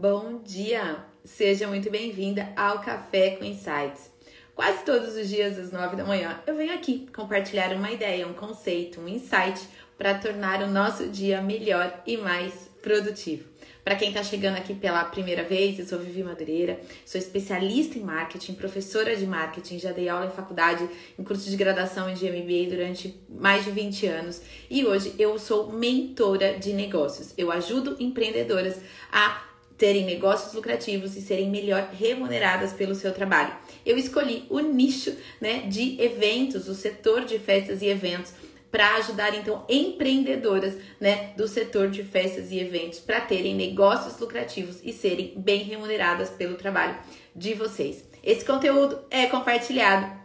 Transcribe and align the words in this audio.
Bom 0.00 0.40
dia! 0.44 1.04
Seja 1.24 1.66
muito 1.66 1.90
bem-vinda 1.90 2.52
ao 2.54 2.78
Café 2.78 3.30
com 3.30 3.44
Insights. 3.44 4.08
Quase 4.54 4.84
todos 4.84 5.16
os 5.16 5.28
dias 5.28 5.58
às 5.58 5.72
nove 5.72 5.96
da 5.96 6.04
manhã 6.04 6.40
eu 6.46 6.54
venho 6.54 6.72
aqui 6.72 7.08
compartilhar 7.12 7.74
uma 7.74 7.90
ideia, 7.90 8.24
um 8.24 8.32
conceito, 8.32 9.00
um 9.00 9.08
insight 9.08 9.60
para 9.98 10.16
tornar 10.16 10.62
o 10.62 10.68
nosso 10.68 11.08
dia 11.08 11.42
melhor 11.42 12.00
e 12.06 12.16
mais 12.16 12.70
produtivo. 12.80 13.48
Para 13.82 13.96
quem 13.96 14.10
está 14.10 14.22
chegando 14.22 14.56
aqui 14.56 14.72
pela 14.72 15.02
primeira 15.04 15.42
vez, 15.42 15.80
eu 15.80 15.86
sou 15.86 15.98
Vivi 15.98 16.22
Madureira, 16.22 16.78
sou 17.04 17.18
especialista 17.18 17.98
em 17.98 18.02
marketing, 18.02 18.54
professora 18.54 19.16
de 19.16 19.26
marketing, 19.26 19.80
já 19.80 19.90
dei 19.90 20.08
aula 20.08 20.26
em 20.26 20.30
faculdade, 20.30 20.88
em 21.18 21.24
curso 21.24 21.50
de 21.50 21.56
graduação 21.56 22.08
e 22.08 22.14
de 22.14 22.30
MBA 22.30 22.70
durante 22.70 23.20
mais 23.28 23.64
de 23.64 23.72
20 23.72 24.06
anos 24.06 24.42
e 24.70 24.86
hoje 24.86 25.12
eu 25.18 25.36
sou 25.40 25.72
mentora 25.72 26.56
de 26.56 26.72
negócios. 26.72 27.34
Eu 27.36 27.50
ajudo 27.50 27.96
empreendedoras 27.98 28.80
a 29.10 29.47
terem 29.78 30.04
negócios 30.04 30.52
lucrativos 30.52 31.16
e 31.16 31.22
serem 31.22 31.48
melhor 31.48 31.90
remuneradas 31.96 32.72
pelo 32.72 32.96
seu 32.96 33.14
trabalho. 33.14 33.54
Eu 33.86 33.96
escolhi 33.96 34.44
o 34.50 34.58
nicho 34.58 35.16
né, 35.40 35.60
de 35.68 35.98
eventos, 36.02 36.68
o 36.68 36.74
setor 36.74 37.24
de 37.24 37.38
festas 37.38 37.80
e 37.80 37.86
eventos, 37.86 38.32
para 38.70 38.96
ajudar 38.96 39.34
então 39.34 39.64
empreendedoras 39.68 40.76
né, 41.00 41.32
do 41.36 41.48
setor 41.48 41.88
de 41.88 42.02
festas 42.02 42.50
e 42.50 42.58
eventos 42.58 42.98
para 42.98 43.20
terem 43.20 43.54
negócios 43.54 44.18
lucrativos 44.18 44.80
e 44.82 44.92
serem 44.92 45.32
bem 45.36 45.62
remuneradas 45.62 46.28
pelo 46.28 46.56
trabalho 46.56 46.98
de 47.34 47.54
vocês. 47.54 48.04
Esse 48.22 48.44
conteúdo 48.44 49.00
é 49.10 49.26
compartilhado 49.26 50.18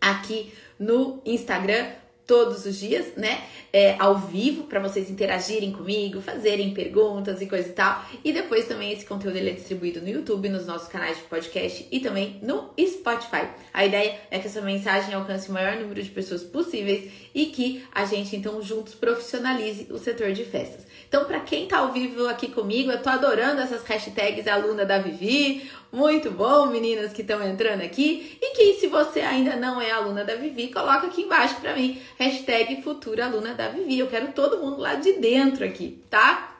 aqui 0.00 0.52
no 0.78 1.20
Instagram 1.24 2.01
todos 2.26 2.66
os 2.66 2.78
dias, 2.78 3.14
né? 3.16 3.42
É, 3.72 3.96
ao 3.98 4.18
vivo, 4.18 4.64
para 4.64 4.80
vocês 4.80 5.10
interagirem 5.10 5.72
comigo, 5.72 6.20
fazerem 6.20 6.74
perguntas 6.74 7.40
e 7.40 7.46
coisa 7.46 7.68
e 7.68 7.72
tal. 7.72 8.04
E 8.22 8.32
depois 8.32 8.66
também 8.66 8.92
esse 8.92 9.04
conteúdo 9.04 9.36
ele 9.36 9.50
é 9.50 9.54
distribuído 9.54 10.00
no 10.00 10.08
YouTube, 10.08 10.48
nos 10.48 10.66
nossos 10.66 10.88
canais 10.88 11.16
de 11.16 11.24
podcast 11.24 11.86
e 11.90 12.00
também 12.00 12.38
no 12.42 12.70
Spotify. 12.78 13.48
A 13.72 13.86
ideia 13.86 14.18
é 14.30 14.38
que 14.38 14.46
essa 14.46 14.60
mensagem 14.60 15.14
alcance 15.14 15.48
o 15.48 15.52
maior 15.52 15.76
número 15.76 16.02
de 16.02 16.10
pessoas 16.10 16.42
possíveis 16.42 17.10
e 17.34 17.46
que 17.46 17.84
a 17.92 18.04
gente 18.04 18.36
então 18.36 18.62
juntos 18.62 18.94
profissionalize 18.94 19.86
o 19.90 19.98
setor 19.98 20.32
de 20.32 20.44
festas. 20.44 20.86
Então, 21.12 21.26
para 21.26 21.40
quem 21.40 21.66
tá 21.66 21.80
ao 21.80 21.92
vivo 21.92 22.26
aqui 22.26 22.48
comigo, 22.48 22.90
eu 22.90 23.02
tô 23.02 23.10
adorando 23.10 23.60
essas 23.60 23.84
hashtags 23.84 24.48
aluna 24.48 24.86
da 24.86 24.96
Vivi. 24.96 25.70
Muito 25.92 26.30
bom, 26.30 26.68
meninas 26.68 27.12
que 27.12 27.20
estão 27.20 27.46
entrando 27.46 27.82
aqui. 27.82 28.38
E 28.40 28.54
que 28.56 28.80
se 28.80 28.86
você 28.86 29.20
ainda 29.20 29.54
não 29.54 29.78
é 29.78 29.90
aluna 29.90 30.24
da 30.24 30.36
Vivi, 30.36 30.68
coloca 30.68 31.08
aqui 31.08 31.24
embaixo 31.24 31.60
para 31.60 31.74
mim, 31.76 32.00
hashtag 32.18 32.80
futura 32.80 33.26
aluna 33.26 33.52
da 33.52 33.68
Vivi. 33.68 33.98
Eu 33.98 34.06
quero 34.06 34.32
todo 34.32 34.56
mundo 34.56 34.78
lá 34.78 34.94
de 34.94 35.12
dentro 35.18 35.66
aqui, 35.66 36.02
tá? 36.08 36.56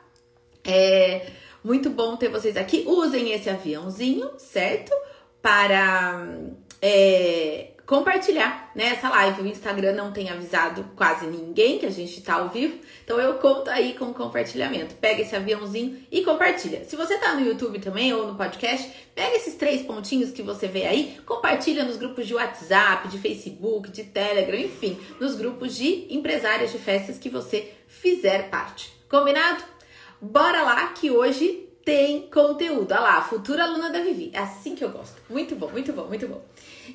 É 0.63 1.31
muito 1.65 1.89
bom 1.89 2.15
ter 2.17 2.29
vocês 2.29 2.55
aqui. 2.55 2.85
Usem 2.87 3.33
esse 3.33 3.49
aviãozinho, 3.49 4.33
certo? 4.37 4.93
Para 5.41 6.29
é, 6.83 7.72
compartilhar 7.87 8.71
né, 8.75 8.87
essa 8.87 9.09
live. 9.09 9.43
O 9.43 9.47
Instagram 9.47 9.93
não 9.93 10.13
tem 10.13 10.31
avisado 10.31 10.85
quase 10.97 11.27
ninguém 11.27 11.79
que 11.79 11.87
a 11.87 11.91
gente 11.91 12.21
tá 12.23 12.35
ao 12.35 12.49
vivo, 12.49 12.79
então 13.05 13.19
eu 13.21 13.35
conto 13.35 13.71
aí 13.71 13.95
com 13.95 14.07
o 14.07 14.15
compartilhamento. 14.15 14.95
Pega 14.97 15.23
esse 15.23 15.35
aviãozinho 15.35 16.05
e 16.11 16.23
compartilha. 16.23 16.85
Se 16.85 16.97
você 16.97 17.19
tá 17.19 17.35
no 17.35 17.47
YouTube 17.47 17.79
também 17.79 18.13
ou 18.13 18.27
no 18.27 18.35
podcast, 18.35 18.91
pega 19.15 19.37
esses 19.37 19.55
três 19.55 19.83
pontinhos 19.83 20.31
que 20.31 20.43
você 20.43 20.67
vê 20.67 20.87
aí, 20.87 21.21
compartilha 21.27 21.85
nos 21.85 21.97
grupos 21.97 22.27
de 22.27 22.35
WhatsApp, 22.35 23.09
de 23.09 23.19
Facebook, 23.19 23.91
de 23.91 24.05
Telegram, 24.05 24.59
enfim, 24.59 24.99
nos 25.21 25.35
grupos 25.35 25.75
de 25.75 26.07
empresárias 26.15 26.73
de 26.73 26.79
festas 26.79 27.19
que 27.19 27.29
você 27.29 27.73
fizer 27.87 28.49
parte. 28.49 28.93
Combinado? 29.09 29.63
Bora 30.21 30.63
lá 30.63 30.87
que 30.89 31.11
hoje 31.11 31.69
tem 31.85 32.29
conteúdo. 32.31 32.93
Olha 32.93 33.01
lá, 33.01 33.23
futura 33.23 33.65
aluna 33.65 33.91
da 33.91 34.01
Vivi. 34.01 34.31
É 34.33 34.39
assim 34.39 34.75
que 34.75 34.85
eu 34.85 34.91
gosto. 34.91 35.21
Muito 35.29 35.55
bom, 35.57 35.69
muito 35.69 35.93
bom, 35.93 36.07
muito 36.07 36.27
bom. 36.27 36.43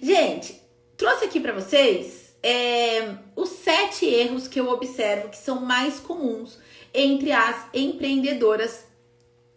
Gente, 0.02 0.62
Trouxe 0.98 1.26
aqui 1.26 1.40
para 1.40 1.54
vocês 1.54 2.34
é, 2.42 3.14
os 3.36 3.50
sete 3.50 4.04
erros 4.06 4.48
que 4.48 4.60
eu 4.60 4.68
observo 4.70 5.30
que 5.30 5.38
são 5.38 5.62
mais 5.62 6.00
comuns 6.00 6.58
entre 6.92 7.32
as 7.32 7.68
empreendedoras 7.72 8.84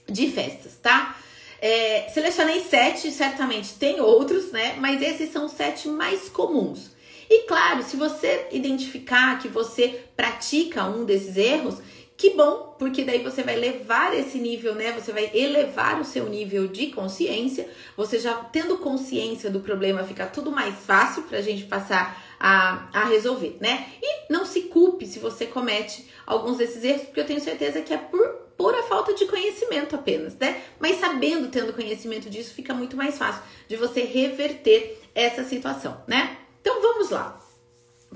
de 0.07 0.31
festas, 0.31 0.77
tá? 0.83 1.17
É, 1.59 2.11
selecionei 2.13 2.61
sete, 2.61 3.11
certamente 3.11 3.75
tem 3.75 4.03
outros, 4.03 4.53
né? 4.53 4.77
Mas 4.79 5.01
esses 5.01 5.33
são 5.33 5.47
os 5.47 5.53
sete 5.53 5.89
mais 5.89 6.29
comuns. 6.29 6.91
E 7.29 7.45
claro, 7.45 7.83
se 7.83 7.97
você 7.97 8.49
identificar 8.51 9.39
que 9.39 9.49
você 9.49 10.05
pratica 10.15 10.85
um 10.85 11.07
desses 11.07 11.39
erros, 11.39 11.79
que 12.21 12.35
bom, 12.35 12.75
porque 12.79 13.03
daí 13.03 13.23
você 13.23 13.43
vai 13.43 13.57
levar 13.57 14.15
esse 14.15 14.37
nível, 14.37 14.75
né? 14.75 14.93
Você 14.93 15.11
vai 15.11 15.31
elevar 15.33 15.99
o 15.99 16.05
seu 16.05 16.29
nível 16.29 16.69
de 16.69 16.89
consciência. 16.89 17.67
Você 17.97 18.19
já 18.19 18.35
tendo 18.35 18.77
consciência 18.77 19.49
do 19.49 19.61
problema, 19.61 20.05
fica 20.05 20.27
tudo 20.27 20.51
mais 20.51 20.75
fácil 20.75 21.23
pra 21.23 21.41
gente 21.41 21.65
passar 21.65 22.23
a, 22.39 22.91
a 22.93 23.05
resolver, 23.07 23.57
né? 23.59 23.87
E 24.03 24.31
não 24.31 24.45
se 24.45 24.65
culpe 24.65 25.07
se 25.07 25.19
você 25.19 25.47
comete 25.47 26.11
alguns 26.27 26.59
desses 26.59 26.85
erros, 26.85 27.05
porque 27.05 27.21
eu 27.21 27.27
tenho 27.27 27.41
certeza 27.41 27.81
que 27.81 27.95
é 27.95 27.97
por 27.97 28.21
pura 28.55 28.83
falta 28.83 29.15
de 29.15 29.25
conhecimento 29.25 29.97
apenas, 29.97 30.37
né? 30.37 30.61
Mas 30.79 31.01
sabendo, 31.01 31.49
tendo 31.49 31.73
conhecimento 31.73 32.29
disso, 32.29 32.53
fica 32.53 32.75
muito 32.75 32.99
mais 32.99 33.17
fácil 33.17 33.43
de 33.67 33.77
você 33.77 34.03
reverter 34.03 35.01
essa 35.15 35.43
situação, 35.43 36.05
né? 36.07 36.37
Então 36.61 36.83
vamos 36.83 37.09
lá. 37.09 37.41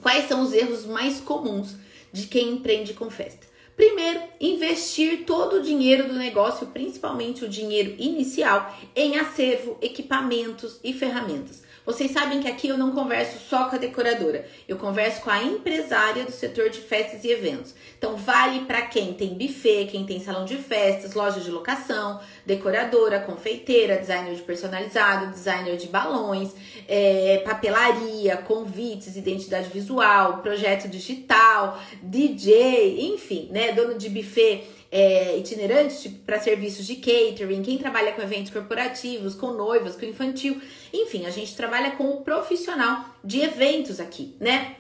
Quais 0.03 0.29
são 0.29 0.43
os 0.43 0.53
erros 0.53 0.85
mais 0.85 1.23
comuns 1.23 1.77
de 2.13 2.27
quem 2.27 2.51
empreende 2.51 2.93
com 2.93 3.09
festa? 3.09 3.54
Primeiro, 3.77 4.21
investir 4.41 5.25
todo 5.25 5.57
o 5.57 5.63
dinheiro 5.63 6.07
do 6.07 6.15
negócio, 6.15 6.69
principalmente 6.69 7.45
o 7.45 7.49
dinheiro 7.49 7.95
inicial, 7.99 8.73
em 8.95 9.19
acervo, 9.19 9.77
equipamentos 9.83 10.79
e 10.85 10.93
ferramentas. 10.93 11.63
Vocês 11.87 12.13
sabem 12.13 12.41
que 12.41 12.49
aqui 12.49 12.69
eu 12.69 12.79
não 12.79 12.93
converso 12.93 13.39
só 13.39 13.69
com 13.69 13.77
a 13.77 13.79
decoradora, 13.79 14.47
eu 14.67 14.79
converso 14.79 15.21
com 15.21 15.29
a 15.29 15.43
empresária 15.43 16.25
do 16.25 16.33
setor 16.33 16.71
de 16.71 16.81
festas 16.81 17.25
e 17.25 17.31
eventos. 17.31 17.75
Então, 17.99 18.17
vale 18.17 18.61
para 18.61 18.83
quem 18.83 19.13
tem 19.13 19.35
buffet, 19.35 19.89
quem 19.91 20.07
tem 20.07 20.19
salão 20.19 20.47
de 20.47 20.57
festas, 20.57 21.13
loja 21.13 21.41
de 21.41 21.51
locação, 21.51 22.21
decoradora, 22.47 23.21
confeiteira, 23.21 23.99
designer 23.99 24.35
de 24.35 24.41
personalizado, 24.41 25.31
designer 25.31 25.77
de 25.77 25.89
balões, 25.89 26.55
é, 26.89 27.43
papelaria, 27.45 28.39
convites, 28.39 29.17
identidade 29.17 29.69
visual, 29.69 30.39
projeto 30.39 30.89
digital, 30.89 31.79
DJ, 32.03 33.13
enfim, 33.13 33.49
né? 33.53 33.73
Dono 33.73 33.99
de 33.99 34.09
buffet 34.09 34.65
é, 34.95 35.37
itinerantes 35.37 36.03
tipo, 36.03 36.21
para 36.21 36.39
serviços 36.39 36.87
de 36.87 36.95
catering, 36.95 37.65
quem 37.65 37.77
trabalha 37.77 38.13
com 38.13 38.23
eventos 38.23 38.53
corporativos, 38.53 39.35
com 39.35 39.51
noivas, 39.51 39.97
com 39.97 40.07
infantil, 40.07 40.61
enfim, 40.93 41.27
a 41.27 41.31
gente 41.31 41.57
trabalha 41.57 41.91
com 41.97 42.05
o 42.11 42.21
profissional 42.21 43.05
de 43.25 43.41
eventos 43.41 43.99
aqui, 43.99 44.37
né? 44.39 44.77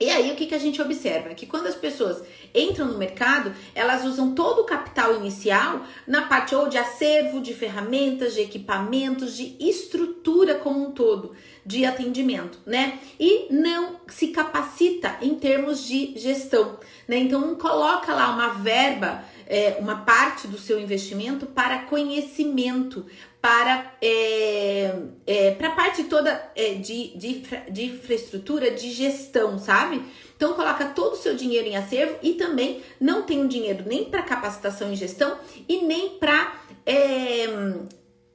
E 0.00 0.10
aí, 0.10 0.30
o 0.30 0.36
que, 0.36 0.46
que 0.46 0.54
a 0.54 0.58
gente 0.58 0.80
observa? 0.80 1.34
Que 1.34 1.46
quando 1.46 1.66
as 1.66 1.74
pessoas 1.74 2.22
entram 2.54 2.86
no 2.86 2.98
mercado, 2.98 3.52
elas 3.74 4.04
usam 4.04 4.32
todo 4.32 4.60
o 4.60 4.64
capital 4.64 5.16
inicial 5.16 5.82
na 6.06 6.22
parte 6.22 6.54
ou 6.54 6.68
de 6.68 6.78
acervo, 6.78 7.40
de 7.40 7.52
ferramentas, 7.52 8.34
de 8.34 8.40
equipamentos, 8.40 9.36
de 9.36 9.56
estrutura 9.58 10.54
como 10.54 10.86
um 10.86 10.92
todo 10.92 11.34
de 11.66 11.84
atendimento, 11.84 12.58
né? 12.64 12.98
E 13.18 13.48
não 13.50 13.96
se 14.06 14.28
capacita 14.28 15.18
em 15.20 15.34
termos 15.34 15.86
de 15.86 16.14
gestão, 16.16 16.78
né? 17.06 17.18
Então, 17.18 17.40
não 17.40 17.56
coloca 17.56 18.14
lá 18.14 18.30
uma 18.30 18.54
verba 18.54 19.24
é, 19.48 19.78
uma 19.80 19.96
parte 19.96 20.46
do 20.46 20.58
seu 20.58 20.78
investimento 20.78 21.46
para 21.46 21.78
conhecimento, 21.80 23.06
para 23.40 23.96
é, 24.02 24.94
é, 25.26 25.50
para 25.52 25.68
a 25.68 25.72
parte 25.72 26.04
toda 26.04 26.50
é, 26.56 26.74
de, 26.74 27.16
de, 27.16 27.42
de 27.70 27.84
infraestrutura, 27.86 28.70
de 28.70 28.90
gestão, 28.90 29.58
sabe? 29.58 30.02
Então 30.36 30.54
coloca 30.54 30.86
todo 30.86 31.12
o 31.12 31.16
seu 31.16 31.34
dinheiro 31.34 31.66
em 31.66 31.76
acervo 31.76 32.16
e 32.22 32.34
também 32.34 32.82
não 33.00 33.22
tem 33.22 33.46
dinheiro 33.46 33.84
nem 33.86 34.04
para 34.04 34.22
capacitação 34.22 34.92
e 34.92 34.96
gestão 34.96 35.38
e 35.68 35.82
nem 35.82 36.10
para 36.18 36.60
é, 36.84 37.46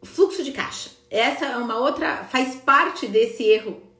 fluxo 0.03 0.43
de 0.43 0.51
caixa. 0.51 0.89
Essa 1.09 1.45
é 1.45 1.57
uma 1.57 1.77
outra, 1.77 2.23
faz 2.25 2.55
parte 2.55 3.07
desse 3.07 3.43
erro 3.43 3.92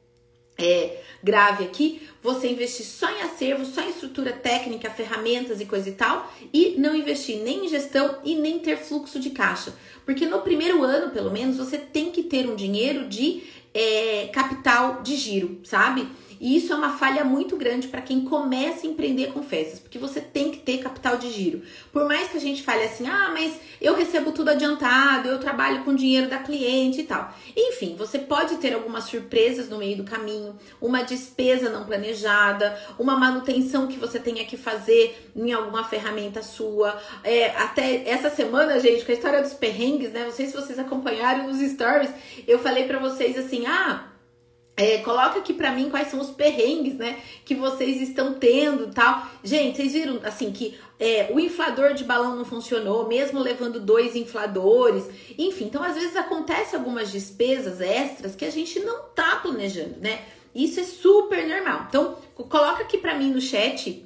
é, 0.58 1.00
grave 1.22 1.64
aqui, 1.64 2.08
você 2.22 2.48
investir 2.48 2.86
só 2.86 3.10
em 3.10 3.22
acervo, 3.22 3.64
só 3.64 3.82
em 3.82 3.90
estrutura 3.90 4.32
técnica, 4.32 4.90
ferramentas 4.90 5.60
e 5.60 5.66
coisa 5.66 5.88
e 5.88 5.92
tal, 5.92 6.32
e 6.52 6.76
não 6.78 6.94
investir 6.94 7.42
nem 7.42 7.66
em 7.66 7.68
gestão 7.68 8.18
e 8.24 8.34
nem 8.34 8.58
ter 8.58 8.76
fluxo 8.76 9.18
de 9.18 9.30
caixa. 9.30 9.74
Porque 10.04 10.26
no 10.26 10.40
primeiro 10.42 10.82
ano, 10.82 11.10
pelo 11.10 11.30
menos, 11.30 11.56
você 11.56 11.78
tem 11.78 12.10
que 12.10 12.22
ter 12.22 12.48
um 12.48 12.54
dinheiro 12.54 13.08
de 13.08 13.42
é, 13.72 14.28
capital 14.32 15.02
de 15.02 15.16
giro, 15.16 15.60
sabe? 15.64 16.06
E 16.40 16.56
isso 16.56 16.72
é 16.72 16.76
uma 16.76 16.96
falha 16.96 17.24
muito 17.24 17.56
grande 17.56 17.88
para 17.88 18.02
quem 18.02 18.22
começa 18.22 18.86
a 18.86 18.90
empreender 18.90 19.32
com 19.32 19.42
festas, 19.42 19.80
porque 19.80 19.98
você 19.98 20.20
tem 20.20 20.50
que 20.50 20.58
ter 20.58 20.78
capital 20.78 21.16
de 21.16 21.30
giro. 21.30 21.62
Por 21.92 22.06
mais 22.06 22.28
que 22.28 22.36
a 22.36 22.40
gente 22.40 22.62
fale 22.62 22.84
assim, 22.84 23.06
ah, 23.06 23.30
mas 23.32 23.60
eu 23.80 23.94
recebo 23.94 24.32
tudo 24.32 24.50
adiantado, 24.50 25.28
eu 25.28 25.38
trabalho 25.38 25.84
com 25.84 25.94
dinheiro 25.94 26.28
da 26.28 26.38
cliente 26.38 27.00
e 27.00 27.04
tal. 27.04 27.34
Enfim, 27.56 27.94
você 27.96 28.18
pode 28.18 28.56
ter 28.56 28.74
algumas 28.74 29.04
surpresas 29.04 29.68
no 29.68 29.78
meio 29.78 29.96
do 29.96 30.04
caminho, 30.04 30.56
uma 30.80 31.02
despesa 31.02 31.70
não 31.70 31.84
planejada 31.84 32.74
uma 32.98 33.16
manutenção 33.16 33.86
que 33.86 33.98
você 33.98 34.18
tenha 34.18 34.44
que 34.44 34.56
fazer 34.56 35.30
em 35.34 35.52
alguma 35.52 35.84
ferramenta 35.84 36.42
sua. 36.42 36.98
É, 37.22 37.50
até 37.50 38.08
essa 38.08 38.30
semana, 38.30 38.78
gente, 38.80 39.04
com 39.04 39.12
a 39.12 39.14
história 39.14 39.42
dos 39.42 39.52
perrengues, 39.54 40.12
né? 40.12 40.24
Não 40.24 40.32
sei 40.32 40.46
se 40.46 40.54
vocês 40.54 40.78
acompanharam 40.78 41.46
nos 41.46 41.58
stories, 41.58 42.10
eu 42.46 42.58
falei 42.58 42.84
para 42.86 42.98
vocês 42.98 43.38
assim, 43.38 43.66
ah 43.66 44.13
é, 44.76 44.98
coloca 44.98 45.38
aqui 45.38 45.54
para 45.54 45.70
mim 45.70 45.88
quais 45.88 46.08
são 46.08 46.20
os 46.20 46.30
perrengues, 46.30 46.94
né, 46.94 47.20
que 47.44 47.54
vocês 47.54 48.00
estão 48.00 48.34
tendo, 48.34 48.92
tal. 48.92 49.26
Gente, 49.42 49.76
vocês 49.76 49.92
viram 49.92 50.20
assim 50.24 50.50
que 50.50 50.76
é, 50.98 51.30
o 51.32 51.38
inflador 51.38 51.94
de 51.94 52.02
balão 52.02 52.34
não 52.34 52.44
funcionou, 52.44 53.06
mesmo 53.06 53.38
levando 53.38 53.78
dois 53.78 54.16
infladores. 54.16 55.08
Enfim, 55.38 55.66
então 55.66 55.82
às 55.82 55.94
vezes 55.94 56.16
acontece 56.16 56.74
algumas 56.74 57.12
despesas 57.12 57.80
extras 57.80 58.34
que 58.34 58.44
a 58.44 58.50
gente 58.50 58.80
não 58.80 59.04
tá 59.14 59.36
planejando, 59.36 60.00
né? 60.00 60.22
Isso 60.54 60.80
é 60.80 60.84
super 60.84 61.46
normal. 61.46 61.86
Então, 61.88 62.16
coloca 62.48 62.82
aqui 62.82 62.98
para 62.98 63.14
mim 63.14 63.30
no 63.30 63.40
chat 63.40 64.04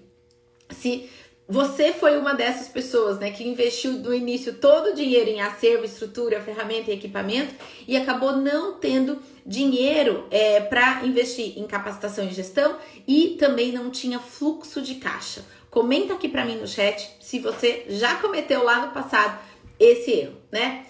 se 0.71 1.09
você 1.49 1.95
foi 1.95 2.19
uma 2.19 2.35
dessas 2.35 2.69
pessoas, 2.69 3.19
né, 3.19 3.31
que 3.31 3.43
investiu 3.43 3.93
no 3.93 4.13
início 4.13 4.53
todo 4.53 4.91
o 4.91 4.95
dinheiro 4.95 5.31
em 5.31 5.41
acervo, 5.41 5.87
estrutura, 5.87 6.43
ferramenta 6.43 6.91
e 6.91 6.95
equipamento 6.95 7.55
e 7.87 7.97
acabou 7.97 8.37
não 8.37 8.75
tendo 8.75 9.19
dinheiro 9.47 10.27
é, 10.31 10.61
para 10.61 11.07
investir 11.07 11.59
em 11.59 11.67
capacitação 11.67 12.27
e 12.27 12.33
gestão 12.33 12.77
e 13.07 13.37
também 13.39 13.73
não 13.73 13.91
tinha 13.91 14.19
fluxo 14.19 14.83
de 14.83 14.97
caixa. 14.97 15.43
Comenta 15.71 16.13
aqui 16.13 16.29
para 16.29 16.45
mim 16.45 16.57
no 16.57 16.67
chat 16.67 17.17
se 17.19 17.39
você 17.39 17.87
já 17.89 18.17
cometeu 18.17 18.63
lá 18.63 18.85
no 18.85 18.93
passado 18.93 19.39
esse 19.81 20.11
erro, 20.11 20.37
né? 20.53 20.85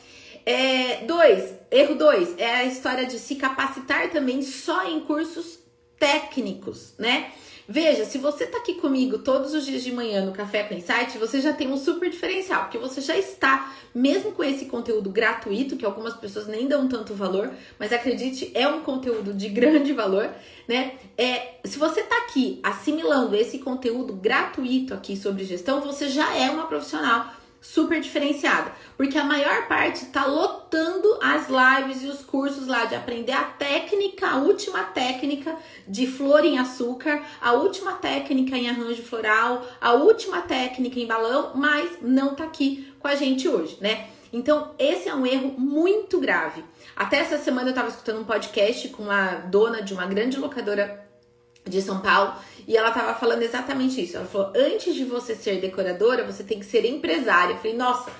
É, 0.45 1.05
dois, 1.05 1.55
erro 1.71 1.95
dois 1.95 2.35
é 2.37 2.57
a 2.57 2.65
história 2.65 3.07
de 3.07 3.19
se 3.19 3.37
capacitar 3.37 4.11
também 4.11 4.43
só 4.43 4.89
em 4.89 5.01
cursos 5.01 5.61
técnicos, 5.99 6.95
né? 6.99 7.31
Veja, 7.71 8.07
se 8.07 8.17
você 8.17 8.47
tá 8.47 8.57
aqui 8.57 8.77
comigo 8.77 9.19
todos 9.19 9.53
os 9.53 9.67
dias 9.67 9.85
de 9.85 9.93
manhã 9.93 10.25
no 10.25 10.33
Café 10.33 10.63
com 10.63 10.73
Insight, 10.73 11.19
você 11.19 11.39
já 11.39 11.53
tem 11.53 11.71
um 11.71 11.77
super 11.77 12.09
diferencial, 12.09 12.63
porque 12.63 12.79
você 12.79 13.03
já 13.03 13.15
está, 13.15 13.75
mesmo 13.95 14.33
com 14.33 14.43
esse 14.43 14.65
conteúdo 14.65 15.11
gratuito, 15.11 15.77
que 15.77 15.85
algumas 15.85 16.15
pessoas 16.15 16.47
nem 16.47 16.67
dão 16.67 16.89
tanto 16.89 17.13
valor, 17.13 17.51
mas 17.79 17.93
acredite, 17.93 18.51
é 18.55 18.67
um 18.67 18.81
conteúdo 18.81 19.35
de 19.35 19.51
grande 19.51 19.93
valor, 19.93 20.31
né? 20.67 20.95
É, 21.19 21.57
se 21.63 21.79
você 21.79 22.03
tá 22.05 22.17
aqui 22.17 22.59
assimilando 22.63 23.37
esse 23.37 23.59
conteúdo 23.59 24.15
gratuito 24.15 24.95
aqui 24.95 25.15
sobre 25.15 25.45
gestão, 25.45 25.83
você 25.83 26.09
já 26.09 26.35
é 26.39 26.51
uma 26.51 26.67
profissional 26.69 27.31
super 27.61 28.01
diferenciada, 28.01 28.73
porque 28.97 29.19
a 29.19 29.25
maior 29.25 29.67
parte 29.67 30.07
tá 30.07 30.25
lotando 30.27 31.19
as 31.23 31.49
lives 31.49 32.03
e 32.03 32.07
os 32.07 32.23
cursos 32.25 32.67
lá 32.67 32.85
de 32.85 32.95
aprender 32.95 33.33
a 33.33 33.45
técnica, 33.45 34.29
a 34.29 34.37
última 34.37 34.85
técnica 34.85 35.57
de 35.87 36.07
flor 36.07 36.45
em 36.45 36.59
açúcar, 36.59 37.23
a 37.41 37.53
última 37.53 37.95
técnica 37.95 38.57
em 38.57 38.69
arranjo 38.69 39.03
floral, 39.03 39.67
a 39.81 39.93
última 39.93 40.43
técnica 40.43 41.01
em 41.01 41.07
balão, 41.07 41.53
mas 41.55 41.99
não 42.01 42.35
tá 42.35 42.45
aqui 42.45 42.93
com 42.99 43.09
a 43.09 43.15
gente 43.15 43.49
hoje, 43.49 43.79
né? 43.81 44.09
Então, 44.33 44.75
esse 44.79 45.09
é 45.09 45.15
um 45.15 45.27
erro 45.27 45.55
muito 45.59 46.21
grave. 46.21 46.63
Até 46.95 47.19
essa 47.19 47.39
semana 47.39 47.69
eu 47.69 47.71
estava 47.71 47.89
escutando 47.89 48.21
um 48.21 48.25
podcast 48.25 48.89
com 48.89 49.05
uma 49.05 49.37
dona 49.37 49.83
de 49.83 49.95
uma 49.95 50.07
grande 50.07 50.39
locadora 50.39 51.09
de 51.65 51.81
São 51.83 52.01
Paulo 52.01 52.35
e 52.69 52.77
ela 52.77 52.91
tava 52.91 53.15
falando 53.15 53.43
exatamente 53.43 54.03
isso. 54.03 54.19
Ela 54.19 54.27
falou: 54.27 54.53
antes 54.55 54.95
de 54.95 55.03
você 55.03 55.35
ser 55.35 55.59
decoradora, 55.59 56.23
você 56.23 56.45
tem 56.45 56.59
que 56.61 56.67
ser 56.67 56.85
empresária. 56.85 57.55
Eu 57.55 57.57
falei: 57.57 57.75
nossa, 57.75 58.13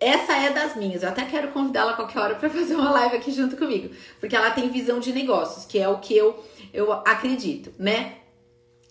essa 0.00 0.32
é 0.32 0.50
das 0.50 0.74
minhas. 0.74 1.02
Eu 1.02 1.10
até 1.10 1.26
quero 1.26 1.48
convidá-la 1.48 1.92
qualquer 1.92 2.18
hora 2.18 2.34
para 2.36 2.48
fazer 2.48 2.74
uma 2.74 2.90
live 2.90 3.16
aqui 3.16 3.30
junto 3.30 3.54
comigo, 3.54 3.94
porque 4.18 4.34
ela 4.34 4.50
tem 4.50 4.70
visão 4.70 4.98
de 4.98 5.12
negócios, 5.12 5.66
que 5.66 5.78
é 5.78 5.86
o 5.86 5.98
que 5.98 6.16
eu, 6.16 6.42
eu 6.72 6.90
acredito, 6.90 7.70
né? 7.78 8.14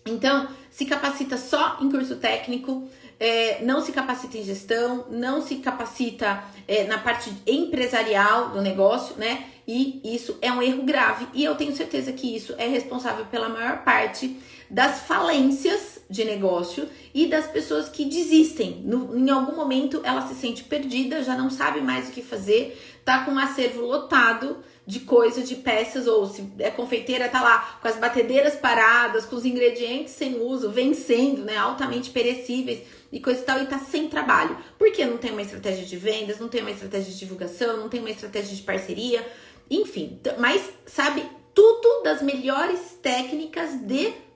Então, 0.06 0.48
se 0.70 0.86
capacita 0.86 1.36
só 1.36 1.78
em 1.80 1.90
curso 1.90 2.16
técnico, 2.16 2.88
é, 3.18 3.62
não 3.62 3.80
se 3.80 3.92
capacita 3.92 4.38
em 4.38 4.44
gestão, 4.44 5.06
não 5.10 5.42
se 5.42 5.56
capacita 5.56 6.44
é, 6.66 6.84
na 6.84 6.98
parte 6.98 7.32
empresarial 7.46 8.50
do 8.50 8.60
negócio, 8.60 9.16
né? 9.16 9.46
E 9.66 10.00
isso 10.04 10.38
é 10.42 10.52
um 10.52 10.60
erro 10.60 10.82
grave. 10.82 11.26
E 11.34 11.44
eu 11.44 11.54
tenho 11.54 11.74
certeza 11.74 12.12
que 12.12 12.34
isso 12.34 12.54
é 12.58 12.66
responsável 12.66 13.24
pela 13.26 13.48
maior 13.48 13.84
parte 13.84 14.36
das 14.72 15.00
falências 15.00 16.00
de 16.08 16.24
negócio 16.24 16.88
e 17.12 17.26
das 17.26 17.46
pessoas 17.46 17.90
que 17.90 18.06
desistem. 18.06 18.80
No, 18.82 19.14
em 19.16 19.28
algum 19.28 19.54
momento 19.54 20.00
ela 20.02 20.26
se 20.26 20.34
sente 20.34 20.64
perdida, 20.64 21.22
já 21.22 21.36
não 21.36 21.50
sabe 21.50 21.82
mais 21.82 22.08
o 22.08 22.10
que 22.10 22.22
fazer, 22.22 22.80
tá 23.04 23.22
com 23.24 23.32
um 23.32 23.38
acervo 23.38 23.82
lotado 23.82 24.56
de 24.86 25.00
coisas, 25.00 25.46
de 25.46 25.56
peças, 25.56 26.06
ou 26.06 26.26
se 26.26 26.50
é 26.58 26.70
confeiteira, 26.70 27.28
tá 27.28 27.42
lá 27.42 27.78
com 27.82 27.86
as 27.86 27.96
batedeiras 27.96 28.56
paradas, 28.56 29.26
com 29.26 29.36
os 29.36 29.44
ingredientes 29.44 30.14
sem 30.14 30.40
uso, 30.40 30.70
vencendo, 30.70 31.44
né? 31.44 31.56
Altamente 31.56 32.10
perecíveis 32.10 32.80
e 33.12 33.20
coisa 33.20 33.40
e 33.40 33.44
tal, 33.44 33.62
e 33.62 33.66
tá 33.66 33.78
sem 33.78 34.08
trabalho. 34.08 34.56
Porque 34.78 35.04
não 35.04 35.18
tem 35.18 35.32
uma 35.32 35.42
estratégia 35.42 35.84
de 35.84 35.96
vendas, 35.98 36.40
não 36.40 36.48
tem 36.48 36.62
uma 36.62 36.70
estratégia 36.70 37.12
de 37.12 37.18
divulgação, 37.18 37.76
não 37.76 37.90
tem 37.90 38.00
uma 38.00 38.10
estratégia 38.10 38.56
de 38.56 38.62
parceria, 38.62 39.24
enfim. 39.70 40.18
Mas 40.38 40.62
sabe 40.86 41.22
tudo 41.54 42.02
das 42.02 42.22
melhores 42.22 42.98
técnicas 43.02 43.74
de 43.76 44.31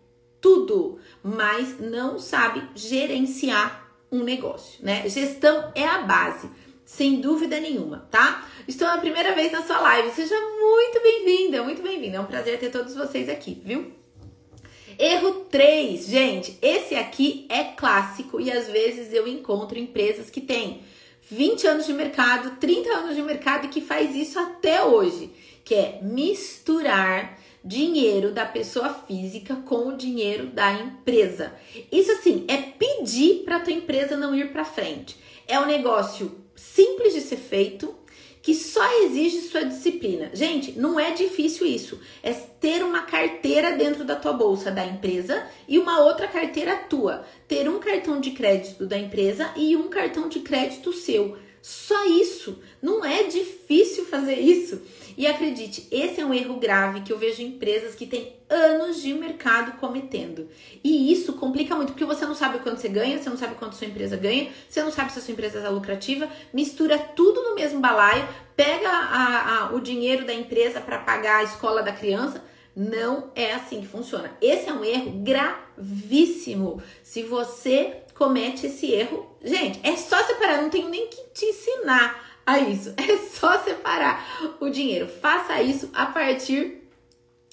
tudo, 0.46 1.00
mas 1.24 1.80
não 1.80 2.20
sabe 2.20 2.62
gerenciar 2.76 3.90
um 4.12 4.22
negócio, 4.22 4.78
né? 4.80 5.02
Gestão 5.08 5.72
é 5.74 5.84
a 5.84 6.02
base, 6.02 6.48
sem 6.84 7.20
dúvida 7.20 7.58
nenhuma, 7.58 8.06
tá? 8.12 8.46
Estou 8.68 8.86
a 8.86 8.98
primeira 8.98 9.34
vez 9.34 9.50
na 9.50 9.64
sua 9.64 9.80
live, 9.80 10.12
seja 10.12 10.36
muito 10.36 11.02
bem-vinda, 11.02 11.64
muito 11.64 11.82
bem-vinda. 11.82 12.18
É 12.18 12.20
um 12.20 12.26
prazer 12.26 12.60
ter 12.60 12.70
todos 12.70 12.94
vocês 12.94 13.28
aqui, 13.28 13.60
viu? 13.64 13.90
Erro 14.96 15.46
3, 15.50 16.06
gente, 16.06 16.56
esse 16.62 16.94
aqui 16.94 17.46
é 17.48 17.64
clássico 17.64 18.40
e 18.40 18.48
às 18.48 18.68
vezes 18.68 19.12
eu 19.12 19.26
encontro 19.26 19.76
empresas 19.76 20.30
que 20.30 20.40
têm 20.40 20.80
20 21.28 21.66
anos 21.66 21.86
de 21.86 21.92
mercado, 21.92 22.56
30 22.60 22.88
anos 22.90 23.16
de 23.16 23.22
mercado 23.22 23.66
e 23.66 23.68
que 23.68 23.80
faz 23.80 24.14
isso 24.14 24.38
até 24.38 24.84
hoje, 24.84 25.28
que 25.64 25.74
é 25.74 25.98
misturar 26.02 27.36
dinheiro 27.66 28.30
da 28.30 28.46
pessoa 28.46 28.90
física 28.90 29.56
com 29.56 29.88
o 29.88 29.96
dinheiro 29.96 30.46
da 30.46 30.72
empresa. 30.72 31.52
Isso 31.90 32.12
assim 32.12 32.44
é 32.46 32.56
pedir 32.56 33.42
para 33.44 33.60
tua 33.60 33.72
empresa 33.72 34.16
não 34.16 34.34
ir 34.34 34.52
para 34.52 34.64
frente. 34.64 35.16
É 35.48 35.58
um 35.58 35.66
negócio 35.66 36.46
simples 36.54 37.12
de 37.12 37.20
ser 37.20 37.36
feito, 37.36 37.94
que 38.40 38.54
só 38.54 39.02
exige 39.02 39.40
sua 39.40 39.64
disciplina. 39.64 40.30
Gente, 40.32 40.78
não 40.78 41.00
é 41.00 41.10
difícil 41.10 41.66
isso. 41.66 42.00
É 42.22 42.32
ter 42.32 42.84
uma 42.84 43.02
carteira 43.02 43.72
dentro 43.72 44.04
da 44.04 44.14
tua 44.14 44.32
bolsa 44.32 44.70
da 44.70 44.86
empresa 44.86 45.44
e 45.66 45.80
uma 45.80 46.04
outra 46.04 46.28
carteira 46.28 46.76
tua. 46.76 47.24
Ter 47.48 47.68
um 47.68 47.80
cartão 47.80 48.20
de 48.20 48.30
crédito 48.30 48.86
da 48.86 48.96
empresa 48.96 49.52
e 49.56 49.74
um 49.74 49.88
cartão 49.88 50.28
de 50.28 50.38
crédito 50.40 50.92
seu. 50.92 51.36
Só 51.60 52.06
isso. 52.06 52.60
Não 52.80 53.04
é 53.04 53.24
difícil 53.24 54.04
fazer 54.04 54.38
isso. 54.38 54.80
E 55.16 55.26
acredite, 55.26 55.88
esse 55.90 56.20
é 56.20 56.24
um 56.24 56.34
erro 56.34 56.56
grave 56.56 57.00
que 57.00 57.12
eu 57.12 57.18
vejo 57.18 57.40
empresas 57.40 57.94
que 57.94 58.06
têm 58.06 58.36
anos 58.50 59.00
de 59.00 59.14
mercado 59.14 59.78
cometendo. 59.78 60.48
E 60.84 61.10
isso 61.10 61.32
complica 61.34 61.74
muito, 61.74 61.92
porque 61.92 62.04
você 62.04 62.26
não 62.26 62.34
sabe 62.34 62.58
quanto 62.58 62.80
você 62.80 62.88
ganha, 62.88 63.18
você 63.18 63.30
não 63.30 63.36
sabe 63.36 63.54
quanto 63.54 63.76
sua 63.76 63.86
empresa 63.86 64.16
ganha, 64.16 64.50
você 64.68 64.82
não 64.82 64.92
sabe 64.92 65.12
se 65.12 65.18
a 65.18 65.22
sua 65.22 65.32
empresa 65.32 65.58
é 65.58 65.68
lucrativa, 65.68 66.28
mistura 66.52 66.98
tudo 66.98 67.42
no 67.42 67.54
mesmo 67.54 67.80
balaio, 67.80 68.28
pega 68.54 68.90
a, 68.90 69.64
a, 69.68 69.74
o 69.74 69.80
dinheiro 69.80 70.26
da 70.26 70.34
empresa 70.34 70.80
para 70.80 70.98
pagar 70.98 71.38
a 71.38 71.44
escola 71.44 71.82
da 71.82 71.92
criança. 71.92 72.44
Não 72.74 73.30
é 73.34 73.54
assim 73.54 73.80
que 73.80 73.86
funciona. 73.86 74.36
Esse 74.38 74.68
é 74.68 74.72
um 74.72 74.84
erro 74.84 75.10
gravíssimo. 75.22 76.82
Se 77.02 77.22
você 77.22 78.02
comete 78.14 78.66
esse 78.66 78.92
erro, 78.92 79.34
gente, 79.42 79.80
é 79.82 79.96
só 79.96 80.22
separar, 80.24 80.60
não 80.60 80.68
tenho 80.68 80.90
nem 80.90 81.08
que 81.08 81.22
te 81.32 81.46
ensinar 81.46 82.25
a 82.46 82.58
isso. 82.58 82.94
É 82.96 83.16
só 83.38 83.58
separar 83.58 84.24
o 84.58 84.70
dinheiro. 84.70 85.06
Faça 85.06 85.60
isso 85.60 85.90
a 85.92 86.06
partir 86.06 86.88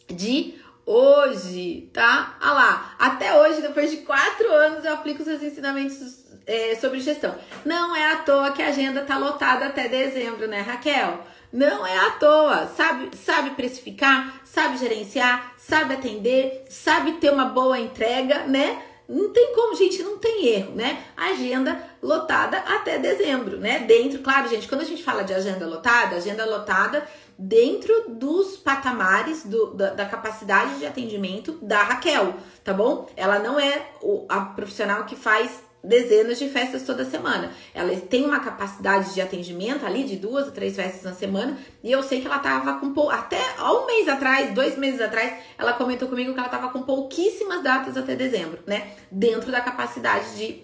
de 0.08 0.56
hoje, 0.86 1.90
tá? 1.94 2.38
Ah 2.40 2.54
lá, 2.54 2.96
até 2.98 3.38
hoje, 3.38 3.62
depois 3.62 3.92
de 3.92 3.98
quatro 3.98 4.50
anos, 4.52 4.86
eu 4.86 4.94
aplico 4.94 5.24
seus 5.24 5.44
ensinamentos 5.44 6.24
é, 6.46 6.76
sobre 6.76 7.00
gestão. 7.00 7.36
Não 7.66 7.96
é 7.96 8.14
à 8.14 8.18
toa 8.18 8.52
que 8.52 8.62
a 8.62 8.68
agenda 8.68 9.02
tá 9.04 9.18
lotada 9.18 9.66
até 9.66 9.88
dezembro, 9.88 10.48
né, 10.48 10.62
Raquel? 10.62 11.26
Não 11.52 11.86
é 11.86 11.98
à 11.98 12.12
toa, 12.12 12.68
sabe, 12.68 13.16
sabe 13.16 13.52
precificar, 13.52 14.42
sabe 14.44 14.78
gerenciar, 14.78 15.54
sabe 15.58 15.94
atender, 15.94 16.66
sabe 16.70 17.14
ter 17.14 17.32
uma 17.32 17.46
boa 17.46 17.80
entrega, 17.80 18.46
né? 18.46 18.82
Não 19.08 19.30
tem 19.34 19.54
como, 19.54 19.76
gente, 19.76 20.02
não 20.02 20.18
tem 20.18 20.48
erro, 20.48 20.76
né? 20.76 21.04
Agenda 21.16 21.82
lotada 22.02 22.58
até 22.58 22.98
dezembro, 22.98 23.58
né? 23.58 23.80
Dentro, 23.80 24.20
claro, 24.20 24.48
gente, 24.48 24.68
quando 24.68 24.82
a 24.82 24.86
gente 24.86 25.04
fala 25.04 25.24
de 25.24 25.34
agenda 25.34 25.66
lotada, 25.66 26.16
agenda 26.16 26.46
lotada 26.46 27.06
dentro 27.38 28.10
dos 28.10 28.58
patamares 28.58 29.44
do, 29.44 29.74
da, 29.74 29.94
da, 29.94 30.06
capacidade 30.06 30.80
de 30.80 30.86
atendimento 30.86 31.54
da 31.62 31.82
Raquel, 31.84 32.36
tá 32.64 32.74
bom? 32.74 33.10
Ela 33.16 33.40
não 33.40 33.60
é 33.60 33.90
a 34.30 34.42
profissional 34.42 35.04
que 35.06 35.16
faz 35.16 35.63
dezenas 35.84 36.40
de 36.40 36.48
festas 36.48 36.84
toda 36.84 37.04
semana. 37.04 37.52
Ela 37.74 37.96
tem 38.00 38.24
uma 38.24 38.40
capacidade 38.40 39.14
de 39.14 39.22
atendimento 39.22 39.86
ali 39.86 40.04
de 40.06 40.16
duas 40.16 40.46
ou 40.46 40.52
três 40.52 40.76
festas 40.76 41.04
na 41.04 41.14
semana 41.14 41.58
e 41.84 41.92
eu 41.92 42.02
sei 42.02 42.22
que 42.22 42.28
ela 42.28 42.40
tava 42.40 42.80
com 42.80 42.94
pou... 42.94 43.10
até 43.10 43.40
um 43.60 43.86
mês 43.86 44.08
atrás, 44.08 44.54
dois 44.54 44.78
meses 44.78 45.02
atrás, 45.02 45.34
ela 45.58 45.74
comentou 45.74 46.08
comigo 46.08 46.34
que 46.34 46.40
ela 46.40 46.50
tava 46.50 46.70
com 46.70 46.84
pouquíssimas 46.84 47.62
datas 47.62 47.98
até 47.98 48.16
dezembro, 48.16 48.60
né? 48.66 48.94
Dentro 49.12 49.52
da 49.52 49.60
capacidade 49.60 50.38
de 50.38 50.64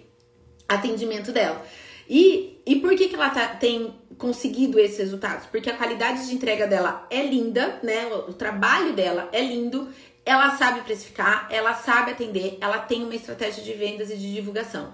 atendimento 0.66 1.32
dela. 1.32 1.62
E, 2.08 2.60
e 2.66 2.76
por 2.76 2.96
que, 2.96 3.08
que 3.08 3.14
ela 3.14 3.30
tá, 3.30 3.48
tem 3.48 3.94
conseguido 4.16 4.80
esses 4.80 4.98
resultados? 4.98 5.46
Porque 5.46 5.70
a 5.70 5.76
qualidade 5.76 6.26
de 6.26 6.34
entrega 6.34 6.66
dela 6.66 7.06
é 7.10 7.22
linda, 7.22 7.78
né? 7.82 8.06
O, 8.06 8.30
o 8.30 8.32
trabalho 8.32 8.94
dela 8.94 9.28
é 9.32 9.40
lindo, 9.42 9.88
ela 10.24 10.56
sabe 10.56 10.80
precificar, 10.80 11.46
ela 11.50 11.74
sabe 11.74 12.12
atender, 12.12 12.58
ela 12.60 12.78
tem 12.78 13.04
uma 13.04 13.14
estratégia 13.14 13.62
de 13.62 13.72
vendas 13.74 14.10
e 14.10 14.16
de 14.16 14.34
divulgação. 14.34 14.92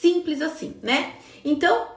Simples 0.00 0.40
assim, 0.42 0.76
né? 0.82 1.14
Então, 1.44 1.88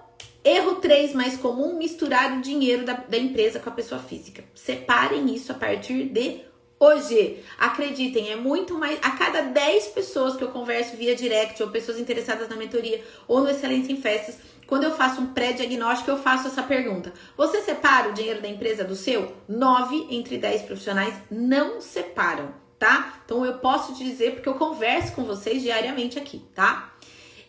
erro 0.43 0.75
3 0.75 1.13
mais 1.13 1.37
comum: 1.37 1.77
misturar 1.77 2.37
o 2.37 2.41
dinheiro 2.41 2.85
da, 2.85 2.93
da 2.93 3.17
empresa 3.17 3.59
com 3.59 3.69
a 3.69 3.73
pessoa 3.73 4.01
física. 4.01 4.43
Separem 4.53 5.33
isso 5.33 5.51
a 5.51 5.55
partir 5.55 6.05
de 6.05 6.41
hoje. 6.79 7.43
Acreditem, 7.57 8.31
é 8.31 8.35
muito 8.35 8.75
mais. 8.75 8.99
A 9.01 9.11
cada 9.11 9.41
10 9.41 9.87
pessoas 9.87 10.35
que 10.35 10.43
eu 10.43 10.49
converso 10.49 10.95
via 10.95 11.15
direct, 11.15 11.61
ou 11.61 11.69
pessoas 11.69 11.99
interessadas 11.99 12.49
na 12.49 12.55
mentoria, 12.55 13.03
ou 13.27 13.41
no 13.41 13.49
Excelência 13.49 13.91
em 13.91 14.01
Festas, 14.01 14.37
quando 14.67 14.83
eu 14.83 14.91
faço 14.91 15.21
um 15.21 15.27
pré-diagnóstico, 15.27 16.11
eu 16.11 16.17
faço 16.17 16.47
essa 16.47 16.61
pergunta: 16.61 17.13
Você 17.35 17.61
separa 17.61 18.09
o 18.09 18.13
dinheiro 18.13 18.41
da 18.41 18.49
empresa 18.49 18.83
do 18.83 18.95
seu? 18.95 19.33
9 19.47 20.07
entre 20.11 20.37
10 20.37 20.63
profissionais 20.63 21.15
não 21.31 21.81
separam, 21.81 22.53
tá? 22.77 23.21
Então 23.25 23.45
eu 23.45 23.59
posso 23.59 23.95
te 23.95 24.03
dizer 24.03 24.33
porque 24.33 24.49
eu 24.49 24.55
converso 24.55 25.13
com 25.13 25.23
vocês 25.23 25.61
diariamente 25.61 26.19
aqui, 26.19 26.45
tá? 26.53 26.93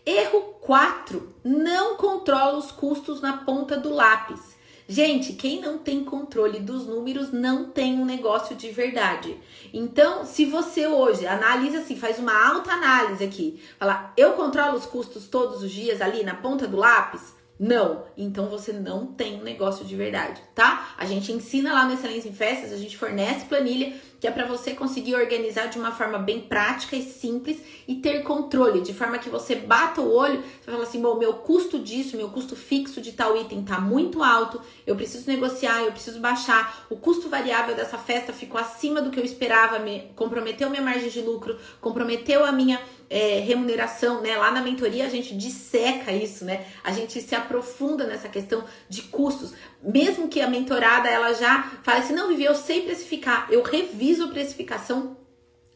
Erro 0.08 0.54
4: 0.62 1.34
não 1.44 1.98
controla 1.98 2.56
os 2.56 2.72
custos 2.72 3.20
na 3.20 3.36
ponta 3.36 3.76
do 3.76 3.92
lápis. 3.92 4.56
Gente, 4.88 5.34
quem 5.34 5.60
não 5.60 5.76
tem 5.76 6.02
controle 6.02 6.60
dos 6.60 6.86
números 6.86 7.30
não 7.30 7.66
tem 7.66 8.00
um 8.00 8.06
negócio 8.06 8.56
de 8.56 8.70
verdade. 8.70 9.36
Então, 9.70 10.24
se 10.24 10.46
você 10.46 10.86
hoje 10.86 11.26
analisa 11.26 11.80
assim, 11.80 11.94
faz 11.94 12.18
uma 12.18 12.32
alta 12.32 12.72
análise 12.72 13.22
aqui, 13.22 13.62
fala, 13.78 14.14
eu 14.16 14.32
controlo 14.32 14.78
os 14.78 14.86
custos 14.86 15.28
todos 15.28 15.62
os 15.62 15.70
dias 15.70 16.00
ali 16.00 16.24
na 16.24 16.36
ponta 16.36 16.66
do 16.66 16.78
lápis, 16.78 17.34
não, 17.58 18.04
então 18.16 18.46
você 18.46 18.72
não 18.72 19.04
tem 19.06 19.40
um 19.40 19.42
negócio 19.42 19.84
de 19.84 19.96
verdade, 19.96 20.40
tá? 20.54 20.94
A 20.96 21.04
gente 21.04 21.32
ensina 21.32 21.72
lá 21.72 21.84
no 21.84 21.94
Excelência 21.94 22.28
em 22.28 22.32
Festas, 22.32 22.72
a 22.72 22.76
gente 22.76 22.96
fornece 22.96 23.46
planilha 23.46 23.94
que 24.20 24.26
é 24.26 24.30
para 24.30 24.44
você 24.44 24.72
conseguir 24.72 25.14
organizar 25.14 25.66
de 25.66 25.78
uma 25.78 25.92
forma 25.92 26.18
bem 26.18 26.40
prática 26.40 26.96
e 26.96 27.02
simples 27.02 27.58
e 27.86 27.96
ter 27.96 28.22
controle, 28.22 28.80
de 28.80 28.92
forma 28.92 29.18
que 29.18 29.28
você 29.28 29.54
bata 29.54 30.00
o 30.00 30.12
olho, 30.12 30.42
você 30.60 30.70
fala 30.70 30.82
assim, 30.82 31.00
bom, 31.00 31.16
meu 31.16 31.34
custo 31.34 31.78
disso, 31.78 32.16
meu 32.16 32.28
custo 32.28 32.56
fixo 32.56 33.00
de 33.00 33.12
tal 33.12 33.36
item 33.36 33.62
tá 33.62 33.80
muito 33.80 34.22
alto, 34.22 34.60
eu 34.86 34.96
preciso 34.96 35.30
negociar, 35.30 35.82
eu 35.82 35.92
preciso 35.92 36.20
baixar, 36.20 36.86
o 36.90 36.96
custo 36.96 37.28
variável 37.28 37.74
dessa 37.74 37.96
festa 37.96 38.32
ficou 38.32 38.60
acima 38.60 39.00
do 39.00 39.10
que 39.10 39.20
eu 39.20 39.24
esperava, 39.24 39.78
me 39.78 40.10
comprometeu 40.16 40.68
minha 40.68 40.82
margem 40.82 41.08
de 41.08 41.20
lucro, 41.20 41.58
comprometeu 41.80 42.44
a 42.44 42.52
minha 42.52 42.80
é, 43.10 43.40
remuneração, 43.40 44.20
né? 44.20 44.36
Lá 44.36 44.50
na 44.50 44.60
mentoria 44.60 45.06
a 45.06 45.08
gente 45.08 45.34
disseca 45.34 46.12
isso, 46.12 46.44
né? 46.44 46.66
A 46.84 46.92
gente 46.92 47.20
se 47.20 47.34
aprofunda 47.34 48.04
nessa 48.04 48.28
questão 48.28 48.64
de 48.88 49.02
custos. 49.02 49.54
Mesmo 49.82 50.28
que 50.28 50.40
a 50.40 50.48
mentorada 50.48 51.08
ela 51.08 51.32
já 51.32 51.62
fale 51.82 52.00
assim, 52.00 52.12
não, 52.12 52.28
Vivi, 52.28 52.44
eu 52.44 52.54
sei 52.54 52.82
precificar, 52.82 53.46
eu 53.50 53.62
reviso 53.62 54.07
a 54.14 54.28
precificação 54.28 55.16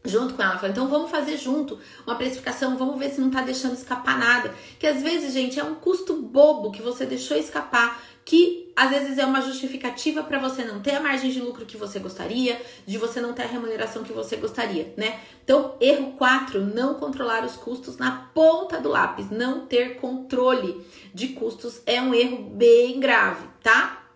junto 0.05 0.33
com 0.33 0.43
ela. 0.43 0.57
Fala, 0.57 0.71
então 0.71 0.87
vamos 0.87 1.09
fazer 1.09 1.37
junto 1.37 1.79
uma 2.05 2.15
precificação, 2.15 2.77
vamos 2.77 2.99
ver 2.99 3.09
se 3.09 3.21
não 3.21 3.31
tá 3.31 3.41
deixando 3.41 3.73
escapar 3.73 4.17
nada. 4.17 4.53
Que 4.79 4.87
às 4.87 5.01
vezes, 5.01 5.33
gente, 5.33 5.59
é 5.59 5.63
um 5.63 5.75
custo 5.75 6.15
bobo 6.15 6.71
que 6.71 6.81
você 6.81 7.05
deixou 7.05 7.37
escapar 7.37 8.01
que 8.25 8.71
às 8.75 8.89
vezes 8.89 9.17
é 9.17 9.25
uma 9.25 9.41
justificativa 9.41 10.23
para 10.23 10.39
você 10.39 10.63
não 10.63 10.81
ter 10.81 10.95
a 10.95 11.01
margem 11.01 11.29
de 11.29 11.41
lucro 11.41 11.65
que 11.65 11.77
você 11.77 11.99
gostaria, 11.99 12.59
de 12.85 12.97
você 12.97 13.19
não 13.19 13.33
ter 13.33 13.43
a 13.43 13.47
remuneração 13.47 14.03
que 14.03 14.13
você 14.13 14.37
gostaria, 14.37 14.93
né? 14.97 15.19
Então, 15.43 15.75
erro 15.79 16.13
4, 16.13 16.61
não 16.61 16.95
controlar 16.95 17.43
os 17.43 17.55
custos 17.55 17.97
na 17.97 18.29
ponta 18.33 18.79
do 18.79 18.89
lápis, 18.89 19.29
não 19.29 19.65
ter 19.65 19.97
controle 19.97 20.85
de 21.13 21.29
custos 21.29 21.81
é 21.85 22.01
um 22.01 22.13
erro 22.13 22.37
bem 22.37 22.99
grave, 22.99 23.45
tá? 23.61 24.07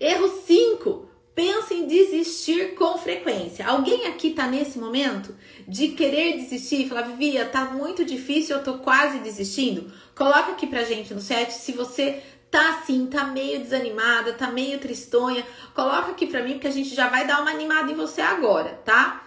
Erro 0.00 0.28
5, 0.28 1.08
pensa 1.34 1.74
em 1.74 1.86
desistir 1.86 2.74
com 2.74 2.96
frequência. 2.96 3.66
Alguém 3.66 4.06
aqui 4.06 4.30
tá 4.30 4.46
nesse 4.46 4.78
momento 4.78 5.34
de 5.66 5.88
querer 5.88 6.36
desistir 6.36 6.88
falar, 6.88 7.02
Vivia, 7.02 7.44
tá 7.44 7.64
muito 7.66 8.04
difícil, 8.04 8.56
eu 8.56 8.62
tô 8.62 8.74
quase 8.78 9.18
desistindo? 9.18 9.92
Coloca 10.14 10.52
aqui 10.52 10.66
pra 10.66 10.84
gente 10.84 11.12
no 11.12 11.20
chat 11.20 11.50
se 11.50 11.72
você 11.72 12.22
tá 12.50 12.76
assim, 12.78 13.06
tá 13.06 13.24
meio 13.24 13.58
desanimada, 13.58 14.32
tá 14.32 14.46
meio 14.48 14.78
tristonha, 14.78 15.44
coloca 15.74 16.12
aqui 16.12 16.26
pra 16.26 16.42
mim 16.42 16.52
porque 16.52 16.68
a 16.68 16.72
gente 16.72 16.94
já 16.94 17.08
vai 17.08 17.26
dar 17.26 17.42
uma 17.42 17.50
animada 17.50 17.90
em 17.90 17.96
você 17.96 18.20
agora, 18.20 18.80
tá? 18.84 19.26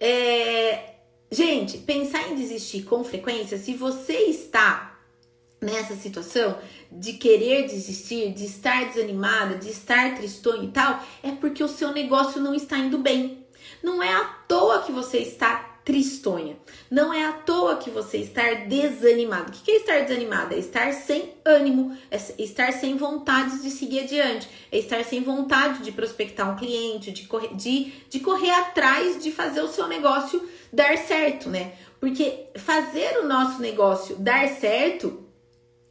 É... 0.00 0.94
Gente, 1.30 1.78
pensar 1.78 2.30
em 2.30 2.36
desistir 2.36 2.84
com 2.84 3.04
frequência, 3.04 3.58
se 3.58 3.74
você 3.74 4.14
está 4.14 4.97
nessa 5.60 5.94
situação 5.94 6.58
de 6.90 7.14
querer 7.14 7.66
desistir, 7.66 8.32
de 8.32 8.44
estar 8.44 8.86
desanimada, 8.86 9.56
de 9.56 9.70
estar 9.70 10.14
tristonha 10.16 10.64
e 10.64 10.68
tal, 10.68 11.02
é 11.22 11.32
porque 11.32 11.62
o 11.62 11.68
seu 11.68 11.92
negócio 11.92 12.40
não 12.40 12.54
está 12.54 12.78
indo 12.78 12.98
bem. 12.98 13.46
Não 13.82 14.02
é 14.02 14.12
à 14.12 14.24
toa 14.46 14.82
que 14.82 14.92
você 14.92 15.18
está 15.18 15.78
tristonha. 15.88 16.54
Não 16.90 17.14
é 17.14 17.24
à 17.24 17.32
toa 17.32 17.76
que 17.76 17.88
você 17.88 18.18
estar 18.18 18.66
desanimado. 18.66 19.50
O 19.50 19.52
que 19.52 19.70
é 19.70 19.76
estar 19.76 20.00
desanimado? 20.00 20.54
É 20.54 20.58
estar 20.58 20.92
sem 20.92 21.32
ânimo, 21.42 21.96
é 22.10 22.18
estar 22.38 22.72
sem 22.72 22.96
vontade 22.98 23.62
de 23.62 23.70
seguir 23.70 24.00
adiante, 24.00 24.46
é 24.70 24.78
estar 24.78 25.02
sem 25.02 25.22
vontade 25.22 25.82
de 25.82 25.90
prospectar 25.90 26.52
um 26.52 26.56
cliente, 26.56 27.10
de 27.10 27.26
correr, 27.26 27.54
de, 27.54 27.92
de 28.10 28.20
correr 28.20 28.50
atrás 28.50 29.22
de 29.22 29.32
fazer 29.32 29.62
o 29.62 29.68
seu 29.68 29.88
negócio 29.88 30.46
dar 30.70 30.96
certo, 30.98 31.48
né? 31.48 31.72
Porque 31.98 32.48
fazer 32.56 33.20
o 33.20 33.26
nosso 33.26 33.60
negócio 33.62 34.16
dar 34.16 34.46
certo 34.48 35.27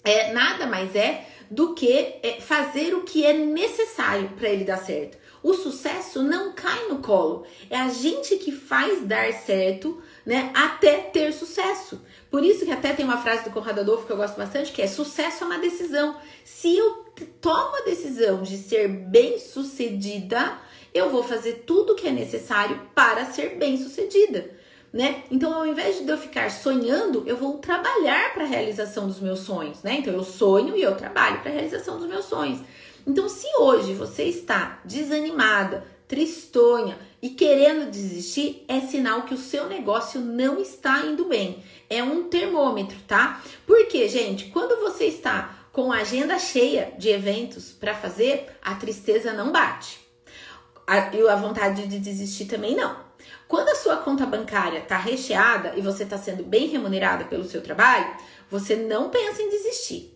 é 0.08 0.32
nada 0.34 0.66
mais 0.66 0.96
é 0.96 1.26
do 1.50 1.74
que 1.74 1.92
é, 1.92 2.38
fazer 2.42 2.94
o 2.94 3.04
que 3.04 3.26
é 3.26 3.34
necessário 3.34 4.30
para 4.38 4.50
ele 4.50 4.64
dar 4.64 4.78
certo. 4.78 5.18
O 5.42 5.54
sucesso 5.54 6.22
não 6.24 6.52
cai 6.52 6.88
no 6.90 6.98
colo. 6.98 7.46
É 7.70 7.78
a 7.78 7.90
gente 7.90 8.36
que 8.38 8.52
faz 8.52 9.02
dar 9.06 9.32
certo, 9.32 10.02
né, 10.26 10.52
até 10.54 10.98
ter 10.98 11.32
sucesso. 11.32 12.02
Por 12.30 12.44
isso 12.44 12.66
que 12.66 12.72
até 12.72 12.92
tem 12.92 13.06
uma 13.06 13.22
frase 13.22 13.46
do 13.46 13.52
Conrado 13.52 13.80
Adolfo 13.80 14.06
que 14.06 14.12
eu 14.12 14.18
gosto 14.18 14.36
bastante, 14.36 14.72
que 14.72 14.82
é 14.82 14.88
sucesso 14.88 15.44
é 15.44 15.48
uma 15.48 15.60
decisão. 15.60 16.18
Se 16.44 16.76
eu 16.76 17.06
tomo 17.40 17.78
a 17.78 17.86
decisão 17.86 18.42
de 18.42 18.58
ser 18.58 18.88
bem-sucedida, 18.90 20.58
eu 20.94 21.10
vou 21.10 21.24
fazer 21.24 21.64
tudo 21.66 21.94
o 21.94 21.96
que 21.96 22.08
é 22.08 22.12
necessário 22.12 22.82
para 22.94 23.26
ser 23.26 23.56
bem-sucedida. 23.58 24.58
Né? 24.98 25.22
Então, 25.30 25.54
ao 25.54 25.68
invés 25.68 26.04
de 26.04 26.10
eu 26.10 26.18
ficar 26.18 26.50
sonhando, 26.50 27.24
eu 27.28 27.38
vou 27.38 27.60
trabalhar 27.60 28.34
para 28.34 28.46
a 28.46 28.48
realização 28.48 29.06
dos 29.06 29.20
meus 29.20 29.42
sonhos, 29.42 29.84
né? 29.84 29.98
Então, 30.00 30.12
eu 30.12 30.24
sonho 30.24 30.76
e 30.76 30.82
eu 30.82 30.96
trabalho 30.96 31.40
para 31.42 31.52
a 31.52 31.54
realização 31.54 32.00
dos 32.00 32.08
meus 32.08 32.26
sonhos. 32.26 32.62
Então, 33.06 33.30
se 33.30 33.46
hoje 33.60 33.94
você 33.94 34.24
está 34.24 34.80
desanimada, 34.84 35.86
tristonha 36.08 36.98
e 37.22 37.30
querendo 37.30 37.92
desistir, 37.92 38.66
é 38.68 38.80
sinal 38.80 39.22
que 39.22 39.36
o 39.36 39.38
seu 39.38 39.68
negócio 39.68 40.20
não 40.20 40.60
está 40.60 41.06
indo 41.06 41.26
bem. 41.26 41.64
É 41.88 42.02
um 42.02 42.24
termômetro, 42.24 42.98
tá? 43.08 43.44
Porque, 43.68 44.10
gente, 44.10 44.46
quando 44.46 44.82
você 44.82 45.06
está 45.06 45.60
com 45.72 45.92
a 45.92 45.98
agenda 45.98 46.40
cheia 46.40 46.92
de 46.98 47.10
eventos 47.10 47.72
para 47.72 47.94
fazer, 47.94 48.48
a 48.64 48.74
tristeza 48.74 49.32
não 49.32 49.52
bate. 49.52 50.00
E 51.14 51.28
a 51.30 51.36
vontade 51.36 51.86
de 51.86 52.00
desistir 52.00 52.46
também 52.46 52.76
não. 52.76 53.07
Quando 53.48 53.70
a 53.70 53.76
sua 53.76 53.98
conta 53.98 54.26
bancária 54.26 54.80
está 54.80 54.98
recheada 54.98 55.74
e 55.76 55.82
você 55.82 56.04
está 56.04 56.18
sendo 56.18 56.44
bem 56.44 56.68
remunerada 56.68 57.26
pelo 57.26 57.46
seu 57.46 57.62
trabalho, 57.62 58.16
você 58.50 58.76
não 58.76 59.10
pensa 59.10 59.42
em 59.42 59.50
desistir. 59.50 60.14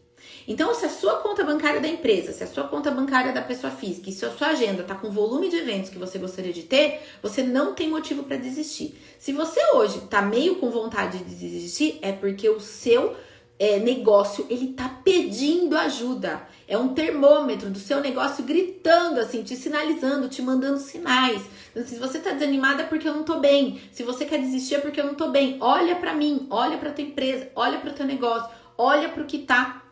Então, 0.47 0.73
se 0.73 0.85
a 0.85 0.89
sua 0.89 1.17
conta 1.17 1.43
bancária 1.43 1.79
da 1.79 1.87
empresa, 1.87 2.31
se 2.31 2.43
a 2.43 2.47
sua 2.47 2.67
conta 2.67 2.91
bancária 2.91 3.31
da 3.31 3.41
pessoa 3.41 3.71
física 3.71 4.09
e 4.09 4.13
se 4.13 4.25
a 4.25 4.31
sua 4.31 4.47
agenda 4.47 4.81
está 4.81 4.95
com 4.95 5.07
o 5.07 5.11
volume 5.11 5.49
de 5.49 5.57
eventos 5.57 5.89
que 5.89 5.99
você 5.99 6.17
gostaria 6.17 6.51
de 6.51 6.63
ter, 6.63 7.01
você 7.21 7.43
não 7.43 7.73
tem 7.73 7.89
motivo 7.89 8.23
para 8.23 8.37
desistir. 8.37 8.99
Se 9.19 9.31
você 9.31 9.59
hoje 9.73 9.99
está 9.99 10.21
meio 10.21 10.55
com 10.55 10.69
vontade 10.69 11.19
de 11.19 11.35
desistir, 11.35 11.99
é 12.01 12.11
porque 12.11 12.49
o 12.49 12.59
seu 12.59 13.15
é, 13.61 13.77
negócio 13.77 14.47
ele 14.49 14.71
está 14.71 14.89
pedindo 14.89 15.77
ajuda. 15.77 16.41
É 16.67 16.75
um 16.75 16.95
termômetro 16.95 17.69
do 17.69 17.77
seu 17.77 18.01
negócio 18.01 18.43
gritando 18.43 19.19
assim, 19.19 19.43
te 19.43 19.55
sinalizando, 19.55 20.27
te 20.27 20.41
mandando 20.41 20.79
sinais. 20.79 21.43
Então, 21.69 21.85
se 21.85 21.99
você 21.99 22.17
está 22.17 22.31
desanimada 22.31 22.81
é 22.81 22.85
porque 22.87 23.07
eu 23.07 23.13
não 23.13 23.21
estou 23.21 23.39
bem. 23.39 23.79
Se 23.91 24.01
você 24.01 24.25
quer 24.25 24.39
desistir 24.39 24.75
é 24.75 24.79
porque 24.79 24.99
eu 24.99 25.05
não 25.05 25.11
estou 25.11 25.29
bem. 25.29 25.57
Olha 25.61 25.95
para 25.95 26.11
mim, 26.11 26.47
olha 26.49 26.75
para 26.79 26.89
tua 26.89 27.03
empresa, 27.03 27.51
olha 27.55 27.77
para 27.77 27.91
teu 27.91 28.07
negócio, 28.07 28.49
olha 28.75 29.09
para 29.09 29.21
o 29.21 29.27
que 29.27 29.37
está 29.37 29.83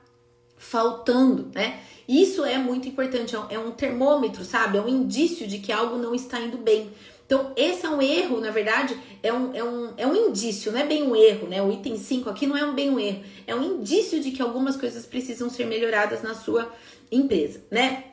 faltando, 0.58 1.52
né? 1.54 1.80
Isso 2.08 2.44
é 2.44 2.58
muito 2.58 2.90
importante, 2.90 3.36
é 3.52 3.60
um 3.60 3.70
termômetro, 3.70 4.44
sabe? 4.44 4.80
É 4.80 4.82
um 4.82 4.90
indício 4.90 5.46
de 5.48 5.60
que 5.60 5.72
algo 5.72 5.96
não 5.96 6.16
está 6.16 6.40
indo 6.40 6.58
bem. 6.58 6.90
Então, 7.30 7.54
esse 7.56 7.86
é 7.86 7.90
um 7.90 8.02
erro, 8.02 8.42
na 8.42 8.50
verdade, 8.50 9.00
é 9.22 9.32
um, 9.32 9.56
é 9.56 9.64
um, 9.64 9.94
é 9.98 10.08
um 10.08 10.16
indício, 10.16 10.72
não 10.72 10.80
é 10.80 10.84
bem 10.84 11.04
um 11.04 11.16
erro, 11.16 11.48
né? 11.48 11.62
O 11.62 11.72
item 11.72 11.96
5 11.96 12.28
aqui 12.28 12.48
não 12.48 12.58
é 12.58 12.66
um 12.66 12.74
bem 12.74 12.90
um 12.90 13.00
erro, 13.00 13.24
é 13.46 13.54
um 13.54 13.62
indício 13.62 14.20
de 14.20 14.32
que 14.32 14.42
algumas 14.42 14.76
coisas 14.76 15.06
precisam 15.06 15.48
ser 15.48 15.68
melhoradas 15.68 16.24
na 16.24 16.34
sua 16.34 16.74
empresa, 17.12 17.62
né? 17.70 18.06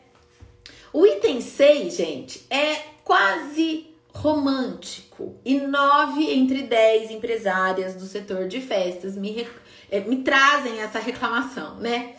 O 0.93 1.07
item 1.07 1.41
6, 1.41 1.97
gente, 1.97 2.45
é 2.51 2.75
quase 3.03 3.87
romântico. 4.13 5.37
E 5.43 5.61
nove 5.61 6.31
entre 6.35 6.65
dez 6.65 7.11
empresárias 7.11 7.95
do 7.95 8.05
setor 8.05 8.47
de 8.47 8.61
festas 8.61 9.17
me, 9.17 9.49
é, 9.91 9.99
me 10.01 10.19
trazem 10.19 10.81
essa 10.81 10.99
reclamação, 10.99 11.77
né? 11.77 12.17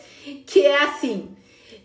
Que 0.47 0.65
é 0.65 0.85
assim: 0.85 1.29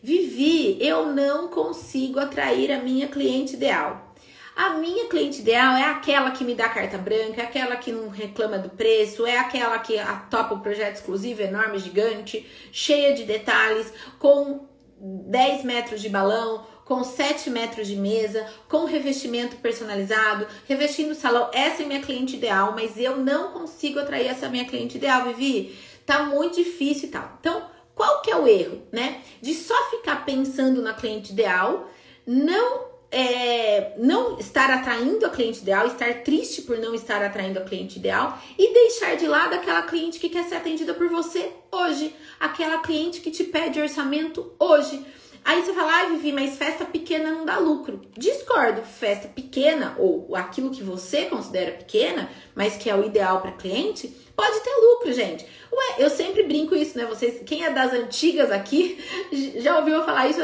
Vivi, 0.03 0.79
eu 0.81 1.13
não 1.13 1.49
consigo 1.49 2.19
atrair 2.19 2.73
a 2.73 2.83
minha 2.83 3.09
cliente 3.09 3.57
ideal. 3.57 4.12
A 4.55 4.71
minha 4.71 5.09
cliente 5.09 5.41
ideal 5.41 5.75
é 5.77 5.85
aquela 5.85 6.31
que 6.31 6.45
me 6.45 6.55
dá 6.55 6.69
carta 6.69 6.99
branca, 6.99 7.41
é 7.41 7.45
aquela 7.45 7.77
que 7.77 7.91
não 7.91 8.09
reclama 8.09 8.59
do 8.59 8.69
preço, 8.69 9.27
é 9.27 9.39
aquela 9.39 9.79
que 9.79 9.95
topa 10.31 10.55
o 10.55 10.61
projeto 10.61 10.97
exclusivo 10.97 11.43
enorme, 11.43 11.79
gigante, 11.79 12.47
cheia 12.71 13.15
de 13.15 13.25
detalhes, 13.25 13.93
com 14.19 14.67
10 14.99 15.65
metros 15.65 16.03
de 16.03 16.09
balão, 16.11 16.67
com 16.85 17.03
7 17.03 17.49
metros 17.49 17.89
de 17.89 17.97
mesa, 17.97 18.47
com 18.69 18.85
revestimento 18.85 19.57
personalizado, 19.57 20.47
revestindo 20.69 21.13
o 21.13 21.15
salão. 21.15 21.49
Essa 21.55 21.83
é 21.83 21.87
minha 21.87 22.03
cliente 22.03 22.37
ideal, 22.37 22.73
mas 22.73 22.99
eu 22.99 23.17
não 23.17 23.53
consigo 23.53 23.99
atrair 23.99 24.27
essa 24.27 24.51
minha 24.51 24.67
cliente 24.67 24.99
ideal, 24.99 25.25
Vivi. 25.25 25.79
Tá 26.05 26.25
muito 26.25 26.57
difícil 26.57 27.09
e 27.09 27.13
tal. 27.13 27.39
Então, 27.41 27.71
qual 27.95 28.21
que 28.21 28.31
é 28.31 28.37
o 28.37 28.47
erro, 28.47 28.83
né? 28.93 29.23
De 29.41 29.55
só 29.55 29.91
ficar 29.91 30.27
pensando 30.27 30.83
na 30.83 30.93
cliente 30.93 31.33
ideal, 31.33 31.89
não 32.27 32.92
é, 33.13 33.93
não 33.99 34.39
estar 34.39 34.71
atraindo 34.71 35.27
a 35.27 35.31
cliente 35.31 35.61
ideal, 35.61 35.87
estar 35.87 36.23
triste 36.23 36.63
por 36.63 36.79
não 36.79 36.95
estar 36.95 37.23
atraindo 37.23 37.59
a 37.59 37.63
cliente 37.63 37.99
ideal 37.99 38.39
e 38.59 38.73
deixar 38.73 39.17
de 39.17 39.29
lado 39.29 39.55
aquela 39.55 39.83
cliente 39.83 40.19
que 40.19 40.31
quer 40.31 40.45
ser 40.45 40.57
atendida 40.57 40.95
por 40.95 41.09
você 41.09 41.53
hoje, 41.73 42.15
aquela 42.39 42.79
cliente 42.79 43.23
que 43.23 43.31
te 43.31 43.45
pede 43.45 43.81
orçamento 43.81 44.53
hoje. 44.59 45.03
Aí 45.45 45.61
você 45.61 45.73
fala, 45.73 46.03
ah, 46.03 46.07
Vivi, 46.11 46.31
mas 46.31 46.57
festa 46.57 46.85
pequena 46.85 47.33
não 47.33 47.45
dá 47.45 47.59
lucro. 47.59 48.01
Discordo, 48.17 48.83
festa 48.83 49.27
pequena, 49.27 49.97
ou 49.99 50.37
aquilo 50.37 50.71
que 50.71 50.85
você 50.85 51.25
considera 51.25 51.73
pequena, 51.73 52.31
mas 52.55 52.77
que 52.77 52.89
é 52.89 52.95
o 52.95 53.05
ideal 53.05 53.41
para 53.41 53.51
cliente, 53.51 54.07
pode 54.37 54.61
ter 54.61 54.71
lucro, 54.71 55.13
gente. 55.13 55.45
Ué, 55.73 56.05
eu 56.05 56.11
sempre 56.11 56.43
brinco 56.43 56.77
isso, 56.77 56.99
né? 56.99 57.07
Vocês, 57.07 57.43
quem 57.47 57.65
é 57.65 57.71
das 57.71 57.93
antigas 57.93 58.53
aqui, 58.53 59.03
já 59.57 59.79
ouviu 59.79 59.97
eu 59.97 60.05
falar 60.05 60.29
isso 60.29 60.41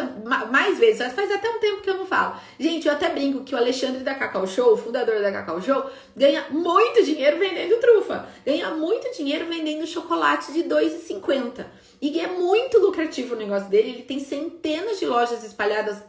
mais 0.50 0.78
vezes, 0.78 1.12
faz 1.12 1.30
até 1.30 1.50
um 1.50 1.60
tempo 1.60 1.82
que 1.82 1.90
eu 1.90 1.98
não 1.98 2.06
falo. 2.06 2.36
Gente, 2.58 2.88
eu 2.88 2.94
até 2.94 3.10
brinco 3.10 3.44
que 3.44 3.54
o 3.54 3.58
Alexandre 3.58 4.02
da 4.02 4.14
Cacau 4.14 4.46
Show, 4.46 4.72
o 4.72 4.76
fundador 4.76 5.20
da 5.20 5.30
Cacau 5.30 5.60
Show, 5.60 5.84
ganha 6.16 6.46
muito 6.50 7.04
dinheiro 7.04 7.38
vendendo 7.38 7.78
trufa. 7.78 8.26
Ganha 8.44 8.70
muito 8.70 9.14
dinheiro 9.14 9.46
vendendo 9.46 9.86
chocolate 9.86 10.50
de 10.52 10.64
2,50. 10.64 11.17
E 12.00 12.20
é 12.20 12.26
muito 12.28 12.78
lucrativo 12.78 13.34
o 13.34 13.38
negócio 13.38 13.68
dele. 13.68 13.90
Ele 13.90 14.02
tem 14.02 14.18
centenas 14.18 14.98
de 14.98 15.06
lojas 15.06 15.44
espalhadas 15.44 16.02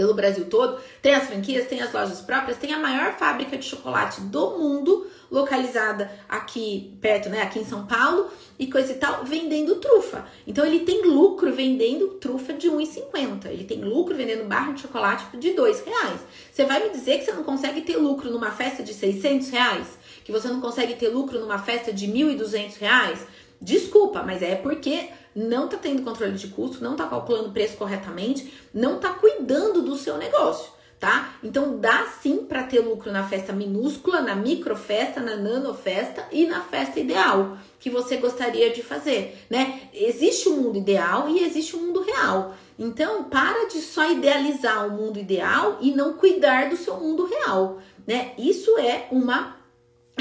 pelo 0.00 0.14
Brasil 0.14 0.46
todo. 0.46 0.80
Tem 1.02 1.14
as 1.14 1.24
franquias, 1.24 1.66
tem 1.66 1.82
as 1.82 1.92
lojas 1.92 2.22
próprias, 2.22 2.56
tem 2.56 2.72
a 2.72 2.78
maior 2.78 3.18
fábrica 3.18 3.58
de 3.58 3.66
chocolate 3.66 4.22
do 4.22 4.58
mundo, 4.58 5.06
localizada 5.30 6.10
aqui 6.26 6.96
perto, 7.02 7.28
né, 7.28 7.42
aqui 7.42 7.58
em 7.58 7.66
São 7.66 7.86
Paulo, 7.86 8.30
e 8.58 8.66
coisa 8.66 8.92
e 8.92 8.94
tal, 8.94 9.24
vendendo 9.24 9.76
trufa. 9.76 10.24
Então 10.46 10.64
ele 10.64 10.80
tem 10.80 11.02
lucro 11.02 11.52
vendendo 11.52 12.08
trufa 12.14 12.54
de 12.54 12.70
1,50. 12.70 13.46
Ele 13.46 13.64
tem 13.64 13.82
lucro 13.82 14.16
vendendo 14.16 14.48
barra 14.48 14.72
de 14.72 14.80
chocolate 14.80 15.36
de 15.36 15.52
2 15.52 15.82
reais. 15.82 16.20
Você 16.50 16.64
vai 16.64 16.82
me 16.82 16.90
dizer 16.90 17.18
que 17.18 17.26
você 17.26 17.32
não 17.32 17.42
consegue 17.42 17.82
ter 17.82 17.96
lucro 17.96 18.30
numa 18.30 18.50
festa 18.50 18.82
de 18.82 18.94
600 18.94 19.50
reais? 19.50 19.98
Que 20.24 20.32
você 20.32 20.48
não 20.48 20.62
consegue 20.62 20.94
ter 20.94 21.08
lucro 21.08 21.38
numa 21.38 21.58
festa 21.58 21.92
de 21.92 22.06
1.200 22.06 22.78
reais? 22.78 23.26
Desculpa, 23.60 24.22
mas 24.22 24.42
é 24.42 24.56
porque 24.56 25.10
não 25.34 25.68
tá 25.68 25.76
tendo 25.76 26.02
controle 26.02 26.32
de 26.32 26.48
custo, 26.48 26.82
não 26.82 26.96
tá 26.96 27.06
calculando 27.06 27.52
preço 27.52 27.76
corretamente, 27.76 28.52
não 28.72 28.98
tá 28.98 29.10
cuidando 29.10 29.82
do 29.82 29.96
seu 29.96 30.16
negócio, 30.16 30.72
tá? 30.98 31.34
Então 31.42 31.78
dá 31.78 32.06
sim 32.20 32.38
para 32.38 32.62
ter 32.62 32.80
lucro 32.80 33.12
na 33.12 33.28
festa 33.28 33.52
minúscula, 33.52 34.20
na 34.20 34.34
microfesta, 34.34 35.20
na 35.20 35.36
nanofesta 35.36 36.26
e 36.32 36.46
na 36.46 36.62
festa 36.62 36.98
ideal 36.98 37.58
que 37.78 37.90
você 37.90 38.16
gostaria 38.16 38.70
de 38.70 38.82
fazer, 38.82 39.44
né? 39.48 39.82
Existe 39.92 40.48
o 40.48 40.54
um 40.54 40.62
mundo 40.62 40.78
ideal 40.78 41.28
e 41.28 41.44
existe 41.44 41.76
o 41.76 41.78
um 41.78 41.86
mundo 41.86 42.02
real. 42.02 42.54
Então, 42.78 43.24
para 43.24 43.68
de 43.68 43.80
só 43.80 44.10
idealizar 44.10 44.86
o 44.86 44.90
mundo 44.90 45.18
ideal 45.18 45.78
e 45.80 45.90
não 45.90 46.14
cuidar 46.14 46.70
do 46.70 46.76
seu 46.76 46.96
mundo 46.96 47.26
real, 47.26 47.78
né? 48.06 48.32
Isso 48.38 48.78
é 48.78 49.06
uma 49.10 49.59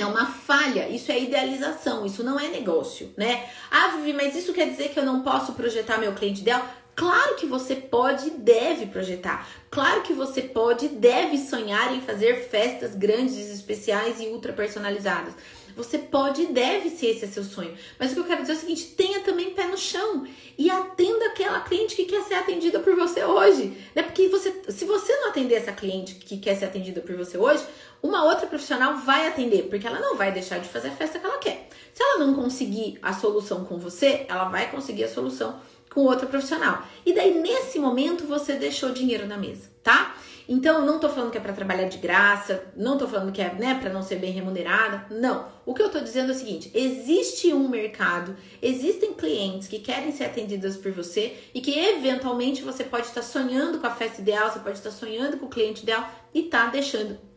é 0.01 0.05
uma 0.05 0.25
falha, 0.25 0.87
isso 0.89 1.11
é 1.11 1.19
idealização, 1.19 2.05
isso 2.05 2.23
não 2.23 2.39
é 2.39 2.47
negócio, 2.47 3.11
né? 3.17 3.49
Ah, 3.69 3.89
Vivi, 3.89 4.13
mas 4.13 4.35
isso 4.35 4.53
quer 4.53 4.69
dizer 4.69 4.89
que 4.89 4.99
eu 4.99 5.05
não 5.05 5.21
posso 5.21 5.53
projetar 5.53 5.97
meu 5.97 6.13
cliente 6.13 6.41
ideal? 6.41 6.65
Claro 6.95 7.35
que 7.35 7.45
você 7.45 7.77
pode 7.77 8.27
e 8.27 8.31
deve 8.31 8.87
projetar. 8.87 9.47
Claro 9.71 10.01
que 10.01 10.11
você 10.11 10.41
pode 10.41 10.85
e 10.85 10.89
deve 10.89 11.37
sonhar 11.37 11.95
em 11.95 12.01
fazer 12.01 12.49
festas 12.49 12.93
grandes, 12.93 13.37
especiais 13.49 14.19
e 14.19 14.27
ultra 14.27 14.51
personalizadas. 14.51 15.33
Você 15.77 15.97
pode 15.97 16.41
e 16.41 16.47
deve 16.47 16.89
se 16.89 17.05
esse 17.05 17.23
é 17.23 17.27
seu 17.29 17.45
sonho. 17.45 17.73
Mas 17.97 18.11
o 18.11 18.15
que 18.15 18.19
eu 18.19 18.25
quero 18.25 18.41
dizer 18.41 18.51
é 18.51 18.55
o 18.57 18.59
seguinte: 18.59 18.87
tenha 18.97 19.21
também 19.21 19.51
pé 19.51 19.65
no 19.65 19.77
chão 19.77 20.27
e 20.57 20.69
atenda 20.69 21.27
aquela 21.27 21.61
cliente 21.61 21.95
que 21.95 22.03
quer 22.03 22.21
ser 22.23 22.33
atendida 22.33 22.81
por 22.81 22.93
você 22.97 23.23
hoje. 23.23 23.77
Né? 23.95 24.03
Porque 24.03 24.27
você, 24.27 24.53
se 24.67 24.83
você 24.83 25.15
não 25.15 25.29
atender 25.29 25.55
essa 25.55 25.71
cliente 25.71 26.15
que 26.15 26.37
quer 26.37 26.55
ser 26.55 26.65
atendida 26.65 26.99
por 26.99 27.15
você 27.15 27.37
hoje, 27.37 27.63
uma 28.01 28.23
outra 28.23 28.47
profissional 28.47 28.97
vai 28.97 29.27
atender, 29.27 29.63
porque 29.63 29.85
ela 29.85 29.99
não 29.99 30.15
vai 30.15 30.31
deixar 30.31 30.59
de 30.59 30.67
fazer 30.67 30.89
a 30.89 30.95
festa 30.95 31.19
que 31.19 31.25
ela 31.25 31.37
quer. 31.37 31.67
Se 31.93 32.01
ela 32.01 32.25
não 32.25 32.33
conseguir 32.33 32.97
a 33.01 33.13
solução 33.13 33.65
com 33.65 33.77
você, 33.77 34.25
ela 34.29 34.45
vai 34.45 34.71
conseguir 34.71 35.03
a 35.03 35.09
solução 35.09 35.59
com 35.93 36.01
outra 36.01 36.27
profissional. 36.27 36.83
E 37.05 37.13
daí, 37.13 37.39
nesse 37.39 37.79
momento, 37.79 38.25
você 38.25 38.53
deixou 38.53 38.91
dinheiro 38.91 39.27
na 39.27 39.37
mesa, 39.37 39.69
tá? 39.83 40.15
Então, 40.47 40.83
não 40.83 40.97
tô 40.97 41.09
falando 41.09 41.29
que 41.29 41.37
é 41.37 41.41
para 41.41 41.53
trabalhar 41.53 41.87
de 41.87 41.99
graça, 41.99 42.63
não 42.75 42.97
tô 42.97 43.07
falando 43.07 43.31
que 43.31 43.41
é, 43.41 43.53
né, 43.53 43.77
para 43.79 43.91
não 43.91 44.01
ser 44.01 44.15
bem 44.15 44.31
remunerada. 44.31 45.05
Não. 45.11 45.47
O 45.63 45.75
que 45.75 45.81
eu 45.81 45.89
tô 45.89 45.99
dizendo 45.99 46.31
é 46.31 46.35
o 46.35 46.37
seguinte: 46.37 46.71
existe 46.73 47.53
um 47.53 47.67
mercado, 47.67 48.35
existem 48.59 49.13
clientes 49.13 49.67
que 49.67 49.77
querem 49.77 50.11
ser 50.11 50.23
atendidas 50.23 50.75
por 50.75 50.91
você 50.91 51.37
e 51.53 51.61
que 51.61 51.77
eventualmente 51.77 52.63
você 52.63 52.83
pode 52.83 53.05
estar 53.05 53.21
sonhando 53.21 53.77
com 53.77 53.85
a 53.85 53.91
festa 53.91 54.21
ideal, 54.21 54.51
você 54.51 54.59
pode 54.59 54.77
estar 54.77 54.91
sonhando 54.91 55.37
com 55.37 55.45
o 55.45 55.49
cliente 55.49 55.83
ideal 55.83 56.09
e 56.33 56.43
tá 56.43 56.65
deixando 56.67 57.28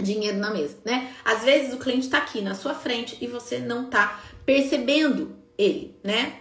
dinheiro 0.00 0.38
na 0.38 0.50
mesa, 0.50 0.76
né? 0.84 1.14
Às 1.24 1.44
vezes 1.44 1.72
o 1.72 1.78
cliente 1.78 2.06
está 2.06 2.18
aqui 2.18 2.40
na 2.40 2.54
sua 2.54 2.74
frente 2.74 3.16
e 3.20 3.26
você 3.26 3.58
não 3.58 3.84
está 3.84 4.20
percebendo 4.44 5.36
ele, 5.56 5.96
né? 6.02 6.40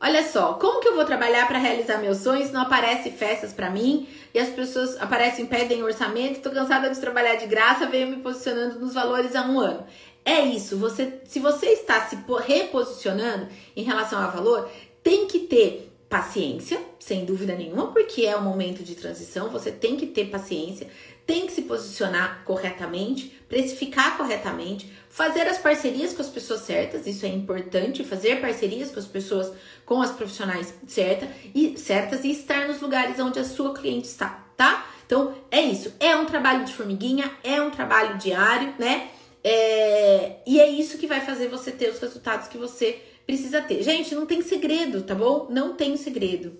Olha 0.00 0.22
só, 0.22 0.52
como 0.54 0.80
que 0.80 0.88
eu 0.88 0.94
vou 0.94 1.06
trabalhar 1.06 1.48
para 1.48 1.58
realizar 1.58 1.96
meus 1.96 2.18
sonhos? 2.18 2.52
Não 2.52 2.60
aparece 2.60 3.10
festas 3.10 3.54
para 3.54 3.70
mim 3.70 4.06
e 4.34 4.38
as 4.38 4.50
pessoas 4.50 5.00
aparecem, 5.00 5.46
pedem 5.46 5.82
orçamento. 5.82 6.42
Tô 6.42 6.50
cansada 6.50 6.90
de 6.90 7.00
trabalhar 7.00 7.36
de 7.36 7.46
graça, 7.46 7.86
venho 7.86 8.08
me 8.08 8.16
posicionando 8.16 8.78
nos 8.78 8.92
valores 8.92 9.34
há 9.34 9.42
um 9.42 9.58
ano. 9.58 9.86
É 10.22 10.42
isso. 10.42 10.76
Você, 10.76 11.20
se 11.24 11.40
você 11.40 11.68
está 11.68 12.06
se 12.06 12.18
reposicionando 12.46 13.48
em 13.74 13.82
relação 13.82 14.22
ao 14.22 14.30
valor, 14.30 14.68
tem 15.02 15.26
que 15.26 15.38
ter 15.40 15.83
paciência, 16.14 16.80
sem 17.00 17.24
dúvida 17.24 17.56
nenhuma, 17.56 17.88
porque 17.88 18.22
é 18.22 18.36
um 18.36 18.42
momento 18.42 18.84
de 18.84 18.94
transição, 18.94 19.48
você 19.48 19.72
tem 19.72 19.96
que 19.96 20.06
ter 20.06 20.26
paciência, 20.26 20.86
tem 21.26 21.44
que 21.44 21.52
se 21.52 21.62
posicionar 21.62 22.44
corretamente, 22.44 23.36
precificar 23.48 24.16
corretamente, 24.16 24.92
fazer 25.10 25.40
as 25.48 25.58
parcerias 25.58 26.14
com 26.14 26.22
as 26.22 26.28
pessoas 26.28 26.60
certas, 26.60 27.08
isso 27.08 27.26
é 27.26 27.28
importante, 27.28 28.04
fazer 28.04 28.40
parcerias 28.40 28.92
com 28.92 29.00
as 29.00 29.06
pessoas, 29.06 29.52
com 29.84 30.00
as 30.00 30.12
profissionais 30.12 30.72
certas 30.86 31.30
e 31.52 31.76
certas 31.76 32.22
e 32.22 32.30
estar 32.30 32.68
nos 32.68 32.80
lugares 32.80 33.18
onde 33.18 33.40
a 33.40 33.44
sua 33.44 33.74
cliente 33.74 34.06
está, 34.06 34.46
tá? 34.56 34.86
Então 35.04 35.34
é 35.50 35.62
isso, 35.62 35.94
é 35.98 36.14
um 36.14 36.26
trabalho 36.26 36.64
de 36.64 36.72
formiguinha, 36.72 37.28
é 37.42 37.60
um 37.60 37.72
trabalho 37.72 38.18
diário, 38.18 38.72
né? 38.78 39.08
É... 39.42 40.36
E 40.46 40.60
é 40.60 40.68
isso 40.68 40.96
que 40.96 41.08
vai 41.08 41.20
fazer 41.22 41.48
você 41.48 41.72
ter 41.72 41.90
os 41.90 41.98
resultados 41.98 42.46
que 42.46 42.56
você 42.56 43.02
precisa 43.26 43.60
ter. 43.60 43.82
Gente, 43.82 44.14
não 44.14 44.26
tem 44.26 44.42
segredo, 44.42 45.02
tá 45.02 45.14
bom? 45.14 45.46
Não 45.50 45.74
tem 45.74 45.96
segredo. 45.96 46.56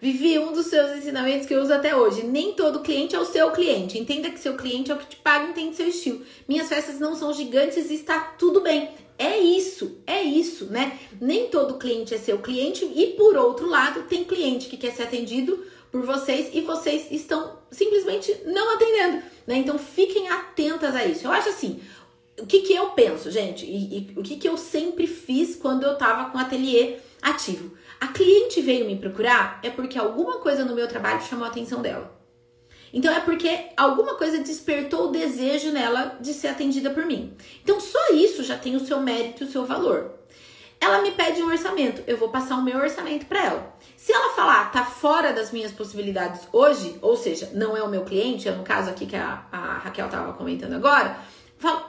Vivi 0.00 0.38
um 0.38 0.52
dos 0.52 0.66
seus 0.66 0.98
ensinamentos 0.98 1.46
que 1.46 1.54
eu 1.54 1.62
uso 1.62 1.72
até 1.72 1.96
hoje. 1.96 2.24
Nem 2.24 2.52
todo 2.52 2.80
cliente 2.80 3.16
é 3.16 3.18
o 3.18 3.24
seu 3.24 3.50
cliente. 3.52 3.98
Entenda 3.98 4.30
que 4.30 4.38
seu 4.38 4.54
cliente 4.56 4.90
é 4.90 4.94
o 4.94 4.98
que 4.98 5.06
te 5.06 5.16
paga, 5.16 5.48
entende 5.48 5.76
seu 5.76 5.88
estilo. 5.88 6.20
Minhas 6.46 6.68
festas 6.68 6.98
não 7.00 7.16
são 7.16 7.32
gigantes 7.32 7.90
e 7.90 7.94
está 7.94 8.20
tudo 8.20 8.60
bem. 8.60 8.90
É 9.16 9.38
isso, 9.38 9.98
é 10.06 10.22
isso, 10.22 10.66
né? 10.66 10.98
Nem 11.20 11.48
todo 11.48 11.78
cliente 11.78 12.12
é 12.14 12.18
seu 12.18 12.38
cliente 12.38 12.84
e 12.84 13.14
por 13.16 13.36
outro 13.36 13.66
lado, 13.68 14.02
tem 14.02 14.24
cliente 14.24 14.68
que 14.68 14.76
quer 14.76 14.92
ser 14.92 15.04
atendido 15.04 15.64
por 15.92 16.02
vocês 16.02 16.50
e 16.52 16.60
vocês 16.60 17.06
estão 17.12 17.60
simplesmente 17.70 18.36
não 18.44 18.74
atendendo, 18.74 19.22
né? 19.46 19.56
Então 19.56 19.78
fiquem 19.78 20.28
atentas 20.28 20.96
a 20.96 21.06
isso. 21.06 21.26
Eu 21.26 21.30
acho 21.30 21.50
assim, 21.50 21.80
o 22.40 22.46
que, 22.46 22.62
que 22.62 22.74
eu 22.74 22.90
penso, 22.90 23.30
gente, 23.30 23.64
e, 23.64 23.98
e 23.98 24.12
o 24.16 24.22
que, 24.22 24.36
que 24.36 24.48
eu 24.48 24.56
sempre 24.56 25.06
fiz 25.06 25.56
quando 25.56 25.84
eu 25.84 25.96
tava 25.96 26.30
com 26.30 26.38
o 26.38 26.40
ateliê 26.40 26.96
ativo. 27.22 27.76
A 28.00 28.08
cliente 28.08 28.60
veio 28.60 28.86
me 28.86 28.98
procurar 28.98 29.60
é 29.62 29.70
porque 29.70 29.98
alguma 29.98 30.38
coisa 30.38 30.64
no 30.64 30.74
meu 30.74 30.88
trabalho 30.88 31.22
chamou 31.22 31.44
a 31.44 31.48
atenção 31.48 31.80
dela. 31.80 32.12
Então 32.92 33.12
é 33.12 33.20
porque 33.20 33.70
alguma 33.76 34.14
coisa 34.14 34.38
despertou 34.38 35.08
o 35.08 35.10
desejo 35.10 35.72
nela 35.72 36.16
de 36.20 36.32
ser 36.32 36.48
atendida 36.48 36.90
por 36.90 37.04
mim. 37.06 37.36
Então 37.62 37.80
só 37.80 38.12
isso 38.12 38.44
já 38.44 38.56
tem 38.56 38.76
o 38.76 38.86
seu 38.86 39.00
mérito 39.00 39.42
e 39.42 39.46
o 39.46 39.50
seu 39.50 39.64
valor. 39.64 40.12
Ela 40.80 41.00
me 41.00 41.12
pede 41.12 41.42
um 41.42 41.48
orçamento, 41.48 42.02
eu 42.06 42.18
vou 42.18 42.28
passar 42.28 42.56
o 42.56 42.62
meu 42.62 42.78
orçamento 42.78 43.26
para 43.26 43.42
ela. 43.42 43.76
Se 43.96 44.12
ela 44.12 44.34
falar, 44.34 44.70
tá 44.70 44.84
fora 44.84 45.32
das 45.32 45.50
minhas 45.50 45.72
possibilidades 45.72 46.46
hoje, 46.52 46.98
ou 47.00 47.16
seja, 47.16 47.50
não 47.54 47.76
é 47.76 47.82
o 47.82 47.88
meu 47.88 48.04
cliente, 48.04 48.48
é 48.48 48.52
no 48.52 48.62
caso 48.62 48.90
aqui 48.90 49.06
que 49.06 49.16
a, 49.16 49.46
a 49.50 49.78
Raquel 49.78 50.08
tava 50.08 50.34
comentando 50.34 50.74
agora, 50.74 51.18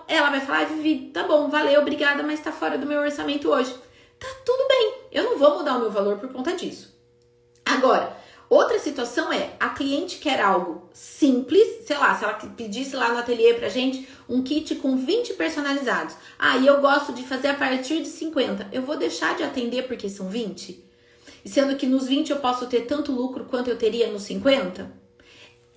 ela 0.07 0.29
vai 0.29 0.41
falar, 0.41 0.65
Vivi, 0.65 1.11
tá 1.13 1.23
bom, 1.23 1.49
valeu, 1.49 1.81
obrigada, 1.81 2.23
mas 2.23 2.39
tá 2.39 2.51
fora 2.51 2.77
do 2.77 2.85
meu 2.85 2.99
orçamento 2.99 3.49
hoje. 3.49 3.73
Tá 4.19 4.27
tudo 4.45 4.67
bem, 4.67 4.93
eu 5.11 5.23
não 5.23 5.38
vou 5.38 5.57
mudar 5.57 5.77
o 5.77 5.81
meu 5.81 5.91
valor 5.91 6.17
por 6.17 6.29
conta 6.31 6.55
disso. 6.55 6.93
Agora, 7.65 8.15
outra 8.49 8.79
situação 8.79 9.31
é 9.33 9.55
a 9.59 9.69
cliente 9.69 10.17
quer 10.17 10.39
algo 10.39 10.89
simples, 10.93 11.85
sei 11.85 11.97
lá, 11.97 12.15
se 12.15 12.23
ela 12.23 12.33
pedisse 12.33 12.95
lá 12.95 13.11
no 13.11 13.19
ateliê 13.19 13.53
pra 13.55 13.69
gente 13.69 14.07
um 14.29 14.43
kit 14.43 14.75
com 14.75 14.95
20 14.95 15.33
personalizados. 15.33 16.15
Ah, 16.39 16.57
e 16.57 16.67
eu 16.67 16.79
gosto 16.79 17.11
de 17.11 17.23
fazer 17.23 17.49
a 17.49 17.55
partir 17.55 18.01
de 18.01 18.07
50. 18.07 18.69
Eu 18.71 18.83
vou 18.83 18.95
deixar 18.95 19.35
de 19.35 19.43
atender 19.43 19.88
porque 19.88 20.09
são 20.09 20.29
20? 20.29 20.83
Sendo 21.45 21.75
que 21.75 21.85
nos 21.85 22.07
20 22.07 22.31
eu 22.31 22.38
posso 22.38 22.67
ter 22.67 22.81
tanto 22.81 23.11
lucro 23.11 23.45
quanto 23.45 23.69
eu 23.69 23.77
teria 23.77 24.11
nos 24.11 24.23
50? 24.23 25.04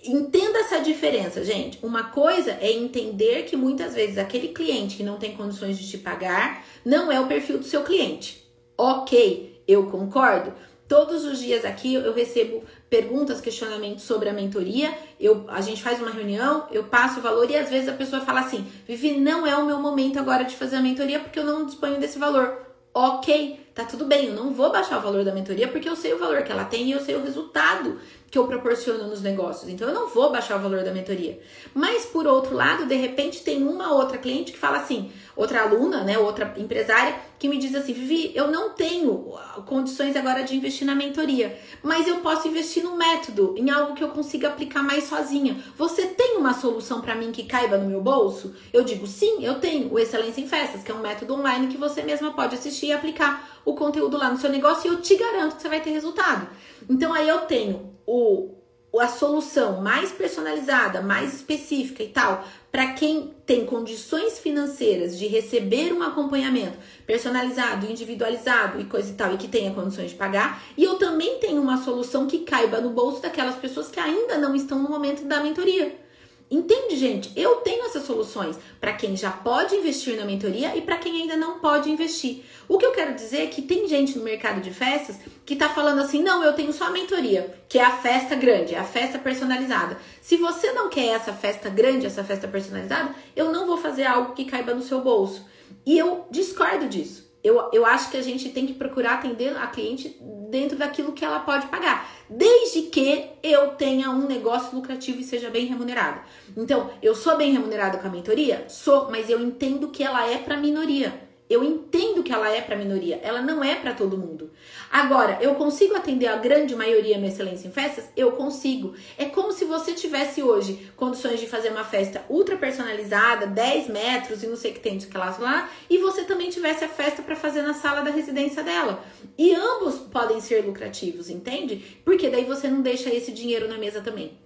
Entenda 0.03 0.59
essa 0.59 0.79
diferença, 0.79 1.43
gente. 1.43 1.77
Uma 1.83 2.05
coisa 2.05 2.51
é 2.61 2.71
entender 2.71 3.43
que 3.43 3.57
muitas 3.57 3.93
vezes 3.93 4.17
aquele 4.17 4.49
cliente 4.49 4.95
que 4.95 5.03
não 5.03 5.17
tem 5.17 5.35
condições 5.35 5.77
de 5.77 5.89
te 5.89 5.97
pagar 5.97 6.65
não 6.85 7.11
é 7.11 7.19
o 7.19 7.27
perfil 7.27 7.57
do 7.57 7.65
seu 7.65 7.83
cliente. 7.83 8.49
Ok, 8.77 9.61
eu 9.67 9.87
concordo. 9.87 10.53
Todos 10.87 11.23
os 11.25 11.39
dias 11.39 11.65
aqui 11.65 11.93
eu 11.93 12.13
recebo 12.13 12.63
perguntas, 12.89 13.41
questionamentos 13.41 14.05
sobre 14.05 14.29
a 14.29 14.33
mentoria. 14.33 14.91
Eu, 15.19 15.45
a 15.49 15.61
gente 15.61 15.83
faz 15.83 16.01
uma 16.01 16.09
reunião, 16.09 16.65
eu 16.71 16.85
passo 16.85 17.19
o 17.19 17.21
valor 17.21 17.49
e 17.51 17.57
às 17.57 17.69
vezes 17.69 17.89
a 17.89 17.93
pessoa 17.93 18.25
fala 18.25 18.39
assim: 18.39 18.65
Vivi, 18.87 19.19
não 19.19 19.45
é 19.45 19.55
o 19.55 19.65
meu 19.65 19.79
momento 19.79 20.17
agora 20.17 20.45
de 20.45 20.55
fazer 20.55 20.77
a 20.77 20.81
mentoria 20.81 21.19
porque 21.19 21.37
eu 21.37 21.45
não 21.45 21.65
disponho 21.65 21.99
desse 21.99 22.17
valor. 22.17 22.57
Ok, 22.91 23.59
tá 23.83 23.85
tudo 23.85 24.05
bem, 24.05 24.27
eu 24.27 24.33
não 24.33 24.53
vou 24.53 24.71
baixar 24.71 24.97
o 24.97 25.01
valor 25.01 25.23
da 25.23 25.33
mentoria 25.33 25.67
porque 25.67 25.87
eu 25.87 25.95
sei 25.95 26.13
o 26.13 26.19
valor 26.19 26.43
que 26.43 26.51
ela 26.51 26.65
tem 26.65 26.87
e 26.87 26.91
eu 26.91 26.99
sei 26.99 27.15
o 27.15 27.23
resultado 27.23 27.97
que 28.29 28.37
eu 28.37 28.45
proporciono 28.45 29.07
nos 29.07 29.21
negócios. 29.21 29.71
Então 29.71 29.87
eu 29.87 29.93
não 29.93 30.09
vou 30.09 30.31
baixar 30.31 30.57
o 30.57 30.61
valor 30.61 30.83
da 30.83 30.91
mentoria. 30.91 31.39
Mas 31.73 32.05
por 32.05 32.27
outro 32.27 32.55
lado, 32.55 32.85
de 32.85 32.95
repente 32.95 33.41
tem 33.41 33.63
uma 33.63 33.93
outra 33.93 34.17
cliente 34.17 34.51
que 34.51 34.57
fala 34.57 34.77
assim, 34.79 35.11
outra 35.39 35.61
aluna, 35.61 36.03
né, 36.03 36.17
outra 36.17 36.53
empresária 36.57 37.15
que 37.39 37.47
me 37.47 37.57
diz 37.57 37.73
assim: 37.73 37.93
"Vivi, 37.93 38.33
eu 38.35 38.51
não 38.51 38.71
tenho 38.71 39.33
condições 39.65 40.15
agora 40.17 40.43
de 40.43 40.55
investir 40.55 40.85
na 40.85 40.93
mentoria, 40.93 41.57
mas 41.81 42.07
eu 42.07 42.17
posso 42.17 42.49
investir 42.49 42.83
no 42.83 42.97
método, 42.97 43.55
em 43.57 43.69
algo 43.69 43.95
que 43.95 44.03
eu 44.03 44.09
consiga 44.09 44.49
aplicar 44.49 44.83
mais 44.83 45.05
sozinha. 45.05 45.57
Você 45.77 46.07
tem 46.07 46.35
uma 46.35 46.53
solução 46.53 46.99
para 46.99 47.15
mim 47.15 47.31
que 47.31 47.43
caiba 47.43 47.77
no 47.77 47.89
meu 47.89 48.01
bolso?" 48.01 48.53
Eu 48.73 48.83
digo: 48.83 49.07
"Sim, 49.07 49.45
eu 49.45 49.55
tenho 49.61 49.91
o 49.93 49.97
Excelência 49.97 50.41
em 50.41 50.47
Festas, 50.47 50.83
que 50.83 50.91
é 50.91 50.95
um 50.95 51.01
método 51.01 51.33
online 51.33 51.67
que 51.67 51.77
você 51.77 52.01
mesma 52.01 52.33
pode 52.33 52.55
assistir 52.55 52.87
e 52.87 52.91
aplicar 52.91 53.61
o 53.63 53.73
conteúdo 53.73 54.17
lá 54.17 54.29
no 54.29 54.37
seu 54.37 54.49
negócio 54.49 54.91
e 54.91 54.93
eu 54.93 55.01
te 55.01 55.15
garanto 55.15 55.55
que 55.55 55.61
você 55.61 55.69
vai 55.69 55.79
ter 55.79 55.91
resultado." 55.91 56.49
Então 56.89 57.13
aí 57.13 57.29
eu 57.29 57.39
tenho 57.41 57.93
o, 58.05 58.55
a 58.99 59.07
solução 59.07 59.81
mais 59.81 60.11
personalizada, 60.11 61.01
mais 61.01 61.33
específica 61.33 62.01
e 62.03 62.09
tal, 62.09 62.43
para 62.71 62.93
quem 62.93 63.33
tem 63.45 63.65
condições 63.65 64.39
financeiras 64.39 65.17
de 65.17 65.27
receber 65.27 65.91
um 65.91 66.03
acompanhamento 66.03 66.77
personalizado, 67.05 67.89
individualizado 67.89 68.79
e 68.79 68.85
coisa 68.85 69.11
e 69.11 69.15
tal, 69.15 69.33
e 69.33 69.37
que 69.37 69.47
tenha 69.47 69.73
condições 69.73 70.11
de 70.11 70.15
pagar, 70.15 70.63
e 70.77 70.83
eu 70.83 70.95
também 70.95 71.39
tenho 71.39 71.61
uma 71.61 71.83
solução 71.83 72.27
que 72.27 72.39
caiba 72.39 72.79
no 72.79 72.91
bolso 72.91 73.21
daquelas 73.21 73.55
pessoas 73.55 73.89
que 73.89 73.99
ainda 73.99 74.37
não 74.37 74.55
estão 74.55 74.81
no 74.81 74.89
momento 74.89 75.25
da 75.25 75.41
mentoria. 75.41 76.08
Entende, 76.51 76.95
gente? 76.95 77.31
Eu 77.35 77.57
tenho 77.57 77.85
essas 77.85 78.05
soluções 78.05 78.57
para 78.81 78.93
quem 78.93 79.15
já 79.15 79.29
pode 79.29 79.75
investir 79.75 80.17
na 80.17 80.25
mentoria 80.25 80.75
e 80.75 80.81
para 80.81 80.97
quem 80.97 81.21
ainda 81.21 81.37
não 81.37 81.59
pode 81.59 81.91
investir. 81.91 82.43
O 82.67 82.79
que 82.79 82.85
eu 82.85 82.91
quero 82.91 83.13
dizer 83.13 83.43
é 83.43 83.47
que 83.47 83.61
tem 83.61 83.87
gente 83.87 84.17
no 84.17 84.23
mercado 84.23 84.59
de 84.59 84.71
festas 84.71 85.19
que 85.45 85.55
tá 85.55 85.69
falando 85.69 86.01
assim: 86.01 86.23
"Não, 86.23 86.43
eu 86.43 86.53
tenho 86.53 86.73
só 86.73 86.85
a 86.85 86.91
mentoria, 86.91 87.55
que 87.69 87.77
é 87.77 87.83
a 87.83 87.97
festa 87.97 88.35
grande, 88.35 88.73
é 88.73 88.79
a 88.79 88.83
festa 88.83 89.19
personalizada. 89.19 89.99
Se 90.21 90.37
você 90.37 90.71
não 90.71 90.89
quer 90.89 91.09
essa 91.09 91.33
festa 91.33 91.69
grande, 91.69 92.07
essa 92.07 92.23
festa 92.23 92.47
personalizada, 92.47 93.13
eu 93.35 93.51
não 93.51 93.67
vou 93.67 93.77
fazer 93.77 94.05
algo 94.05 94.33
que 94.33 94.45
caiba 94.45 94.73
no 94.73 94.81
seu 94.81 95.01
bolso". 95.01 95.45
E 95.85 95.99
eu 95.99 96.25
discordo 96.31 96.87
disso 96.87 97.28
eu, 97.49 97.69
eu 97.73 97.85
acho 97.85 98.11
que 98.11 98.17
a 98.17 98.21
gente 98.21 98.49
tem 98.49 98.67
que 98.67 98.73
procurar 98.73 99.15
atender 99.15 99.57
a 99.57 99.65
cliente 99.65 100.15
dentro 100.49 100.77
daquilo 100.77 101.13
que 101.13 101.25
ela 101.25 101.39
pode 101.39 101.67
pagar, 101.67 102.07
desde 102.29 102.83
que 102.83 103.25
eu 103.41 103.69
tenha 103.69 104.11
um 104.11 104.27
negócio 104.27 104.75
lucrativo 104.75 105.19
e 105.19 105.23
seja 105.23 105.49
bem 105.49 105.65
remunerado. 105.65 106.21
Então, 106.55 106.91
eu 107.01 107.15
sou 107.15 107.37
bem 107.37 107.51
remunerada 107.51 107.97
com 107.97 108.07
a 108.07 108.11
mentoria? 108.11 108.65
Sou, 108.69 109.09
mas 109.09 109.29
eu 109.29 109.41
entendo 109.41 109.87
que 109.87 110.03
ela 110.03 110.29
é 110.29 110.37
para 110.37 110.57
minoria. 110.57 111.27
Eu 111.49 111.63
entendo 111.63 112.21
que 112.21 112.31
ela 112.31 112.47
é 112.47 112.61
para 112.61 112.75
minoria, 112.75 113.19
ela 113.23 113.41
não 113.41 113.63
é 113.63 113.73
para 113.73 113.95
todo 113.95 114.15
mundo. 114.15 114.51
Agora, 114.91 115.37
eu 115.39 115.53
consigo 115.53 115.95
atender 115.95 116.25
a 116.27 116.37
grande 116.37 116.75
maioria 116.75 117.17
no 117.17 117.27
Excelência 117.27 117.67
em 117.67 117.71
Festas? 117.71 118.09
Eu 118.17 118.31
consigo. 118.31 118.95
É 119.17 119.25
como 119.25 119.51
se 119.51 119.63
você 119.65 119.93
tivesse 119.93 120.41
hoje 120.41 120.91
condições 120.95 121.39
de 121.39 121.45
fazer 121.45 121.69
uma 121.69 121.83
festa 121.83 122.25
ultra 122.27 122.57
personalizada, 122.57 123.45
10 123.45 123.87
metros 123.87 124.41
e 124.41 124.47
não 124.47 124.55
sei 124.55 124.71
o 124.71 124.73
que 124.73 124.79
tem 124.79 124.97
de 124.97 125.05
classe 125.05 125.39
lá, 125.39 125.69
e 125.89 125.99
você 125.99 126.23
também 126.23 126.49
tivesse 126.49 126.83
a 126.83 126.89
festa 126.89 127.21
para 127.21 127.35
fazer 127.35 127.61
na 127.61 127.75
sala 127.75 128.01
da 128.01 128.09
residência 128.09 128.63
dela. 128.63 129.03
E 129.37 129.53
ambos 129.53 129.99
podem 129.99 130.41
ser 130.41 130.65
lucrativos, 130.65 131.29
entende? 131.29 131.99
Porque 132.03 132.29
daí 132.29 132.45
você 132.45 132.67
não 132.67 132.81
deixa 132.81 133.13
esse 133.13 133.31
dinheiro 133.31 133.67
na 133.67 133.77
mesa 133.77 134.01
também. 134.01 134.39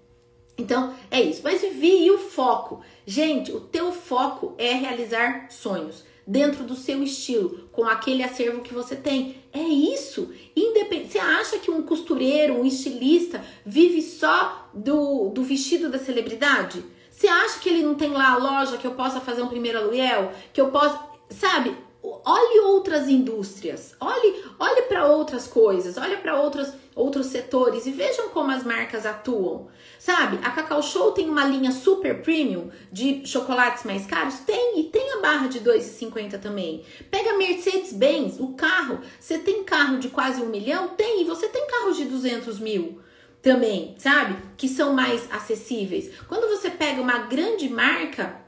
Então, 0.57 0.93
é 1.09 1.21
isso. 1.21 1.41
Mas 1.43 1.61
vivi 1.61 2.05
e 2.05 2.11
o 2.11 2.17
foco. 2.17 2.81
Gente, 3.05 3.51
o 3.51 3.61
teu 3.61 3.91
foco 3.91 4.53
é 4.57 4.73
realizar 4.73 5.47
sonhos 5.49 6.03
dentro 6.25 6.63
do 6.63 6.75
seu 6.75 7.03
estilo, 7.03 7.69
com 7.71 7.85
aquele 7.85 8.23
acervo 8.23 8.61
que 8.61 8.73
você 8.73 8.95
tem. 8.95 9.37
É 9.51 9.61
isso. 9.61 10.31
Independ... 10.55 11.07
Você 11.07 11.19
acha 11.19 11.59
que 11.59 11.69
um 11.69 11.81
costureiro, 11.81 12.59
um 12.59 12.65
estilista, 12.65 13.43
vive 13.65 14.01
só 14.01 14.69
do, 14.73 15.29
do 15.29 15.43
vestido 15.43 15.89
da 15.89 15.99
celebridade? 15.99 16.83
Você 17.09 17.27
acha 17.27 17.59
que 17.59 17.69
ele 17.69 17.83
não 17.83 17.95
tem 17.95 18.09
lá 18.09 18.31
a 18.31 18.37
loja 18.37 18.77
que 18.77 18.87
eu 18.87 18.95
possa 18.95 19.21
fazer 19.21 19.41
um 19.41 19.47
primeiro 19.47 19.77
aluguel? 19.77 20.31
Que 20.51 20.59
eu 20.59 20.71
possa. 20.71 20.99
Sabe? 21.29 21.75
Olhe 22.03 22.59
outras 22.61 23.07
indústrias, 23.07 23.95
olhe, 23.99 24.43
olhe 24.59 24.81
para 24.83 25.07
outras 25.07 25.47
coisas, 25.47 25.97
olhe 25.97 26.17
para 26.17 26.39
outros, 26.39 26.73
outros 26.93 27.27
setores 27.27 27.85
e 27.85 27.91
vejam 27.91 28.29
como 28.29 28.51
as 28.51 28.63
marcas 28.63 29.05
atuam. 29.05 29.67
Sabe, 29.97 30.37
a 30.43 30.51
Cacau 30.51 30.83
Show 30.83 31.13
tem 31.13 31.29
uma 31.29 31.45
linha 31.45 31.71
super 31.71 32.21
premium 32.21 32.69
de 32.91 33.25
chocolates 33.25 33.85
mais 33.85 34.05
caros? 34.05 34.39
Tem, 34.39 34.79
e 34.81 34.83
tem 34.83 35.13
a 35.13 35.21
barra 35.21 35.47
de 35.47 35.61
2,50 35.61 36.39
também. 36.39 36.83
Pega 37.09 37.37
Mercedes-Benz, 37.37 38.39
o 38.39 38.49
carro. 38.49 38.99
Você 39.17 39.37
tem 39.39 39.63
carro 39.63 39.99
de 39.99 40.09
quase 40.09 40.41
um 40.41 40.49
milhão? 40.49 40.89
Tem, 40.89 41.21
e 41.21 41.25
você 41.25 41.47
tem 41.47 41.65
carros 41.67 41.95
de 41.95 42.03
200 42.03 42.59
mil 42.59 43.01
também, 43.41 43.95
sabe? 43.97 44.35
Que 44.57 44.67
são 44.67 44.93
mais 44.93 45.29
acessíveis. 45.31 46.11
Quando 46.27 46.49
você 46.49 46.69
pega 46.69 47.01
uma 47.01 47.19
grande 47.19 47.69
marca, 47.69 48.42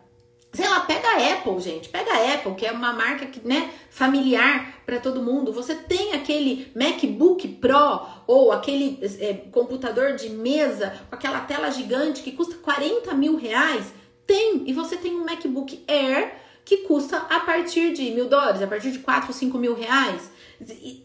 Sei 0.56 0.68
lá, 0.70 0.80
pega 0.82 1.08
a 1.08 1.34
Apple, 1.34 1.60
gente. 1.60 1.90
Pega 1.90 2.12
a 2.12 2.34
Apple, 2.34 2.56
que 2.56 2.66
é 2.66 2.72
uma 2.72 2.94
marca 2.94 3.26
que, 3.26 3.46
né, 3.46 3.72
familiar 3.90 4.80
para 4.86 5.00
todo 5.00 5.22
mundo. 5.22 5.52
Você 5.52 5.76
tem 5.76 6.14
aquele 6.14 6.72
MacBook 6.74 7.46
Pro 7.48 8.02
ou 8.26 8.54
aquele 8.54 9.00
é, 9.20 9.34
computador 9.52 10.14
de 10.14 10.30
mesa 10.30 10.94
com 11.10 11.16
aquela 11.16 11.42
tela 11.42 11.70
gigante 11.70 12.24
que 12.24 12.32
custa 12.32 12.56
40 12.56 13.14
mil 13.14 13.36
reais? 13.36 13.86
Tem. 14.26 14.64
E 14.66 14.72
você 14.72 14.96
tem 14.96 15.14
um 15.14 15.26
MacBook 15.26 15.84
Air 15.88 16.34
que 16.64 16.78
custa 16.78 17.18
a 17.18 17.42
partir 17.42 17.94
de 17.94 18.12
mil 18.12 18.28
dólares, 18.28 18.62
a 18.62 18.68
partir 18.68 18.92
de 18.92 19.00
4 19.00 19.28
ou 19.28 19.34
5 19.34 19.58
mil 19.58 19.76
reais. 19.76 20.32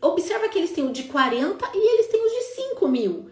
Observa 0.01 0.49
que 0.49 0.59
eles 0.59 0.71
têm 0.71 0.87
o 0.87 0.93
de 0.93 1.05
40 1.05 1.71
e 1.75 1.95
eles 1.95 2.07
têm 2.07 2.25
o 2.25 2.29
de 2.29 2.43
5 2.71 2.89
mil. 2.89 3.31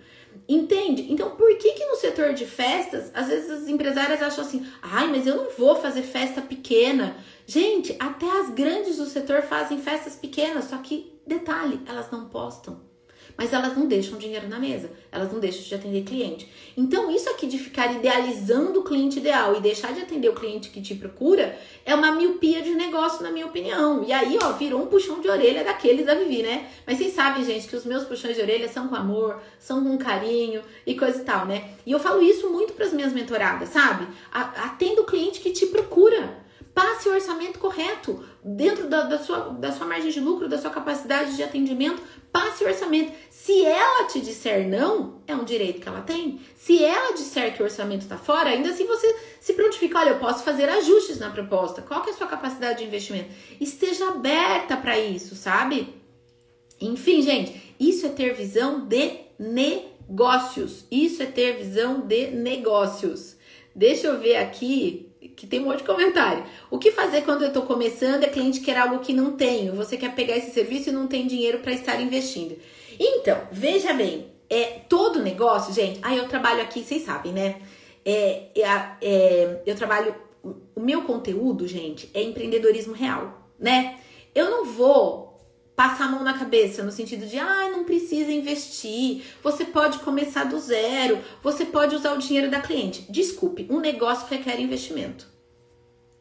Entende? 0.48 1.12
Então, 1.12 1.36
por 1.36 1.58
que 1.58 1.72
que 1.72 1.84
no 1.84 1.96
setor 1.96 2.32
de 2.32 2.46
festas, 2.46 3.10
às 3.12 3.28
vezes 3.28 3.50
as 3.50 3.68
empresárias 3.68 4.22
acham 4.22 4.42
assim, 4.42 4.66
ai, 4.80 5.06
mas 5.08 5.26
eu 5.26 5.36
não 5.36 5.50
vou 5.50 5.76
fazer 5.76 6.02
festa 6.02 6.40
pequena. 6.40 7.16
Gente, 7.46 7.94
até 7.98 8.26
as 8.40 8.48
grandes 8.50 8.96
do 8.96 9.04
setor 9.04 9.42
fazem 9.42 9.78
festas 9.78 10.16
pequenas, 10.16 10.64
só 10.64 10.78
que, 10.78 11.20
detalhe, 11.26 11.80
elas 11.86 12.10
não 12.10 12.28
postam 12.30 12.87
mas 13.38 13.52
elas 13.52 13.76
não 13.76 13.86
deixam 13.86 14.18
dinheiro 14.18 14.48
na 14.48 14.58
mesa, 14.58 14.90
elas 15.12 15.32
não 15.32 15.38
deixam 15.38 15.62
de 15.62 15.72
atender 15.72 16.02
cliente. 16.02 16.50
Então, 16.76 17.08
isso 17.08 17.30
aqui 17.30 17.46
de 17.46 17.56
ficar 17.56 17.94
idealizando 17.94 18.80
o 18.80 18.82
cliente 18.82 19.20
ideal 19.20 19.56
e 19.56 19.60
deixar 19.60 19.94
de 19.94 20.00
atender 20.00 20.28
o 20.28 20.34
cliente 20.34 20.70
que 20.70 20.82
te 20.82 20.96
procura 20.96 21.56
é 21.86 21.94
uma 21.94 22.10
miopia 22.10 22.60
de 22.60 22.74
negócio, 22.74 23.22
na 23.22 23.30
minha 23.30 23.46
opinião. 23.46 24.02
E 24.02 24.12
aí, 24.12 24.36
ó, 24.42 24.50
virou 24.54 24.82
um 24.82 24.86
puxão 24.86 25.20
de 25.20 25.28
orelha 25.28 25.62
daqueles 25.62 26.04
da 26.04 26.16
Vivi, 26.16 26.42
né? 26.42 26.68
Mas 26.84 26.98
vocês 26.98 27.14
sabem, 27.14 27.44
gente, 27.44 27.68
que 27.68 27.76
os 27.76 27.84
meus 27.84 28.02
puxões 28.02 28.34
de 28.34 28.42
orelha 28.42 28.68
são 28.68 28.88
com 28.88 28.96
amor, 28.96 29.40
são 29.60 29.84
com 29.84 29.96
carinho 29.96 30.60
e 30.84 30.96
coisa 30.96 31.20
e 31.20 31.24
tal, 31.24 31.46
né? 31.46 31.70
E 31.86 31.92
eu 31.92 32.00
falo 32.00 32.20
isso 32.20 32.50
muito 32.50 32.72
para 32.72 32.86
as 32.86 32.92
minhas 32.92 33.12
mentoradas, 33.12 33.68
sabe? 33.68 34.08
Atenda 34.32 35.02
o 35.02 35.06
cliente 35.06 35.38
que 35.38 35.52
te 35.52 35.66
procura. 35.66 36.47
Passe 36.74 37.08
o 37.08 37.12
orçamento 37.12 37.58
correto 37.58 38.24
dentro 38.44 38.88
da, 38.88 39.02
da, 39.02 39.18
sua, 39.18 39.50
da 39.50 39.72
sua 39.72 39.86
margem 39.86 40.10
de 40.10 40.20
lucro, 40.20 40.48
da 40.48 40.58
sua 40.58 40.70
capacidade 40.70 41.36
de 41.36 41.42
atendimento. 41.42 42.02
Passe 42.30 42.62
o 42.62 42.68
orçamento. 42.68 43.12
Se 43.30 43.64
ela 43.64 44.06
te 44.06 44.20
disser 44.20 44.68
não, 44.68 45.20
é 45.26 45.34
um 45.34 45.44
direito 45.44 45.80
que 45.80 45.88
ela 45.88 46.02
tem. 46.02 46.40
Se 46.56 46.84
ela 46.84 47.14
disser 47.14 47.54
que 47.54 47.62
o 47.62 47.64
orçamento 47.64 48.02
está 48.02 48.16
fora, 48.16 48.50
ainda 48.50 48.70
assim 48.70 48.86
você 48.86 49.16
se 49.40 49.54
prontifica, 49.54 49.98
olha, 49.98 50.10
eu 50.10 50.18
posso 50.18 50.44
fazer 50.44 50.68
ajustes 50.68 51.18
na 51.18 51.30
proposta. 51.30 51.82
Qual 51.82 52.02
que 52.02 52.10
é 52.10 52.12
a 52.12 52.16
sua 52.16 52.26
capacidade 52.26 52.78
de 52.78 52.84
investimento? 52.84 53.30
Esteja 53.60 54.08
aberta 54.08 54.76
para 54.76 54.98
isso, 54.98 55.34
sabe? 55.34 55.94
Enfim, 56.80 57.22
gente, 57.22 57.74
isso 57.78 58.06
é 58.06 58.08
ter 58.08 58.34
visão 58.34 58.86
de 58.86 59.20
negócios. 59.38 60.84
Isso 60.90 61.22
é 61.22 61.26
ter 61.26 61.56
visão 61.56 62.00
de 62.00 62.28
negócios. 62.28 63.36
Deixa 63.74 64.08
eu 64.08 64.18
ver 64.18 64.36
aqui 64.36 65.07
que 65.36 65.46
tem 65.46 65.60
um 65.60 65.64
monte 65.64 65.78
de 65.78 65.84
comentário. 65.84 66.44
O 66.70 66.78
que 66.78 66.90
fazer 66.90 67.22
quando 67.22 67.42
eu 67.42 67.48
estou 67.48 67.62
começando? 67.62 68.24
É 68.24 68.28
cliente 68.28 68.60
quer 68.60 68.76
algo 68.76 68.98
que 68.98 69.12
não 69.12 69.32
tenho. 69.32 69.74
Você 69.74 69.96
quer 69.96 70.14
pegar 70.14 70.36
esse 70.36 70.50
serviço 70.50 70.88
e 70.88 70.92
não 70.92 71.06
tem 71.06 71.26
dinheiro 71.26 71.58
para 71.58 71.72
estar 71.72 72.00
investindo. 72.00 72.56
Então, 72.98 73.40
veja 73.52 73.92
bem, 73.92 74.32
é 74.50 74.80
todo 74.88 75.22
negócio, 75.22 75.72
gente. 75.72 76.00
Aí 76.02 76.18
ah, 76.18 76.22
eu 76.22 76.28
trabalho 76.28 76.62
aqui, 76.62 76.82
vocês 76.82 77.02
sabem, 77.02 77.32
né? 77.32 77.60
É, 78.04 78.44
é, 78.56 78.90
é, 79.02 79.62
eu 79.66 79.74
trabalho. 79.74 80.14
O 80.74 80.80
meu 80.80 81.02
conteúdo, 81.02 81.66
gente, 81.66 82.08
é 82.14 82.22
empreendedorismo 82.22 82.94
real, 82.94 83.48
né? 83.58 83.98
Eu 84.34 84.50
não 84.50 84.64
vou 84.64 85.27
passar 85.78 86.06
a 86.06 86.08
mão 86.08 86.24
na 86.24 86.36
cabeça 86.36 86.82
no 86.82 86.90
sentido 86.90 87.24
de, 87.24 87.38
ah, 87.38 87.70
não 87.70 87.84
precisa 87.84 88.32
investir, 88.32 89.22
você 89.40 89.64
pode 89.64 90.00
começar 90.00 90.42
do 90.42 90.58
zero, 90.58 91.20
você 91.40 91.64
pode 91.64 91.94
usar 91.94 92.14
o 92.14 92.18
dinheiro 92.18 92.50
da 92.50 92.60
cliente. 92.60 93.06
Desculpe, 93.08 93.64
um 93.70 93.78
negócio 93.78 94.26
requer 94.28 94.58
investimento. 94.58 95.28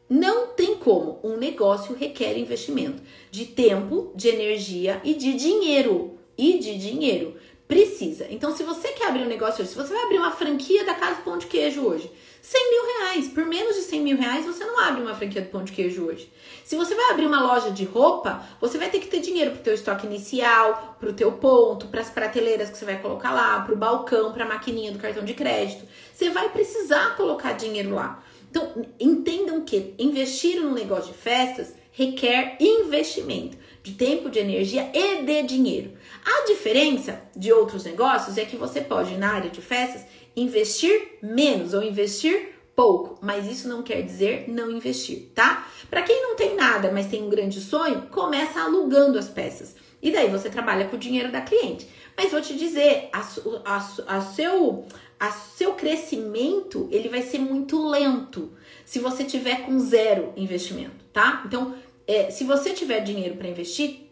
Não 0.08 0.46
tem 0.54 0.76
como. 0.76 1.18
Um 1.24 1.36
negócio 1.36 1.92
requer 1.96 2.38
investimento 2.38 3.02
de 3.32 3.46
tempo, 3.46 4.12
de 4.14 4.28
energia 4.28 5.00
e 5.02 5.14
de 5.14 5.34
dinheiro. 5.34 6.16
E 6.38 6.60
de 6.60 6.78
dinheiro. 6.78 7.34
Precisa. 7.66 8.28
Então, 8.30 8.56
se 8.56 8.62
você 8.62 8.92
quer 8.92 9.08
abrir 9.08 9.24
um 9.24 9.28
negócio 9.28 9.60
hoje, 9.60 9.72
se 9.72 9.76
você 9.76 9.92
vai 9.92 10.04
abrir 10.04 10.18
uma 10.18 10.30
franquia 10.30 10.84
da 10.84 10.94
Casa 10.94 11.20
Pão 11.22 11.36
de 11.36 11.48
Queijo 11.48 11.82
hoje, 11.82 12.08
100 12.40 12.70
mil 12.70 12.84
reais. 12.86 13.28
Por 13.28 13.44
menos 13.44 13.76
de 13.76 13.82
100 13.82 14.00
mil 14.00 14.16
reais, 14.16 14.46
você 14.46 14.64
não 14.64 14.78
abre 14.78 15.02
uma 15.02 15.14
franquia 15.14 15.42
do 15.42 15.48
pão 15.48 15.64
de 15.64 15.72
queijo 15.72 16.04
hoje. 16.04 16.32
Se 16.64 16.76
você 16.76 16.94
vai 16.94 17.10
abrir 17.10 17.26
uma 17.26 17.42
loja 17.42 17.70
de 17.70 17.84
roupa, 17.84 18.42
você 18.60 18.78
vai 18.78 18.90
ter 18.90 19.00
que 19.00 19.08
ter 19.08 19.20
dinheiro 19.20 19.52
para 19.52 19.60
o 19.60 19.62
teu 19.62 19.74
estoque 19.74 20.06
inicial, 20.06 20.96
para 20.98 21.10
o 21.10 21.12
teu 21.12 21.32
ponto, 21.32 21.88
para 21.88 22.00
as 22.00 22.10
prateleiras 22.10 22.70
que 22.70 22.78
você 22.78 22.84
vai 22.84 23.00
colocar 23.00 23.32
lá, 23.32 23.60
para 23.60 23.74
o 23.74 23.76
balcão, 23.76 24.32
para 24.32 24.44
a 24.44 24.48
maquininha 24.48 24.92
do 24.92 24.98
cartão 24.98 25.24
de 25.24 25.34
crédito. 25.34 25.84
Você 26.12 26.30
vai 26.30 26.48
precisar 26.50 27.16
colocar 27.16 27.52
dinheiro 27.52 27.94
lá. 27.94 28.22
Então, 28.50 28.86
entendam 28.98 29.60
que 29.62 29.94
investir 29.98 30.60
num 30.60 30.72
negócio 30.72 31.12
de 31.12 31.18
festas 31.18 31.74
requer 31.98 32.56
investimento 32.60 33.58
de 33.82 33.94
tempo, 33.94 34.30
de 34.30 34.38
energia 34.38 34.88
e 34.94 35.22
de 35.22 35.42
dinheiro. 35.42 35.92
A 36.24 36.46
diferença 36.46 37.22
de 37.34 37.52
outros 37.52 37.84
negócios 37.84 38.38
é 38.38 38.44
que 38.44 38.56
você 38.56 38.80
pode, 38.80 39.16
na 39.16 39.32
área 39.32 39.50
de 39.50 39.60
festas, 39.60 40.04
investir 40.36 41.18
menos 41.22 41.74
ou 41.74 41.82
investir 41.82 42.54
pouco, 42.74 43.18
mas 43.20 43.50
isso 43.50 43.68
não 43.68 43.82
quer 43.82 44.02
dizer 44.02 44.44
não 44.48 44.70
investir, 44.70 45.32
tá? 45.34 45.66
Para 45.90 46.02
quem 46.02 46.22
não 46.22 46.36
tem 46.36 46.54
nada, 46.54 46.92
mas 46.92 47.08
tem 47.08 47.22
um 47.22 47.28
grande 47.28 47.60
sonho, 47.60 48.02
começa 48.02 48.60
alugando 48.60 49.18
as 49.18 49.28
peças. 49.28 49.74
E 50.00 50.12
daí 50.12 50.30
você 50.30 50.48
trabalha 50.48 50.86
com 50.86 50.94
o 50.94 50.98
dinheiro 50.98 51.32
da 51.32 51.40
cliente. 51.40 51.88
Mas 52.16 52.30
vou 52.30 52.40
te 52.40 52.56
dizer, 52.56 53.08
a, 53.12 53.20
a, 53.64 54.16
a 54.16 54.20
seu, 54.20 54.86
a 55.18 55.30
seu 55.30 55.72
crescimento 55.74 56.88
ele 56.92 57.08
vai 57.08 57.22
ser 57.22 57.38
muito 57.38 57.84
lento 57.88 58.52
se 58.84 59.00
você 59.00 59.24
tiver 59.24 59.66
com 59.66 59.78
zero 59.78 60.32
investimento, 60.36 61.04
tá? 61.12 61.42
Então, 61.46 61.74
é, 62.06 62.30
se 62.30 62.44
você 62.44 62.72
tiver 62.72 63.00
dinheiro 63.00 63.36
para 63.36 63.48
investir, 63.48 64.08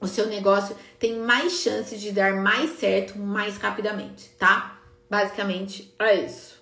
o 0.00 0.06
seu 0.06 0.26
negócio 0.26 0.76
tem 0.98 1.16
mais 1.18 1.54
chances 1.54 2.00
de 2.00 2.12
dar 2.12 2.34
mais 2.34 2.78
certo 2.78 3.18
mais 3.18 3.56
rapidamente, 3.56 4.30
tá? 4.38 4.79
Basicamente 5.10 5.92
é 5.98 6.24
isso. 6.24 6.60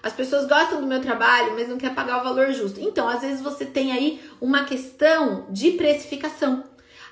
As 0.00 0.12
pessoas 0.12 0.46
gostam 0.46 0.80
do 0.80 0.86
meu 0.86 1.00
trabalho, 1.00 1.54
mas 1.54 1.68
não 1.68 1.76
quer 1.76 1.92
pagar 1.92 2.20
o 2.20 2.24
valor 2.24 2.52
justo. 2.52 2.80
Então, 2.80 3.08
às 3.08 3.20
vezes 3.20 3.42
você 3.42 3.66
tem 3.66 3.90
aí 3.90 4.22
uma 4.40 4.64
questão 4.64 5.46
de 5.50 5.72
precificação. 5.72 6.62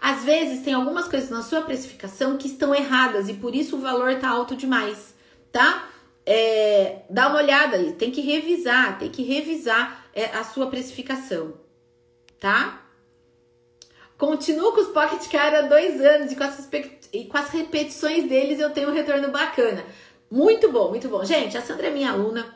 Às 0.01 0.22
vezes 0.22 0.62
tem 0.62 0.72
algumas 0.72 1.09
coisas 1.09 1.29
na 1.29 1.42
sua 1.42 1.62
precificação 1.62 2.37
que 2.37 2.46
estão 2.46 2.72
erradas 2.72 3.29
e 3.29 3.35
por 3.35 3.55
isso 3.55 3.77
o 3.77 3.81
valor 3.81 4.14
tá 4.20 4.29
alto 4.29 4.55
demais, 4.55 5.14
tá? 5.51 5.88
É, 6.25 7.03
dá 7.11 7.29
uma 7.29 7.38
olhada 7.38 7.77
aí, 7.77 7.92
tem 7.92 8.11
que 8.11 8.20
revisar, 8.20 8.99
tem 8.99 9.11
que 9.11 9.22
revisar 9.22 10.07
é, 10.14 10.27
a 10.27 10.44
sua 10.44 10.68
precificação, 10.68 11.55
tá? 12.38 12.83
Continuo 14.18 14.72
com 14.72 14.81
os 14.81 14.88
Pocket 14.88 15.29
Car 15.29 15.55
há 15.55 15.62
dois 15.62 16.01
anos 16.01 16.33
e 16.33 16.37
com, 16.37 16.44
as, 16.44 16.68
e 17.12 17.25
com 17.25 17.37
as 17.37 17.51
repetições 17.51 18.29
deles 18.29 18.61
eu 18.61 18.70
tenho 18.70 18.88
um 18.88 18.94
retorno 18.94 19.29
bacana. 19.31 19.85
Muito 20.30 20.70
bom, 20.70 20.90
muito 20.90 21.08
bom. 21.08 21.24
Gente, 21.24 21.56
a 21.56 21.62
Sandra 21.62 21.88
é 21.88 21.90
minha 21.90 22.10
aluna. 22.10 22.46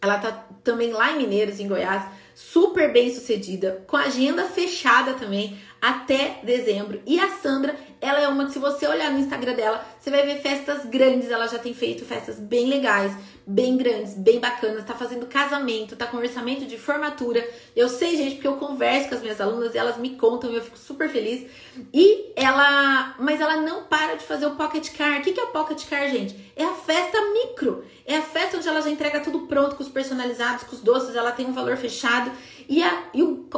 Ela 0.00 0.18
tá 0.18 0.46
também 0.62 0.92
lá 0.92 1.12
em 1.12 1.18
Mineiros, 1.18 1.58
em 1.58 1.66
Goiás, 1.66 2.04
super 2.34 2.92
bem 2.92 3.12
sucedida, 3.12 3.84
com 3.86 3.96
agenda 3.96 4.44
fechada 4.44 5.14
também 5.14 5.58
até 5.80 6.40
dezembro. 6.44 7.00
E 7.04 7.18
a 7.18 7.28
Sandra, 7.30 7.74
ela 8.00 8.20
é 8.20 8.28
uma 8.28 8.46
que 8.46 8.52
se 8.52 8.58
você 8.58 8.86
olhar 8.86 9.10
no 9.10 9.18
Instagram 9.18 9.54
dela, 9.54 9.84
você 9.98 10.10
vai 10.10 10.24
ver 10.24 10.40
festas 10.40 10.84
grandes. 10.86 11.30
Ela 11.30 11.48
já 11.48 11.58
tem 11.58 11.74
feito 11.74 12.04
festas 12.04 12.38
bem 12.38 12.68
legais, 12.68 13.12
bem 13.48 13.78
grandes, 13.78 14.12
bem 14.12 14.38
bacanas. 14.38 14.84
Tá 14.84 14.94
fazendo 14.94 15.26
casamento, 15.26 15.96
tá 15.96 16.06
com 16.06 16.18
orçamento 16.18 16.66
de 16.66 16.76
formatura. 16.76 17.48
Eu 17.74 17.88
sei, 17.88 18.14
gente, 18.14 18.34
porque 18.34 18.46
eu 18.46 18.56
converso 18.56 19.08
com 19.08 19.14
as 19.14 19.22
minhas 19.22 19.40
alunas 19.40 19.74
e 19.74 19.78
elas 19.78 19.96
me 19.96 20.10
contam 20.10 20.50
e 20.50 20.56
eu 20.56 20.62
fico 20.62 20.76
super 20.76 21.08
feliz. 21.08 21.50
E 21.92 22.30
ela, 22.36 23.14
mas 23.18 23.40
ela 23.40 23.56
não 23.56 23.84
para 23.84 24.16
de 24.16 24.24
fazer 24.24 24.44
o 24.46 24.54
pocket 24.54 24.94
car. 24.94 25.20
O 25.20 25.22
que 25.22 25.40
é 25.40 25.42
o 25.42 25.48
pocket 25.48 25.88
car, 25.88 26.10
gente? 26.10 26.52
É 26.54 26.64
a 26.64 26.74
festa 26.74 27.18
micro. 27.32 27.84
É 28.04 28.16
a 28.16 28.22
festa 28.22 28.58
onde 28.58 28.68
ela 28.68 28.82
já 28.82 28.90
entrega 28.90 29.20
tudo 29.20 29.46
pronto, 29.46 29.76
com 29.76 29.82
os 29.82 29.88
personalizados, 29.88 30.64
com 30.64 30.76
os 30.76 30.82
doces. 30.82 31.16
Ela 31.16 31.32
tem 31.32 31.46
um 31.46 31.52
valor 31.52 31.78
fechado 31.78 32.30
e, 32.68 32.82
a, 32.82 33.04
e 33.14 33.22
o 33.22 33.48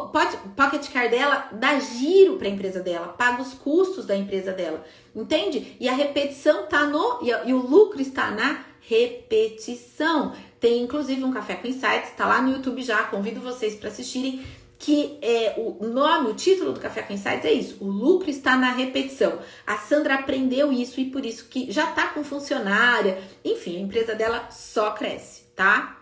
pocket 0.57 0.89
car 0.93 1.11
dela 1.11 1.49
dá 1.51 1.81
giro 1.81 2.37
para 2.37 2.47
a 2.47 2.51
empresa 2.51 2.79
dela, 2.79 3.09
paga 3.09 3.43
os 3.43 3.55
custos 3.55 4.07
da 4.07 4.17
empresa 4.17 4.53
dela, 4.53 4.85
entende? 5.15 5.77
E 5.81 5.89
a 5.89 5.93
repetição 5.93 6.67
tá 6.67 6.85
no. 6.85 7.19
E, 7.23 7.49
e 7.49 7.53
o 7.53 7.59
lucro 7.59 8.01
está 8.01 8.31
na 8.31 8.70
repetição. 8.91 10.35
Tem 10.59 10.83
inclusive 10.83 11.23
um 11.23 11.33
Café 11.33 11.55
com 11.55 11.69
Insights, 11.69 12.11
tá 12.17 12.27
lá 12.27 12.43
no 12.43 12.53
YouTube 12.53 12.83
já, 12.83 13.05
convido 13.05 13.41
vocês 13.41 13.77
para 13.77 13.89
assistirem. 13.89 14.45
Que 14.79 15.19
é 15.21 15.55
o 15.59 15.87
nome, 15.87 16.31
o 16.31 16.35
título 16.35 16.73
do 16.73 16.81
Café 16.81 17.03
com 17.03 17.13
Insights 17.13 17.45
é 17.45 17.53
isso: 17.53 17.77
o 17.85 17.87
lucro 17.87 18.31
está 18.31 18.57
na 18.57 18.73
repetição. 18.73 19.39
A 19.67 19.77
Sandra 19.77 20.15
aprendeu 20.15 20.73
isso 20.73 20.99
e 21.01 21.11
por 21.11 21.25
isso 21.25 21.47
que 21.49 21.71
já 21.71 21.89
tá 21.89 22.09
com 22.09 22.25
funcionária, 22.25 23.23
enfim, 23.45 23.77
a 23.77 23.81
empresa 23.81 24.15
dela 24.15 24.49
só 24.51 24.93
cresce, 24.93 25.43
tá? 25.55 25.99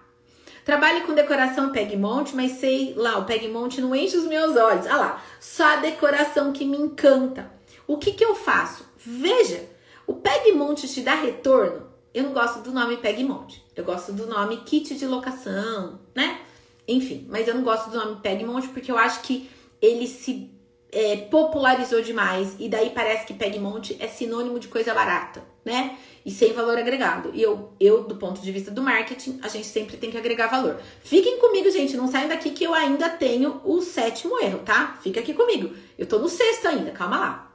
Trabalho 0.65 1.05
com 1.05 1.15
decoração 1.15 1.73
Pegmont, 1.73 2.37
mas 2.37 2.53
sei 2.53 2.95
lá, 2.97 3.19
o 3.19 3.25
Pegmont 3.25 3.81
não 3.81 3.97
enche 3.97 4.17
os 4.17 4.27
meus 4.27 4.55
olhos. 4.55 4.87
Ah 4.87 4.97
lá, 4.97 5.25
só 5.41 5.65
a 5.65 5.77
decoração 5.77 6.53
que 6.53 6.65
me 6.65 6.77
encanta. 6.77 7.51
O 7.87 7.97
que 7.97 8.13
que 8.13 8.25
eu 8.25 8.37
faço? 8.37 8.85
Veja, 8.97 9.69
o 10.07 10.15
Pegmont 10.15 10.87
te 10.87 11.01
dá 11.01 11.15
retorno. 11.15 11.88
Eu 12.19 12.25
não 12.25 12.33
gosto 12.33 12.61
do 12.63 12.73
nome 12.73 12.97
Pegmont. 12.97 13.63
Eu 13.77 13.85
gosto 13.85 14.13
do 14.13 14.27
nome 14.27 14.57
kit 14.59 14.93
de 14.97 15.07
locação, 15.07 16.01
né? 16.13 16.41
Enfim, 16.89 17.25
mas 17.29 17.47
eu 17.47 17.55
não 17.55 17.63
gosto 17.63 17.91
do 17.91 17.97
nome 17.97 18.21
Pegmont 18.21 18.67
porque 18.69 18.91
eu 18.91 18.99
acho 18.99 19.21
que 19.21 19.49
ele 19.81 20.09
se 20.09 20.51
é, 20.91 21.17
popularizou 21.17 22.03
demais 22.03 22.57
e 22.59 22.69
daí 22.69 22.91
parece 22.91 23.25
que 23.25 23.35
Pegmont 23.35 23.97
é 24.01 24.09
sinônimo 24.09 24.59
de 24.59 24.67
coisa 24.67 24.93
barata, 24.93 25.45
né? 25.65 25.97
e 26.27 26.31
sem 26.33 26.53
valor 26.53 26.77
agregado. 26.77 27.31
E 27.33 27.41
eu, 27.41 27.73
eu, 27.79 28.03
do 28.03 28.17
ponto 28.17 28.41
de 28.41 28.51
vista 28.51 28.71
do 28.71 28.83
marketing, 28.83 29.39
a 29.41 29.49
gente 29.49 29.67
sempre 29.67 29.97
tem 29.97 30.11
que 30.11 30.19
agregar 30.19 30.49
valor. 30.49 30.81
Fiquem 31.01 31.39
comigo, 31.39 31.71
gente, 31.71 31.97
não 31.97 32.09
saiam 32.09 32.29
daqui 32.29 32.51
que 32.51 32.65
eu 32.65 32.75
ainda 32.75 33.09
tenho 33.09 33.61
o 33.65 33.81
sétimo 33.81 34.39
erro, 34.41 34.59
tá? 34.59 34.99
Fica 35.03 35.21
aqui 35.21 35.33
comigo. 35.35 35.73
Eu 35.97 36.05
tô 36.05 36.19
no 36.19 36.29
sexto 36.29 36.67
ainda, 36.67 36.91
calma 36.91 37.19
lá. 37.19 37.55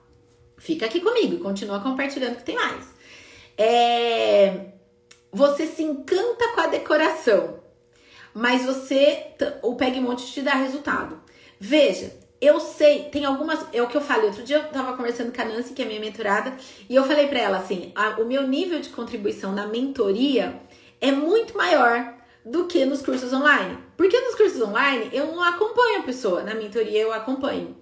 Fica 0.57 0.85
aqui 0.85 1.01
comigo, 1.01 1.43
continua 1.43 1.81
compartilhando 1.81 2.37
que 2.37 2.43
tem 2.43 2.55
mais. 2.55 2.92
É... 3.57 4.71
Você 5.31 5.65
se 5.65 5.81
encanta 5.81 6.49
com 6.49 6.61
a 6.61 6.67
decoração, 6.67 7.59
mas 8.33 8.65
você 8.65 9.33
o 9.61 9.75
Pegmont 9.75 10.23
te 10.31 10.41
dá 10.41 10.53
resultado. 10.53 11.19
Veja, 11.59 12.13
eu 12.39 12.59
sei, 12.59 13.05
tem 13.05 13.23
algumas. 13.25 13.65
É 13.71 13.81
o 13.81 13.87
que 13.87 13.95
eu 13.95 14.01
falei. 14.01 14.27
Outro 14.27 14.43
dia 14.43 14.57
eu 14.57 14.67
tava 14.67 14.97
conversando 14.97 15.33
com 15.33 15.41
a 15.41 15.45
Nancy, 15.45 15.73
que 15.73 15.81
é 15.81 15.85
minha 15.85 15.99
mentorada, 15.99 16.53
e 16.89 16.95
eu 16.95 17.03
falei 17.05 17.27
para 17.27 17.39
ela 17.39 17.57
assim: 17.57 17.91
a, 17.95 18.21
o 18.21 18.25
meu 18.25 18.45
nível 18.47 18.79
de 18.79 18.89
contribuição 18.89 19.53
na 19.53 19.65
mentoria 19.65 20.61
é 20.99 21.11
muito 21.11 21.55
maior 21.57 22.13
do 22.45 22.65
que 22.65 22.85
nos 22.85 23.01
cursos 23.01 23.31
online. 23.31 23.77
Porque 23.95 24.19
nos 24.19 24.35
cursos 24.35 24.61
online 24.61 25.09
eu 25.13 25.27
não 25.27 25.41
acompanho 25.41 25.99
a 25.99 26.03
pessoa, 26.03 26.43
na 26.43 26.53
mentoria 26.53 27.01
eu 27.01 27.13
acompanho. 27.13 27.77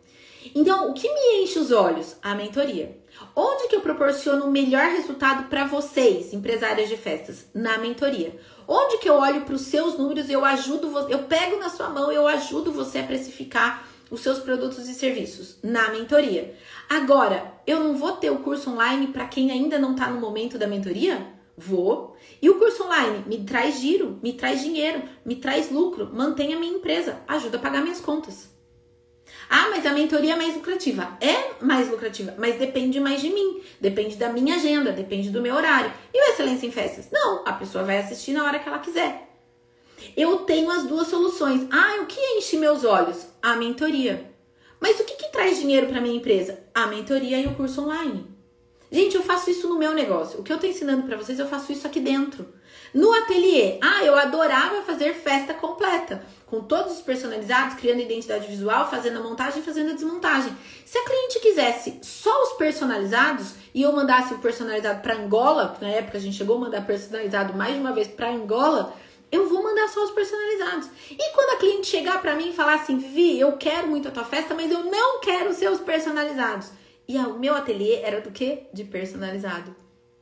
Então, 0.55 0.89
o 0.89 0.93
que 0.93 1.07
me 1.07 1.43
enche 1.43 1.59
os 1.59 1.71
olhos? 1.71 2.15
A 2.21 2.33
mentoria. 2.33 2.99
Onde 3.35 3.67
que 3.67 3.75
eu 3.75 3.81
proporciono 3.81 4.45
o 4.45 4.51
melhor 4.51 4.85
resultado 4.85 5.49
para 5.49 5.65
vocês, 5.65 6.33
empresárias 6.33 6.89
de 6.89 6.97
festas? 6.97 7.47
Na 7.53 7.77
mentoria. 7.77 8.39
Onde 8.67 8.97
que 8.97 9.09
eu 9.09 9.15
olho 9.15 9.41
para 9.41 9.55
os 9.55 9.61
seus 9.61 9.97
números, 9.97 10.29
eu 10.29 10.43
ajudo 10.43 10.89
você, 10.89 11.13
eu 11.13 11.23
pego 11.23 11.57
na 11.57 11.69
sua 11.69 11.89
mão, 11.89 12.11
eu 12.11 12.27
ajudo 12.27 12.71
você 12.71 12.99
a 12.99 13.03
precificar 13.03 13.87
os 14.09 14.21
seus 14.21 14.39
produtos 14.39 14.89
e 14.89 14.93
serviços 14.93 15.57
na 15.63 15.89
mentoria. 15.89 16.55
Agora, 16.89 17.53
eu 17.65 17.79
não 17.79 17.95
vou 17.95 18.13
ter 18.13 18.29
o 18.29 18.39
curso 18.39 18.71
online 18.71 19.07
para 19.07 19.27
quem 19.27 19.51
ainda 19.51 19.79
não 19.79 19.91
está 19.91 20.09
no 20.09 20.19
momento 20.19 20.57
da 20.57 20.67
mentoria? 20.67 21.25
Vou. 21.57 22.17
E 22.41 22.49
o 22.49 22.57
curso 22.57 22.83
online 22.83 23.23
me 23.27 23.43
traz 23.43 23.79
giro, 23.79 24.19
me 24.21 24.33
traz 24.33 24.61
dinheiro, 24.61 25.03
me 25.23 25.35
traz 25.35 25.71
lucro, 25.71 26.09
mantém 26.13 26.53
a 26.53 26.59
minha 26.59 26.75
empresa, 26.75 27.19
ajuda 27.27 27.57
a 27.57 27.61
pagar 27.61 27.81
minhas 27.81 28.01
contas. 28.01 28.50
Ah, 29.53 29.67
mas 29.69 29.85
a 29.85 29.91
mentoria 29.91 30.31
é 30.31 30.35
mais 30.37 30.55
lucrativa. 30.55 31.17
É 31.19 31.61
mais 31.61 31.89
lucrativa, 31.89 32.33
mas 32.37 32.55
depende 32.55 33.01
mais 33.01 33.19
de 33.19 33.29
mim, 33.29 33.61
depende 33.81 34.15
da 34.15 34.29
minha 34.29 34.55
agenda, 34.55 34.93
depende 34.93 35.29
do 35.29 35.41
meu 35.41 35.53
horário. 35.53 35.91
E 36.13 36.17
o 36.17 36.31
Excelência 36.31 36.65
em 36.65 36.71
Festas? 36.71 37.09
Não, 37.11 37.43
a 37.45 37.51
pessoa 37.51 37.83
vai 37.83 37.97
assistir 37.97 38.31
na 38.31 38.45
hora 38.45 38.59
que 38.59 38.69
ela 38.69 38.79
quiser. 38.79 39.27
Eu 40.15 40.37
tenho 40.39 40.71
as 40.71 40.85
duas 40.85 41.09
soluções. 41.09 41.67
Ah, 41.69 42.01
o 42.01 42.05
que 42.05 42.19
enche 42.37 42.55
meus 42.55 42.85
olhos? 42.85 43.27
A 43.41 43.57
mentoria. 43.57 44.31
Mas 44.79 45.01
o 45.01 45.03
que, 45.03 45.15
que 45.15 45.31
traz 45.33 45.59
dinheiro 45.59 45.87
para 45.87 45.99
minha 45.99 46.15
empresa? 46.15 46.63
A 46.73 46.87
mentoria 46.87 47.37
e 47.37 47.47
o 47.47 47.55
curso 47.55 47.81
online. 47.81 48.25
Gente, 48.91 49.15
eu 49.15 49.23
faço 49.23 49.49
isso 49.49 49.69
no 49.69 49.79
meu 49.79 49.93
negócio. 49.93 50.39
O 50.39 50.43
que 50.43 50.51
eu 50.51 50.59
tô 50.59 50.67
ensinando 50.67 51.03
para 51.03 51.15
vocês, 51.15 51.39
eu 51.39 51.47
faço 51.47 51.71
isso 51.71 51.87
aqui 51.87 52.01
dentro. 52.01 52.45
No 52.93 53.13
ateliê, 53.13 53.79
ah, 53.81 54.03
eu 54.03 54.17
adorava 54.17 54.81
fazer 54.81 55.13
festa 55.13 55.53
completa, 55.53 56.21
com 56.45 56.59
todos 56.59 56.97
os 56.97 57.01
personalizados, 57.01 57.75
criando 57.75 58.01
identidade 58.01 58.47
visual, 58.47 58.89
fazendo 58.89 59.19
a 59.19 59.23
montagem, 59.23 59.63
fazendo 59.63 59.91
a 59.91 59.93
desmontagem. 59.93 60.51
Se 60.85 60.97
a 60.97 61.05
cliente 61.05 61.39
quisesse 61.39 61.99
só 62.01 62.43
os 62.43 62.53
personalizados 62.57 63.53
e 63.73 63.81
eu 63.81 63.93
mandasse 63.93 64.33
o 64.33 64.39
personalizado 64.39 64.99
para 65.01 65.15
Angola, 65.15 65.77
na 65.79 65.87
época 65.87 66.17
a 66.17 66.21
gente 66.21 66.35
chegou 66.35 66.57
a 66.57 66.59
mandar 66.59 66.85
personalizado 66.85 67.53
mais 67.53 67.73
de 67.73 67.79
uma 67.79 67.93
vez 67.93 68.09
para 68.09 68.29
Angola, 68.29 68.93
eu 69.31 69.47
vou 69.47 69.63
mandar 69.63 69.87
só 69.87 70.03
os 70.03 70.11
personalizados. 70.11 70.89
E 71.09 71.33
quando 71.33 71.55
a 71.55 71.59
cliente 71.59 71.87
chegar 71.87 72.21
para 72.21 72.35
mim 72.35 72.49
e 72.49 72.53
falar 72.53 72.73
assim, 72.73 72.97
Vivi, 72.97 73.39
eu 73.39 73.53
quero 73.53 73.87
muito 73.87 74.09
a 74.09 74.11
tua 74.11 74.25
festa, 74.25 74.53
mas 74.53 74.69
eu 74.69 74.83
não 74.83 75.21
quero 75.21 75.53
seus 75.53 75.79
personalizados. 75.79 76.80
E 77.11 77.17
o 77.17 77.37
meu 77.37 77.53
ateliê 77.53 77.95
era 78.03 78.21
do 78.21 78.31
que? 78.31 78.67
De 78.71 78.85
personalizado. 78.85 79.75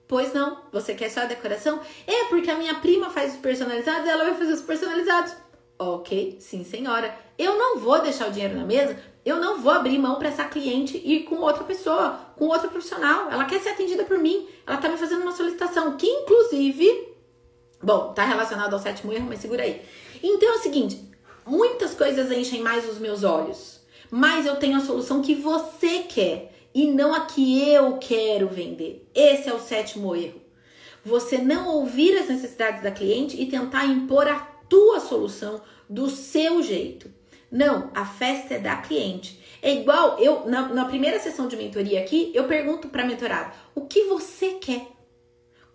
Pois 0.08 0.34
não, 0.34 0.64
você 0.72 0.96
quer 0.96 1.12
só 1.12 1.20
a 1.20 1.26
decoração? 1.26 1.80
É 2.08 2.24
porque 2.30 2.50
a 2.50 2.58
minha 2.58 2.74
prima 2.74 3.12
faz 3.12 3.36
os 3.36 3.40
personalizados 3.40 4.10
ela 4.10 4.24
vai 4.24 4.34
fazer 4.34 4.54
os 4.54 4.62
personalizados. 4.64 5.36
Ok, 5.78 6.38
sim 6.40 6.64
senhora. 6.64 7.16
Eu 7.38 7.60
não 7.60 7.78
vou 7.78 8.02
deixar 8.02 8.28
o 8.28 8.32
dinheiro 8.32 8.56
na 8.56 8.66
mesa, 8.66 8.98
eu 9.24 9.40
não 9.40 9.62
vou 9.62 9.72
abrir 9.72 10.00
mão 10.00 10.16
para 10.16 10.30
essa 10.30 10.46
cliente 10.46 10.98
ir 10.98 11.26
com 11.26 11.36
outra 11.36 11.64
pessoa, 11.64 12.20
com 12.36 12.48
outro 12.48 12.72
profissional. 12.72 13.30
Ela 13.30 13.46
quer 13.46 13.60
ser 13.60 13.70
atendida 13.70 14.04
por 14.04 14.18
mim, 14.18 14.48
ela 14.66 14.78
tá 14.78 14.90
me 14.90 14.98
fazendo 14.98 15.22
uma 15.22 15.32
solicitação 15.32 15.96
que 15.96 16.08
inclusive 16.08 17.08
Bom, 17.84 18.14
tá 18.14 18.26
relacionado 18.26 18.74
ao 18.74 18.80
sétimo 18.80 19.14
erro, 19.14 19.28
mas 19.30 19.40
segura 19.40 19.62
aí. 19.62 19.80
Então 20.24 20.50
é 20.50 20.56
o 20.56 20.60
seguinte: 20.60 21.00
muitas 21.46 21.94
coisas 21.94 22.32
enchem 22.32 22.64
mais 22.64 22.90
os 22.90 22.98
meus 22.98 23.24
olhos, 23.24 23.80
mas 24.10 24.48
eu 24.48 24.56
tenho 24.56 24.76
a 24.76 24.82
solução 24.82 25.22
que 25.22 25.36
você 25.36 26.00
quer 26.00 26.56
e 26.74 26.88
não 26.88 27.14
a 27.14 27.22
que 27.22 27.68
eu 27.70 27.98
quero 27.98 28.48
vender. 28.48 29.08
Esse 29.14 29.50
é 29.50 29.54
o 29.54 29.60
sétimo 29.60 30.16
erro. 30.16 30.42
Você 31.04 31.38
não 31.38 31.70
ouvir 31.76 32.18
as 32.18 32.28
necessidades 32.28 32.84
da 32.84 32.92
cliente 32.92 33.42
e 33.42 33.48
tentar 33.48 33.86
impor 33.86 34.28
a 34.28 34.40
tua 34.40 35.00
solução 35.00 35.62
do 35.90 36.10
seu 36.10 36.62
jeito. 36.62 37.12
Não, 37.52 37.90
a 37.96 38.06
festa 38.06 38.56
é 38.56 38.60
da 38.60 38.78
cliente. 38.78 39.40
É 39.62 39.74
igual 39.74 40.20
eu 40.20 40.46
na, 40.48 40.70
na 40.70 40.86
primeira 40.86 41.20
sessão 41.20 41.48
de 41.48 41.58
mentoria 41.58 42.00
aqui, 42.00 42.32
eu 42.34 42.46
pergunto 42.46 42.88
para 42.90 43.06
mentorado: 43.06 43.54
o 43.74 43.86
que 43.86 44.04
você 44.04 44.54
quer? 44.54 44.88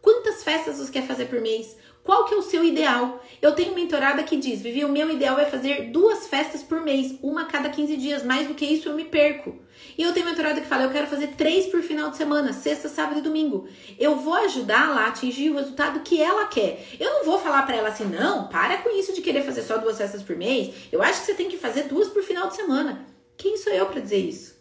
Quantas 0.00 0.44
festas 0.44 0.78
você 0.78 0.92
quer 0.92 1.06
fazer 1.06 1.26
por 1.26 1.40
mês? 1.40 1.76
Qual 2.04 2.26
que 2.26 2.34
é 2.34 2.36
o 2.36 2.42
seu 2.42 2.62
ideal? 2.62 3.24
Eu 3.40 3.54
tenho 3.54 3.74
mentorada 3.74 4.22
que 4.22 4.36
diz, 4.36 4.60
Vivi, 4.60 4.84
o 4.84 4.90
meu 4.90 5.10
ideal 5.10 5.38
é 5.38 5.46
fazer 5.46 5.90
duas 5.90 6.26
festas 6.26 6.62
por 6.62 6.82
mês, 6.82 7.18
uma 7.22 7.42
a 7.42 7.46
cada 7.46 7.70
15 7.70 7.96
dias, 7.96 8.22
mais 8.22 8.46
do 8.46 8.54
que 8.54 8.66
isso 8.66 8.90
eu 8.90 8.94
me 8.94 9.06
perco. 9.06 9.58
E 9.96 10.02
eu 10.02 10.12
tenho 10.12 10.26
mentorada 10.26 10.60
que 10.60 10.66
fala, 10.66 10.84
eu 10.84 10.90
quero 10.90 11.06
fazer 11.06 11.28
três 11.28 11.66
por 11.66 11.82
final 11.82 12.10
de 12.10 12.16
semana, 12.16 12.52
sexta, 12.52 12.88
sábado 12.88 13.18
e 13.18 13.22
domingo. 13.22 13.68
Eu 13.98 14.16
vou 14.16 14.34
ajudar 14.34 14.90
lá 14.90 15.04
a 15.04 15.08
atingir 15.08 15.50
o 15.50 15.56
resultado 15.56 16.00
que 16.00 16.20
ela 16.20 16.46
quer. 16.46 16.84
Eu 16.98 17.12
não 17.14 17.24
vou 17.24 17.38
falar 17.38 17.62
para 17.62 17.76
ela 17.76 17.88
assim, 17.88 18.04
não, 18.04 18.48
para 18.48 18.78
com 18.78 18.90
isso 18.90 19.12
de 19.12 19.22
querer 19.22 19.42
fazer 19.42 19.62
só 19.62 19.78
duas 19.78 19.96
festas 19.96 20.22
por 20.22 20.36
mês. 20.36 20.74
Eu 20.90 21.02
acho 21.02 21.20
que 21.20 21.26
você 21.26 21.34
tem 21.34 21.48
que 21.48 21.56
fazer 21.56 21.84
duas 21.84 22.08
por 22.08 22.22
final 22.22 22.48
de 22.48 22.56
semana. 22.56 23.06
Quem 23.36 23.56
sou 23.56 23.72
eu 23.72 23.86
para 23.86 24.00
dizer 24.00 24.18
isso? 24.18 24.54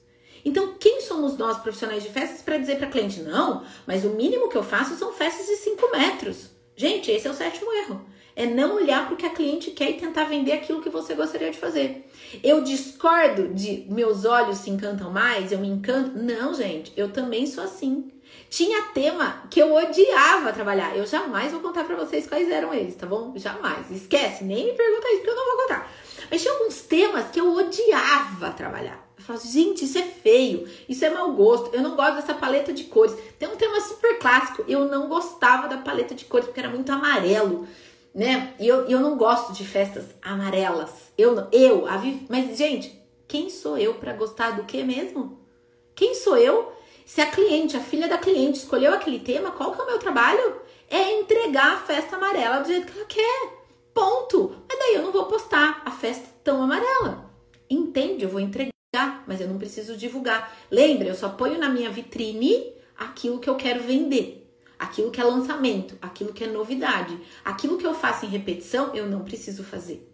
Então, 0.45 0.75
quem 0.79 1.01
somos 1.01 1.37
nós 1.37 1.57
profissionais 1.57 2.03
de 2.03 2.09
festas 2.09 2.41
para 2.41 2.57
dizer 2.57 2.77
para 2.77 2.87
cliente, 2.87 3.21
não, 3.21 3.63
mas 3.87 4.03
o 4.03 4.09
mínimo 4.09 4.49
que 4.49 4.57
eu 4.57 4.63
faço 4.63 4.95
são 4.95 5.13
festas 5.13 5.45
de 5.45 5.55
5 5.55 5.91
metros. 5.91 6.49
Gente, 6.75 7.11
esse 7.11 7.27
é 7.27 7.31
o 7.31 7.35
sétimo 7.35 7.71
erro. 7.71 8.05
É 8.35 8.45
não 8.45 8.75
olhar 8.75 9.05
para 9.05 9.13
o 9.13 9.17
que 9.17 9.25
a 9.25 9.29
cliente 9.29 9.71
quer 9.71 9.91
e 9.91 9.99
tentar 9.99 10.25
vender 10.25 10.53
aquilo 10.53 10.81
que 10.81 10.89
você 10.89 11.13
gostaria 11.13 11.51
de 11.51 11.57
fazer. 11.57 12.09
Eu 12.41 12.61
discordo 12.61 13.49
de 13.49 13.85
meus 13.89 14.25
olhos 14.25 14.59
se 14.59 14.69
encantam 14.69 15.11
mais, 15.11 15.51
eu 15.51 15.59
me 15.59 15.67
encanto. 15.67 16.17
Não, 16.17 16.53
gente, 16.53 16.93
eu 16.95 17.11
também 17.11 17.45
sou 17.45 17.63
assim. 17.63 18.09
Tinha 18.49 18.83
tema 18.93 19.43
que 19.49 19.59
eu 19.59 19.73
odiava 19.73 20.53
trabalhar. 20.53 20.95
Eu 20.95 21.05
jamais 21.05 21.51
vou 21.51 21.61
contar 21.61 21.83
para 21.83 21.95
vocês 21.95 22.27
quais 22.27 22.49
eram 22.49 22.73
eles, 22.73 22.95
tá 22.95 23.05
bom? 23.05 23.33
Jamais. 23.35 23.89
Esquece, 23.91 24.43
nem 24.43 24.65
me 24.65 24.73
pergunta 24.73 25.07
isso, 25.07 25.17
porque 25.17 25.29
eu 25.29 25.35
não 25.35 25.45
vou 25.45 25.63
contar. 25.63 25.91
Mas 26.29 26.41
tinha 26.41 26.53
alguns 26.53 26.81
temas 26.81 27.25
que 27.31 27.39
eu 27.39 27.53
odiava 27.53 28.51
trabalhar. 28.51 29.03
Eu 29.17 29.23
falo, 29.23 29.39
gente, 29.39 29.85
isso 29.85 29.97
é 29.97 30.03
feio, 30.03 30.67
isso 30.89 31.05
é 31.05 31.09
mau 31.09 31.31
gosto, 31.31 31.73
eu 31.73 31.81
não 31.81 31.95
gosto 31.95 32.15
dessa 32.15 32.33
paleta 32.33 32.73
de 32.73 32.85
cores. 32.85 33.15
Tem 33.39 33.47
um 33.47 33.55
tema 33.55 33.79
super 33.79 34.19
clássico, 34.19 34.65
eu 34.67 34.85
não 34.85 35.07
gostava 35.07 35.67
da 35.67 35.77
paleta 35.77 36.13
de 36.13 36.25
cores 36.25 36.45
porque 36.45 36.59
era 36.59 36.69
muito 36.69 36.91
amarelo, 36.91 37.67
né? 38.13 38.53
E 38.59 38.67
eu, 38.67 38.87
eu 38.87 38.99
não 38.99 39.17
gosto 39.17 39.53
de 39.53 39.65
festas 39.65 40.05
amarelas. 40.21 41.11
Eu, 41.17 41.47
eu, 41.51 41.87
a 41.87 41.97
Vivi, 41.97 42.25
mas 42.29 42.57
gente, 42.57 42.99
quem 43.27 43.49
sou 43.49 43.77
eu 43.77 43.95
para 43.95 44.13
gostar 44.13 44.51
do 44.51 44.63
que 44.63 44.83
mesmo? 44.83 45.39
Quem 45.95 46.15
sou 46.15 46.37
eu? 46.37 46.71
Se 47.05 47.21
a 47.21 47.25
cliente, 47.25 47.75
a 47.75 47.81
filha 47.81 48.07
da 48.07 48.17
cliente, 48.17 48.59
escolheu 48.59 48.93
aquele 48.93 49.19
tema, 49.19 49.51
qual 49.51 49.71
que 49.73 49.81
é 49.81 49.83
o 49.83 49.87
meu 49.87 49.99
trabalho? 49.99 50.61
É 50.89 51.19
entregar 51.19 51.73
a 51.73 51.79
festa 51.79 52.15
amarela 52.15 52.61
do 52.61 52.67
jeito 52.67 52.91
que 52.91 52.97
ela 52.97 53.07
quer. 53.07 53.49
Ponto. 53.93 54.55
Mas 54.67 54.79
daí 54.79 54.95
eu 54.95 55.03
não 55.03 55.11
vou 55.11 55.25
postar 55.25 55.81
a 55.85 55.91
festa 55.91 56.27
tão 56.43 56.61
amarela. 56.61 57.29
Entende? 57.69 58.23
Eu 58.23 58.29
vou 58.29 58.39
entregar 58.39 58.73
mas 59.25 59.41
eu 59.41 59.47
não 59.47 59.57
preciso 59.57 59.97
divulgar. 59.97 60.55
Lembra, 60.69 61.07
eu 61.07 61.15
só 61.15 61.29
ponho 61.29 61.57
na 61.57 61.69
minha 61.69 61.89
vitrine 61.89 62.73
aquilo 62.95 63.39
que 63.39 63.49
eu 63.49 63.55
quero 63.55 63.81
vender, 63.81 64.42
aquilo 64.83 65.11
que 65.11 65.19
é 65.19 65.23
lançamento, 65.23 65.97
aquilo 66.01 66.33
que 66.33 66.43
é 66.43 66.47
novidade, 66.47 67.17
aquilo 67.43 67.77
que 67.77 67.85
eu 67.85 67.93
faço 67.93 68.25
em 68.25 68.29
repetição, 68.29 68.93
eu 68.93 69.05
não 69.07 69.23
preciso 69.23 69.63
fazer. 69.63 70.07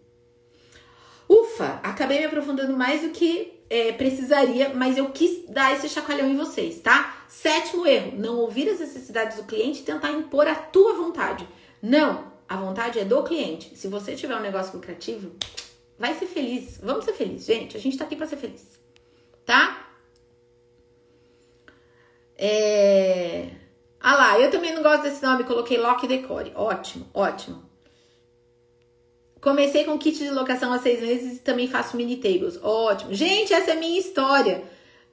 Ufa, 1.28 1.80
acabei 1.82 2.18
me 2.18 2.24
aprofundando 2.24 2.76
mais 2.76 3.02
do 3.02 3.10
que 3.10 3.60
é, 3.68 3.92
precisaria, 3.92 4.70
mas 4.74 4.98
eu 4.98 5.10
quis 5.10 5.46
dar 5.48 5.72
esse 5.72 5.88
chacoalhão 5.88 6.28
em 6.28 6.36
vocês, 6.36 6.80
tá? 6.80 7.24
Sétimo 7.28 7.86
erro: 7.86 8.12
não 8.16 8.38
ouvir 8.38 8.68
as 8.68 8.80
necessidades 8.80 9.36
do 9.36 9.44
cliente 9.44 9.80
e 9.80 9.84
tentar 9.84 10.10
impor 10.10 10.48
a 10.48 10.54
tua 10.54 10.94
vontade. 10.94 11.48
Não, 11.80 12.24
a 12.48 12.56
vontade 12.56 12.98
é 12.98 13.04
do 13.04 13.22
cliente. 13.22 13.76
Se 13.76 13.86
você 13.86 14.16
tiver 14.16 14.36
um 14.36 14.42
negócio 14.42 14.74
lucrativo, 14.74 15.30
Vai 16.00 16.14
ser 16.14 16.26
feliz. 16.26 16.78
Vamos 16.82 17.04
ser 17.04 17.12
felizes, 17.12 17.46
gente. 17.46 17.76
A 17.76 17.80
gente 17.80 17.98
tá 17.98 18.04
aqui 18.06 18.16
pra 18.16 18.26
ser 18.26 18.38
feliz. 18.38 18.80
Tá? 19.44 19.86
É... 22.38 23.29
Ah 24.00 24.16
lá, 24.16 24.40
eu 24.40 24.50
também 24.50 24.74
não 24.74 24.82
gosto 24.82 25.02
desse 25.02 25.22
nome. 25.22 25.44
Coloquei 25.44 25.78
Lock 25.78 26.06
Decore. 26.06 26.52
Ótimo, 26.54 27.06
ótimo. 27.12 27.70
Comecei 29.40 29.84
com 29.84 29.98
kit 29.98 30.18
de 30.18 30.30
locação 30.30 30.72
há 30.72 30.78
seis 30.78 31.00
meses 31.00 31.36
e 31.38 31.40
também 31.40 31.68
faço 31.68 31.96
mini 31.96 32.16
tables. 32.16 32.58
Ótimo. 32.62 33.14
Gente, 33.14 33.52
essa 33.52 33.70
é 33.70 33.74
a 33.74 33.80
minha 33.80 33.98
história. 33.98 34.64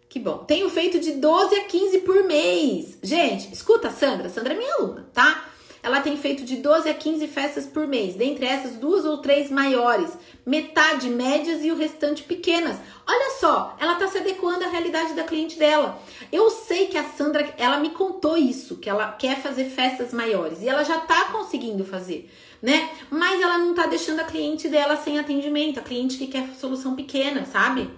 Que 0.10 0.20
bom. 0.20 0.40
Tenho 0.40 0.70
feito 0.70 1.00
de 1.00 1.14
12 1.14 1.56
a 1.56 1.64
15 1.66 2.00
por 2.00 2.24
mês. 2.24 2.98
Gente, 3.04 3.54
escuta, 3.54 3.90
Sandra. 3.90 4.30
Sandra 4.30 4.54
é 4.54 4.58
minha 4.58 4.74
aluna, 4.76 5.10
tá? 5.14 5.46
Ela 5.88 6.02
tem 6.02 6.18
feito 6.18 6.44
de 6.44 6.58
12 6.58 6.90
a 6.90 6.94
15 6.94 7.28
festas 7.30 7.66
por 7.66 7.88
mês, 7.88 8.14
dentre 8.14 8.46
essas 8.46 8.76
duas 8.76 9.06
ou 9.06 9.20
três 9.20 9.50
maiores, 9.50 10.12
metade 10.46 11.10
médias 11.10 11.64
e 11.64 11.72
o 11.72 11.78
restante 11.78 12.24
pequenas. 12.24 12.78
Olha 13.08 13.40
só, 13.40 13.74
ela 13.80 13.94
está 13.94 14.06
se 14.10 14.18
adequando 14.18 14.66
à 14.66 14.68
realidade 14.68 15.14
da 15.14 15.24
cliente 15.24 15.58
dela. 15.58 15.98
Eu 16.30 16.50
sei 16.50 16.88
que 16.88 16.98
a 16.98 17.06
Sandra, 17.06 17.54
ela 17.58 17.80
me 17.80 17.92
contou 17.92 18.38
isso, 18.38 18.76
que 18.76 18.90
ela 18.90 19.14
quer 19.14 19.42
fazer 19.42 19.64
festas 19.70 20.12
maiores 20.12 20.62
e 20.62 20.68
ela 20.68 20.84
já 20.84 20.98
está 20.98 21.26
conseguindo 21.32 21.86
fazer, 21.86 22.30
né? 22.62 22.90
Mas 23.10 23.40
ela 23.40 23.58
não 23.58 23.70
está 23.70 23.86
deixando 23.86 24.20
a 24.20 24.26
cliente 24.26 24.68
dela 24.68 24.98
sem 24.98 25.18
atendimento, 25.18 25.80
a 25.80 25.84
cliente 25.84 26.18
que 26.18 26.28
quer 26.28 26.50
solução 26.60 26.98
pequena, 26.98 27.46
sabe? 27.46 27.90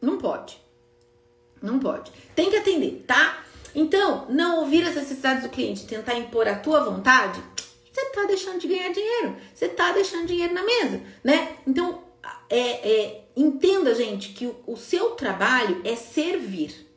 Não 0.00 0.18
pode. 0.18 0.56
Não 1.60 1.80
pode. 1.80 2.12
Tem 2.36 2.48
que 2.48 2.56
atender, 2.56 3.02
tá? 3.08 3.42
Então, 3.78 4.26
não 4.28 4.58
ouvir 4.58 4.82
as 4.82 4.96
necessidades 4.96 5.44
do 5.44 5.50
cliente, 5.50 5.86
tentar 5.86 6.14
impor 6.14 6.48
a 6.48 6.58
tua 6.58 6.82
vontade, 6.82 7.40
você 7.92 8.00
está 8.00 8.24
deixando 8.24 8.58
de 8.58 8.66
ganhar 8.66 8.88
dinheiro, 8.88 9.36
você 9.54 9.66
está 9.66 9.92
deixando 9.92 10.26
dinheiro 10.26 10.52
na 10.52 10.64
mesa, 10.64 11.00
né? 11.22 11.56
Então, 11.64 12.02
é, 12.50 12.58
é, 12.58 13.24
entenda, 13.36 13.94
gente, 13.94 14.30
que 14.30 14.46
o, 14.46 14.56
o 14.66 14.76
seu 14.76 15.10
trabalho 15.10 15.80
é 15.84 15.94
servir. 15.94 16.88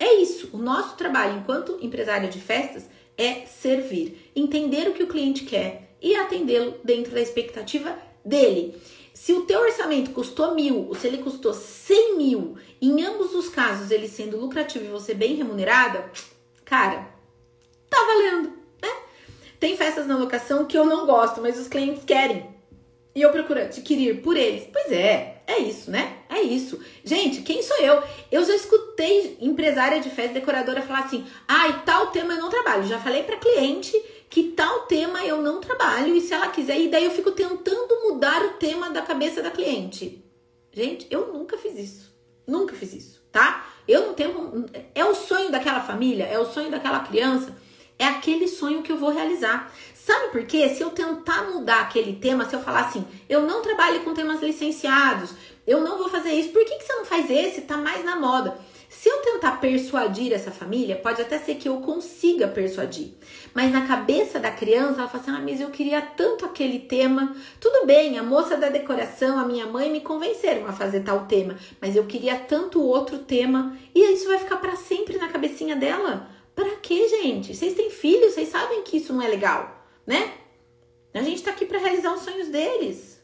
É 0.00 0.14
isso. 0.14 0.48
O 0.54 0.56
nosso 0.56 0.96
trabalho 0.96 1.38
enquanto 1.38 1.78
empresário 1.82 2.30
de 2.30 2.40
festas 2.40 2.88
é 3.18 3.44
servir, 3.44 4.30
entender 4.34 4.88
o 4.88 4.94
que 4.94 5.02
o 5.02 5.08
cliente 5.08 5.44
quer 5.44 5.96
e 6.00 6.16
atendê-lo 6.16 6.76
dentro 6.82 7.12
da 7.12 7.20
expectativa 7.20 7.94
dele. 8.24 8.74
Se 9.16 9.32
o 9.32 9.46
teu 9.46 9.60
orçamento 9.60 10.10
custou 10.10 10.54
mil, 10.54 10.88
ou 10.88 10.94
se 10.94 11.06
ele 11.06 11.16
custou 11.16 11.54
100 11.54 12.18
mil, 12.18 12.58
em 12.82 13.02
ambos 13.02 13.34
os 13.34 13.48
casos 13.48 13.90
ele 13.90 14.08
sendo 14.08 14.36
lucrativo 14.36 14.84
e 14.84 14.88
você 14.88 15.14
bem 15.14 15.34
remunerada, 15.36 16.12
cara, 16.66 17.08
tá 17.88 17.96
valendo, 17.96 18.50
né? 18.82 18.90
Tem 19.58 19.74
festas 19.74 20.06
na 20.06 20.18
locação 20.18 20.66
que 20.66 20.76
eu 20.76 20.84
não 20.84 21.06
gosto, 21.06 21.40
mas 21.40 21.58
os 21.58 21.66
clientes 21.66 22.04
querem. 22.04 22.46
E 23.14 23.22
eu 23.22 23.30
procuro 23.30 23.62
adquirir 23.62 24.20
por 24.20 24.36
eles. 24.36 24.68
Pois 24.70 24.92
é, 24.92 25.42
é 25.46 25.60
isso, 25.60 25.90
né? 25.90 26.18
É 26.28 26.42
isso. 26.42 26.78
Gente, 27.02 27.40
quem 27.40 27.62
sou 27.62 27.78
eu? 27.78 28.02
Eu 28.30 28.44
já 28.44 28.54
escutei 28.54 29.38
empresária 29.40 29.98
de 29.98 30.10
festa, 30.10 30.34
decoradora 30.34 30.82
falar 30.82 31.04
assim: 31.04 31.24
ai, 31.48 31.70
ah, 31.70 31.82
tal 31.86 32.08
tema 32.08 32.34
eu 32.34 32.42
não 32.42 32.50
trabalho. 32.50 32.86
Já 32.86 32.98
falei 32.98 33.22
para 33.22 33.38
cliente 33.38 33.96
que 34.36 34.50
tal 34.50 34.80
tema 34.80 35.24
eu 35.24 35.40
não 35.40 35.62
trabalho 35.62 36.14
e 36.14 36.20
se 36.20 36.34
ela 36.34 36.48
quiser, 36.48 36.78
e 36.78 36.88
daí 36.88 37.06
eu 37.06 37.10
fico 37.10 37.30
tentando 37.30 38.02
mudar 38.02 38.44
o 38.44 38.50
tema 38.58 38.90
da 38.90 39.00
cabeça 39.00 39.42
da 39.42 39.50
cliente. 39.50 40.22
Gente, 40.70 41.06
eu 41.10 41.32
nunca 41.32 41.56
fiz 41.56 41.78
isso. 41.78 42.14
Nunca 42.46 42.74
fiz 42.74 42.92
isso, 42.92 43.22
tá? 43.32 43.66
Eu 43.88 44.08
não 44.08 44.12
tenho. 44.12 44.66
É 44.94 45.02
o 45.06 45.14
sonho 45.14 45.50
daquela 45.50 45.80
família, 45.80 46.24
é 46.24 46.38
o 46.38 46.44
sonho 46.44 46.70
daquela 46.70 47.00
criança, 47.00 47.56
é 47.98 48.04
aquele 48.04 48.46
sonho 48.46 48.82
que 48.82 48.92
eu 48.92 48.98
vou 48.98 49.08
realizar. 49.08 49.72
Sabe 49.94 50.28
por 50.28 50.44
quê? 50.44 50.68
Se 50.68 50.82
eu 50.82 50.90
tentar 50.90 51.44
mudar 51.44 51.80
aquele 51.80 52.16
tema, 52.16 52.44
se 52.44 52.54
eu 52.54 52.60
falar 52.60 52.80
assim, 52.80 53.06
eu 53.30 53.40
não 53.40 53.62
trabalho 53.62 54.04
com 54.04 54.12
temas 54.12 54.42
licenciados, 54.42 55.30
eu 55.66 55.80
não 55.80 55.96
vou 55.96 56.10
fazer 56.10 56.34
isso, 56.34 56.50
por 56.50 56.62
que, 56.62 56.76
que 56.76 56.84
você 56.84 56.92
não 56.92 57.06
faz 57.06 57.30
esse? 57.30 57.62
Tá 57.62 57.78
mais 57.78 58.04
na 58.04 58.16
moda. 58.16 58.58
Se 58.98 59.10
eu 59.10 59.18
tentar 59.18 59.60
persuadir 59.60 60.32
essa 60.32 60.50
família, 60.50 60.96
pode 60.96 61.20
até 61.20 61.38
ser 61.38 61.56
que 61.56 61.68
eu 61.68 61.82
consiga 61.82 62.48
persuadir. 62.48 63.12
Mas 63.52 63.70
na 63.70 63.86
cabeça 63.86 64.40
da 64.40 64.50
criança, 64.50 65.00
ela 65.00 65.08
fala 65.08 65.22
assim: 65.22 65.30
ah, 65.32 65.40
mas 65.44 65.60
eu 65.60 65.68
queria 65.68 66.00
tanto 66.00 66.46
aquele 66.46 66.78
tema. 66.78 67.36
Tudo 67.60 67.84
bem, 67.84 68.18
a 68.18 68.22
moça 68.22 68.56
da 68.56 68.70
decoração, 68.70 69.38
a 69.38 69.44
minha 69.44 69.66
mãe 69.66 69.92
me 69.92 70.00
convenceram 70.00 70.66
a 70.66 70.72
fazer 70.72 71.00
tal 71.00 71.26
tema, 71.26 71.58
mas 71.78 71.94
eu 71.94 72.06
queria 72.06 72.38
tanto 72.38 72.82
outro 72.82 73.18
tema. 73.18 73.76
E 73.94 74.00
isso 74.14 74.28
vai 74.28 74.38
ficar 74.38 74.56
para 74.56 74.76
sempre 74.76 75.18
na 75.18 75.28
cabecinha 75.28 75.76
dela. 75.76 76.30
Pra 76.54 76.76
quê, 76.76 77.06
gente? 77.06 77.54
Vocês 77.54 77.74
têm 77.74 77.90
filhos, 77.90 78.32
vocês 78.32 78.48
sabem 78.48 78.82
que 78.82 78.96
isso 78.96 79.12
não 79.12 79.20
é 79.20 79.28
legal, 79.28 79.86
né? 80.06 80.32
A 81.12 81.20
gente 81.20 81.42
tá 81.42 81.50
aqui 81.50 81.66
para 81.66 81.78
realizar 81.78 82.14
os 82.14 82.22
sonhos 82.22 82.48
deles. 82.48 83.22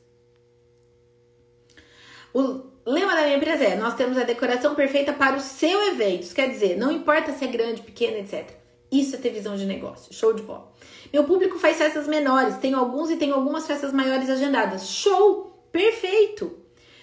O 2.34 2.71
lema 2.90 3.14
da 3.14 3.22
minha 3.22 3.36
empresa 3.36 3.64
é: 3.64 3.76
nós 3.76 3.94
temos 3.94 4.18
a 4.18 4.24
decoração 4.24 4.74
perfeita 4.74 5.12
para 5.12 5.36
o 5.36 5.40
seu 5.40 5.82
evento. 5.88 6.34
Quer 6.34 6.48
dizer, 6.48 6.76
não 6.76 6.90
importa 6.90 7.32
se 7.32 7.44
é 7.44 7.48
grande, 7.48 7.82
pequeno, 7.82 8.16
etc. 8.16 8.50
Isso 8.90 9.16
é 9.16 9.18
ter 9.18 9.30
visão 9.30 9.56
de 9.56 9.64
negócio. 9.64 10.12
Show 10.12 10.34
de 10.34 10.42
bola. 10.42 10.70
Meu 11.12 11.24
público 11.24 11.58
faz 11.58 11.78
festas 11.78 12.06
menores, 12.06 12.58
tenho 12.58 12.78
alguns 12.78 13.10
e 13.10 13.16
tenho 13.16 13.34
algumas 13.34 13.66
festas 13.66 13.92
maiores 13.92 14.28
agendadas. 14.28 14.88
Show! 14.88 15.66
Perfeito! 15.72 16.58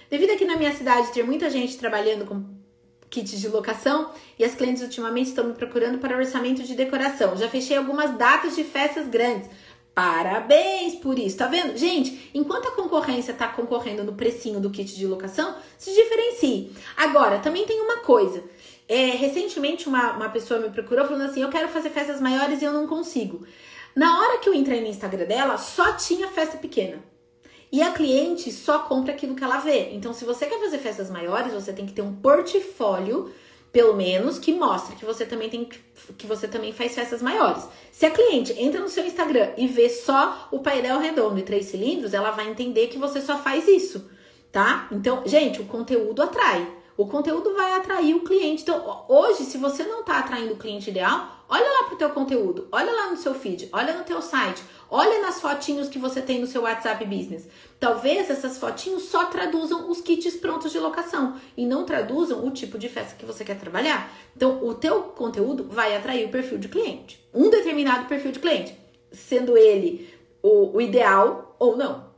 Devido 0.09 0.31
aqui 0.31 0.45
na 0.45 0.55
minha 0.55 0.71
cidade 0.75 1.11
ter 1.11 1.23
muita 1.23 1.49
gente 1.49 1.77
trabalhando 1.77 2.25
com 2.25 2.59
kits 3.09 3.39
de 3.39 3.47
locação 3.47 4.11
e 4.37 4.43
as 4.43 4.53
clientes 4.53 4.83
ultimamente 4.83 5.27
estão 5.27 5.45
me 5.45 5.53
procurando 5.53 5.97
para 5.97 6.15
orçamento 6.15 6.63
de 6.63 6.75
decoração. 6.75 7.35
Já 7.35 7.49
fechei 7.49 7.75
algumas 7.75 8.15
datas 8.17 8.55
de 8.55 8.63
festas 8.63 9.07
grandes. 9.07 9.49
Parabéns 9.99 10.95
por 10.95 11.19
isso, 11.19 11.35
tá 11.35 11.47
vendo? 11.47 11.75
Gente, 11.75 12.31
enquanto 12.33 12.69
a 12.69 12.71
concorrência 12.71 13.33
tá 13.33 13.49
concorrendo 13.49 14.01
no 14.01 14.13
precinho 14.13 14.61
do 14.61 14.69
kit 14.69 14.95
de 14.95 15.05
locação, 15.05 15.57
se 15.77 15.93
diferencie. 15.93 16.71
Agora, 16.95 17.39
também 17.39 17.65
tem 17.65 17.81
uma 17.81 17.97
coisa. 17.97 18.41
É, 18.87 19.07
recentemente, 19.07 19.89
uma, 19.89 20.13
uma 20.13 20.29
pessoa 20.29 20.61
me 20.61 20.69
procurou 20.69 21.05
falando 21.05 21.23
assim: 21.23 21.41
eu 21.41 21.49
quero 21.49 21.67
fazer 21.67 21.89
festas 21.89 22.21
maiores 22.21 22.61
e 22.61 22.65
eu 22.65 22.71
não 22.71 22.87
consigo. 22.87 23.45
Na 23.93 24.21
hora 24.21 24.37
que 24.37 24.47
eu 24.47 24.53
entrei 24.53 24.79
no 24.79 24.87
Instagram 24.87 25.25
dela, 25.25 25.57
só 25.57 25.91
tinha 25.91 26.29
festa 26.29 26.57
pequena. 26.57 27.03
E 27.69 27.81
a 27.81 27.91
cliente 27.91 28.53
só 28.53 28.79
compra 28.79 29.11
aquilo 29.11 29.35
que 29.35 29.43
ela 29.43 29.57
vê. 29.57 29.89
Então, 29.91 30.13
se 30.13 30.23
você 30.23 30.45
quer 30.45 30.61
fazer 30.61 30.77
festas 30.77 31.11
maiores, 31.11 31.53
você 31.53 31.73
tem 31.73 31.85
que 31.85 31.91
ter 31.91 32.03
um 32.03 32.15
portfólio 32.15 33.33
pelo 33.71 33.95
menos 33.95 34.39
que 34.39 34.51
mostre 34.51 34.95
que 34.95 35.05
você 35.05 35.25
também 35.25 35.49
tem 35.49 35.69
que 36.17 36.25
você 36.25 36.47
também 36.47 36.73
faz 36.73 36.95
festas 36.95 37.21
maiores. 37.21 37.63
Se 37.91 38.05
a 38.05 38.11
cliente 38.11 38.53
entra 38.57 38.79
no 38.81 38.89
seu 38.89 39.05
Instagram 39.05 39.51
e 39.57 39.67
vê 39.67 39.89
só 39.89 40.47
o 40.51 40.59
painel 40.59 40.99
redondo 40.99 41.39
e 41.39 41.43
três 41.43 41.65
cilindros, 41.65 42.13
ela 42.13 42.31
vai 42.31 42.49
entender 42.49 42.87
que 42.87 42.97
você 42.97 43.21
só 43.21 43.37
faz 43.37 43.67
isso, 43.67 44.09
tá? 44.51 44.87
Então, 44.91 45.23
gente, 45.25 45.61
o 45.61 45.65
conteúdo 45.65 46.21
atrai. 46.21 46.78
O 46.99 47.07
conteúdo 47.07 47.55
vai 47.55 47.75
atrair 47.75 48.13
o 48.13 48.25
cliente. 48.25 48.63
Então, 48.63 49.05
hoje, 49.07 49.45
se 49.45 49.57
você 49.57 49.83
não 49.83 50.01
está 50.01 50.19
atraindo 50.19 50.55
o 50.55 50.57
cliente 50.57 50.89
ideal, 50.89 51.45
olha 51.47 51.63
lá 51.63 51.85
pro 51.85 51.95
teu 51.95 52.09
conteúdo, 52.09 52.67
olha 52.73 52.91
lá 52.91 53.09
no 53.09 53.15
seu 53.15 53.33
feed, 53.33 53.69
olha 53.71 53.93
no 53.93 54.03
teu 54.03 54.21
site, 54.21 54.61
olha 54.91 55.21
nas 55.21 55.39
fotinhos 55.39 55.87
que 55.87 55.97
você 55.97 56.21
tem 56.21 56.41
no 56.41 56.45
seu 56.45 56.63
WhatsApp 56.63 57.05
Business. 57.05 57.47
Talvez 57.79 58.29
essas 58.29 58.57
fotinhos 58.57 59.03
só 59.03 59.27
traduzam 59.27 59.89
os 59.89 60.01
kits 60.01 60.35
prontos 60.35 60.73
de 60.73 60.79
locação 60.79 61.37
e 61.55 61.65
não 61.65 61.85
traduzam 61.85 62.45
o 62.45 62.51
tipo 62.51 62.77
de 62.77 62.89
festa 62.89 63.15
que 63.15 63.25
você 63.25 63.45
quer 63.45 63.57
trabalhar. 63.57 64.11
Então, 64.35 64.61
o 64.61 64.73
teu 64.73 65.03
conteúdo 65.03 65.69
vai 65.69 65.95
atrair 65.95 66.25
o 66.25 66.31
perfil 66.31 66.57
de 66.57 66.67
cliente, 66.67 67.25
um 67.33 67.49
determinado 67.49 68.09
perfil 68.09 68.33
de 68.33 68.39
cliente, 68.39 68.77
sendo 69.09 69.57
ele 69.57 70.13
o, 70.43 70.75
o 70.75 70.81
ideal 70.81 71.55
ou 71.57 71.77
não. 71.77 72.08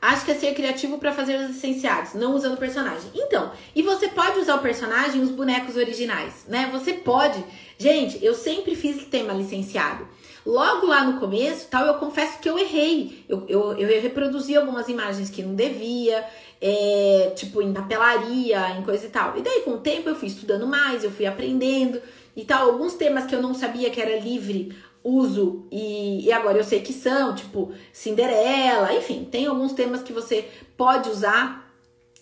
Acho 0.00 0.24
que 0.24 0.30
é 0.30 0.34
ser 0.34 0.54
criativo 0.54 0.98
para 0.98 1.12
fazer 1.12 1.36
os 1.36 1.48
licenciados, 1.48 2.14
não 2.14 2.34
usando 2.34 2.56
personagem. 2.58 3.10
Então, 3.14 3.50
e 3.74 3.82
você 3.82 4.08
pode 4.08 4.38
usar 4.38 4.56
o 4.56 4.62
personagem 4.62 5.22
os 5.22 5.30
bonecos 5.30 5.76
originais, 5.76 6.44
né? 6.48 6.68
Você 6.72 6.92
pode. 6.92 7.42
Gente, 7.78 8.22
eu 8.24 8.34
sempre 8.34 8.74
fiz 8.74 9.04
tema 9.06 9.32
licenciado. 9.32 10.06
Logo 10.44 10.86
lá 10.86 11.04
no 11.04 11.18
começo, 11.18 11.66
tal, 11.68 11.86
eu 11.86 11.94
confesso 11.94 12.38
que 12.38 12.48
eu 12.48 12.56
errei. 12.56 13.24
Eu, 13.28 13.44
eu, 13.48 13.72
eu 13.72 14.00
reproduzi 14.00 14.56
algumas 14.56 14.88
imagens 14.88 15.28
que 15.28 15.42
não 15.42 15.56
devia, 15.56 16.24
é, 16.60 17.32
tipo 17.34 17.60
em 17.60 17.72
papelaria, 17.72 18.70
em 18.78 18.82
coisa 18.82 19.06
e 19.06 19.10
tal. 19.10 19.36
E 19.36 19.42
daí, 19.42 19.62
com 19.62 19.72
o 19.72 19.78
tempo, 19.78 20.08
eu 20.08 20.14
fui 20.14 20.28
estudando 20.28 20.66
mais, 20.66 21.02
eu 21.02 21.10
fui 21.10 21.26
aprendendo 21.26 22.00
e 22.36 22.44
tal. 22.44 22.70
Alguns 22.70 22.94
temas 22.94 23.26
que 23.26 23.34
eu 23.34 23.42
não 23.42 23.54
sabia 23.54 23.90
que 23.90 24.00
era 24.00 24.20
livre 24.20 24.72
uso 25.06 25.66
e, 25.70 26.26
e, 26.26 26.32
agora 26.32 26.58
eu 26.58 26.64
sei 26.64 26.80
que 26.80 26.92
são, 26.92 27.34
tipo 27.34 27.72
Cinderela, 27.92 28.92
enfim, 28.92 29.24
tem 29.30 29.46
alguns 29.46 29.72
temas 29.72 30.02
que 30.02 30.12
você 30.12 30.48
pode 30.76 31.08
usar 31.08 31.64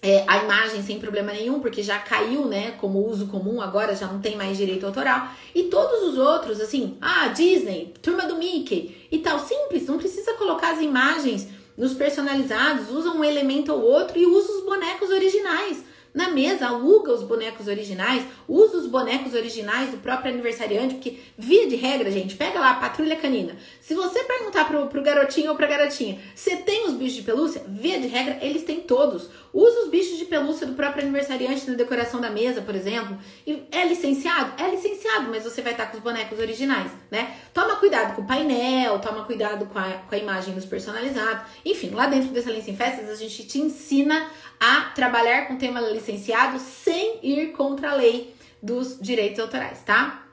é, 0.03 0.23
a 0.29 0.45
imagem 0.45 0.83
sem 0.83 0.99
problema 0.99 1.33
nenhum, 1.33 1.61
porque 1.61 1.83
já 1.83 1.99
caiu, 1.99 2.45
né, 2.45 2.73
como 2.73 3.09
uso 3.09 3.27
comum, 3.29 3.63
agora 3.63 3.97
já 3.97 4.07
não 4.07 4.21
tem 4.21 4.37
mais 4.37 4.59
direito 4.59 4.85
autoral. 4.85 5.29
E 5.55 5.65
todos 5.65 6.03
os 6.03 6.19
outros, 6.19 6.61
assim, 6.61 6.99
ah, 7.01 7.29
Disney, 7.29 7.95
turma 8.03 8.27
do 8.27 8.37
Mickey 8.37 9.09
e 9.11 9.19
tal, 9.19 9.39
simples, 9.39 9.87
não 9.87 9.97
precisa 9.97 10.35
colocar 10.35 10.73
as 10.73 10.83
imagens 10.83 11.49
nos 11.77 11.95
personalizados, 11.95 12.91
usa 12.91 13.11
um 13.11 13.25
elemento 13.25 13.73
ou 13.73 13.81
outro 13.81 14.19
e 14.19 14.27
usa 14.27 14.53
os 14.53 14.65
bonecos 14.65 15.09
originais 15.09 15.83
na 16.15 16.31
mesa, 16.31 16.69
aluga 16.69 17.13
os 17.13 17.25
bonecos 17.25 17.67
originais, 17.67 18.25
usa 18.49 18.77
os 18.77 18.87
bonecos 18.87 19.35
originais 19.35 19.91
do 19.91 19.97
próprio 19.97 20.33
aniversariante, 20.33 20.95
porque 20.95 21.19
via 21.37 21.67
de 21.67 21.75
regra, 21.75 22.09
gente, 22.09 22.37
pega 22.37 22.61
lá 22.61 22.71
a 22.71 22.75
patrulha 22.75 23.17
canina. 23.17 23.57
Se 23.81 23.95
você 23.95 24.23
perguntar 24.23 24.67
pro, 24.69 24.87
pro 24.87 25.03
garotinho 25.03 25.51
ou 25.51 25.57
pra 25.57 25.67
garotinha, 25.67 26.21
você 26.33 26.57
tem 26.57 26.87
os 26.87 26.95
bichos 26.95 27.17
de 27.17 27.23
pelúcia? 27.23 27.65
Via 27.67 27.99
de 27.99 28.07
regra, 28.07 28.39
eles 28.41 28.63
têm 28.63 28.81
todos. 28.81 29.29
Usa 29.53 29.85
os 29.85 29.89
bichos 29.89 30.19
de 30.19 30.25
pelúcia 30.25 30.67
do 30.67 30.75
próprio 30.75 31.03
aniversariante 31.03 31.69
na 31.69 31.77
decoração 31.77 32.21
da 32.21 32.31
mesa, 32.31 32.63
por 32.63 32.75
exemplo. 32.75 33.19
E 33.47 33.65
é 33.73 33.85
licenciado? 33.85 34.53
É 34.63 34.69
licenciado, 34.69 35.31
mas 35.31 35.45
você 35.45 35.63
vai 35.63 35.73
estar 35.73 35.87
com 35.87 35.97
os 35.97 36.03
bonecos 36.03 36.39
originais, 36.39 36.91
né? 37.11 37.37
Toma 37.53 37.77
cuidado 37.77 38.15
com 38.15 38.23
o 38.23 38.27
painel, 38.27 38.99
toma 39.01 39.25
cuidado 39.25 39.67
com 39.67 39.79
a, 39.79 39.85
com 40.09 40.15
a 40.15 40.19
imagem 40.19 40.55
dos 40.55 40.65
personalizados. 40.65 41.45
Enfim, 41.65 41.91
lá 41.91 42.07
dentro 42.07 42.31
dessa 42.31 42.51
Lince 42.51 42.71
em 42.71 42.77
Festas, 42.77 43.09
a 43.09 43.15
gente 43.15 43.47
te 43.47 43.59
ensina 43.59 44.29
a 44.59 44.83
trabalhar 44.95 45.47
com 45.47 45.57
tema 45.57 45.81
licenciado 45.81 46.59
sem 46.59 47.19
ir 47.23 47.53
contra 47.53 47.91
a 47.91 47.95
lei 47.95 48.35
dos 48.63 48.99
direitos 49.01 49.41
autorais, 49.41 49.83
tá? 49.83 50.25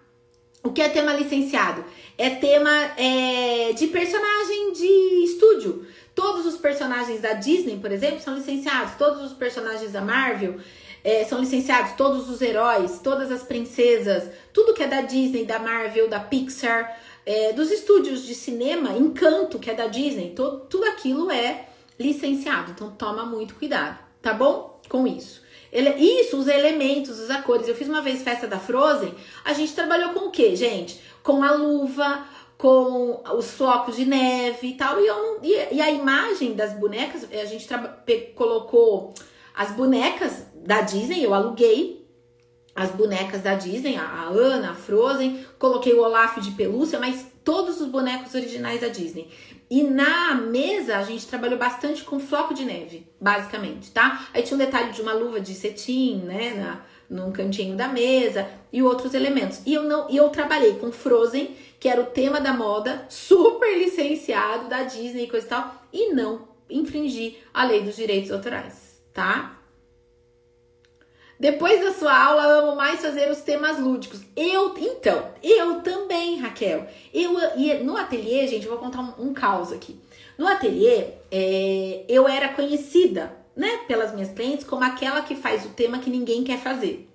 O 0.63 0.71
que 0.71 0.81
é 0.81 0.89
tema 0.89 1.13
licenciado? 1.13 1.83
É 2.17 2.29
tema 2.29 2.69
é, 2.95 3.73
de 3.73 3.87
personagem 3.87 4.73
de 4.73 5.23
estúdio. 5.25 5.87
Todos 6.13 6.45
os 6.45 6.55
personagens 6.55 7.19
da 7.19 7.33
Disney, 7.33 7.79
por 7.79 7.91
exemplo, 7.91 8.19
são 8.19 8.35
licenciados. 8.35 8.93
Todos 8.95 9.23
os 9.23 9.33
personagens 9.33 9.91
da 9.91 10.01
Marvel 10.01 10.59
é, 11.03 11.25
são 11.25 11.39
licenciados. 11.39 11.93
Todos 11.93 12.29
os 12.29 12.41
heróis, 12.43 12.99
todas 12.99 13.31
as 13.31 13.41
princesas, 13.41 14.29
tudo 14.53 14.73
que 14.75 14.83
é 14.83 14.87
da 14.87 15.01
Disney, 15.01 15.45
da 15.45 15.57
Marvel, 15.57 16.07
da 16.07 16.19
Pixar, 16.19 16.95
é, 17.25 17.53
dos 17.53 17.71
estúdios 17.71 18.23
de 18.23 18.35
cinema, 18.35 18.91
Encanto, 18.91 19.57
que 19.57 19.71
é 19.71 19.73
da 19.73 19.87
Disney, 19.87 20.33
todo, 20.35 20.67
tudo 20.67 20.85
aquilo 20.85 21.31
é 21.31 21.69
licenciado. 21.99 22.71
Então 22.71 22.91
toma 22.91 23.25
muito 23.25 23.55
cuidado 23.55 24.10
tá 24.21 24.33
bom? 24.33 24.79
Com 24.89 25.07
isso. 25.07 25.41
Ele, 25.71 25.89
isso, 25.91 26.37
os 26.37 26.47
elementos, 26.47 27.29
as 27.29 27.45
cores. 27.45 27.67
Eu 27.67 27.75
fiz 27.75 27.87
uma 27.87 28.01
vez 28.01 28.21
festa 28.21 28.47
da 28.47 28.59
Frozen, 28.59 29.13
a 29.45 29.53
gente 29.53 29.73
trabalhou 29.73 30.09
com 30.13 30.27
o 30.27 30.31
que, 30.31 30.55
gente? 30.55 31.01
Com 31.23 31.43
a 31.43 31.51
luva, 31.51 32.25
com 32.57 33.23
os 33.35 33.51
flocos 33.51 33.95
de 33.95 34.05
neve 34.05 34.67
e 34.67 34.73
tal. 34.73 34.99
E, 35.01 35.07
eu, 35.07 35.39
e, 35.41 35.75
e 35.75 35.81
a 35.81 35.89
imagem 35.89 36.53
das 36.53 36.73
bonecas, 36.73 37.25
a 37.31 37.45
gente 37.45 37.67
colocou 38.35 39.13
as 39.55 39.71
bonecas 39.71 40.45
da 40.55 40.81
Disney, 40.81 41.23
eu 41.23 41.33
aluguei 41.33 42.01
as 42.75 42.91
bonecas 42.91 43.41
da 43.41 43.55
Disney, 43.55 43.95
a 43.95 44.29
Anna, 44.29 44.71
a 44.71 44.75
Frozen, 44.75 45.45
coloquei 45.59 45.93
o 45.93 46.01
Olaf 46.01 46.37
de 46.39 46.51
pelúcia, 46.51 46.99
mas 46.99 47.30
todos 47.43 47.81
os 47.81 47.87
bonecos 47.87 48.33
originais 48.33 48.81
da 48.81 48.87
Disney. 48.87 49.29
E 49.69 49.83
na 49.83 50.35
mesa 50.35 50.97
a 50.97 51.03
gente 51.03 51.25
trabalhou 51.27 51.57
bastante 51.57 52.03
com 52.03 52.19
floco 52.19 52.53
de 52.53 52.65
neve, 52.65 53.07
basicamente, 53.19 53.89
tá? 53.91 54.27
Aí 54.33 54.43
tinha 54.43 54.55
um 54.55 54.59
detalhe 54.59 54.91
de 54.91 55.01
uma 55.01 55.13
luva 55.13 55.39
de 55.39 55.53
cetim, 55.53 56.17
né, 56.25 56.53
na, 56.53 56.85
num 57.09 57.31
cantinho 57.31 57.77
da 57.77 57.87
mesa 57.87 58.49
e 58.71 58.83
outros 58.83 59.13
elementos. 59.13 59.61
E 59.65 59.73
eu 59.73 59.83
não, 59.83 60.09
e 60.09 60.17
eu 60.17 60.27
trabalhei 60.29 60.73
com 60.73 60.91
Frozen, 60.91 61.55
que 61.79 61.87
era 61.87 62.01
o 62.01 62.07
tema 62.07 62.41
da 62.41 62.53
moda, 62.53 63.05
super 63.09 63.77
licenciado 63.77 64.67
da 64.67 64.83
Disney 64.83 65.23
e 65.23 65.29
coisa 65.29 65.45
e 65.45 65.49
tal, 65.49 65.85
e 65.93 66.13
não 66.13 66.49
infringir 66.69 67.37
a 67.53 67.63
lei 67.65 67.81
dos 67.81 67.95
direitos 67.95 68.31
autorais, 68.31 69.01
tá? 69.13 69.60
Depois 71.41 71.81
da 71.81 71.91
sua 71.91 72.15
aula, 72.15 72.43
amo 72.43 72.75
mais 72.75 73.01
fazer 73.01 73.27
os 73.31 73.41
temas 73.41 73.79
lúdicos. 73.79 74.21
Eu, 74.35 74.75
então, 74.77 75.27
eu 75.41 75.81
também, 75.81 76.37
Raquel. 76.37 76.85
Eu 77.11 77.35
e 77.57 77.83
no 77.83 77.97
ateliê, 77.97 78.45
gente, 78.45 78.67
eu 78.67 78.71
vou 78.73 78.79
contar 78.79 79.01
um, 79.01 79.29
um 79.29 79.33
caos 79.33 79.71
aqui. 79.71 79.99
No 80.37 80.47
ateliê, 80.47 81.03
é, 81.31 82.05
eu 82.07 82.27
era 82.27 82.49
conhecida, 82.49 83.35
né, 83.55 83.79
pelas 83.87 84.13
minhas 84.13 84.29
clientes 84.29 84.63
como 84.67 84.83
aquela 84.83 85.23
que 85.23 85.33
faz 85.33 85.65
o 85.65 85.69
tema 85.69 85.97
que 85.97 86.11
ninguém 86.11 86.43
quer 86.43 86.59
fazer. 86.59 87.09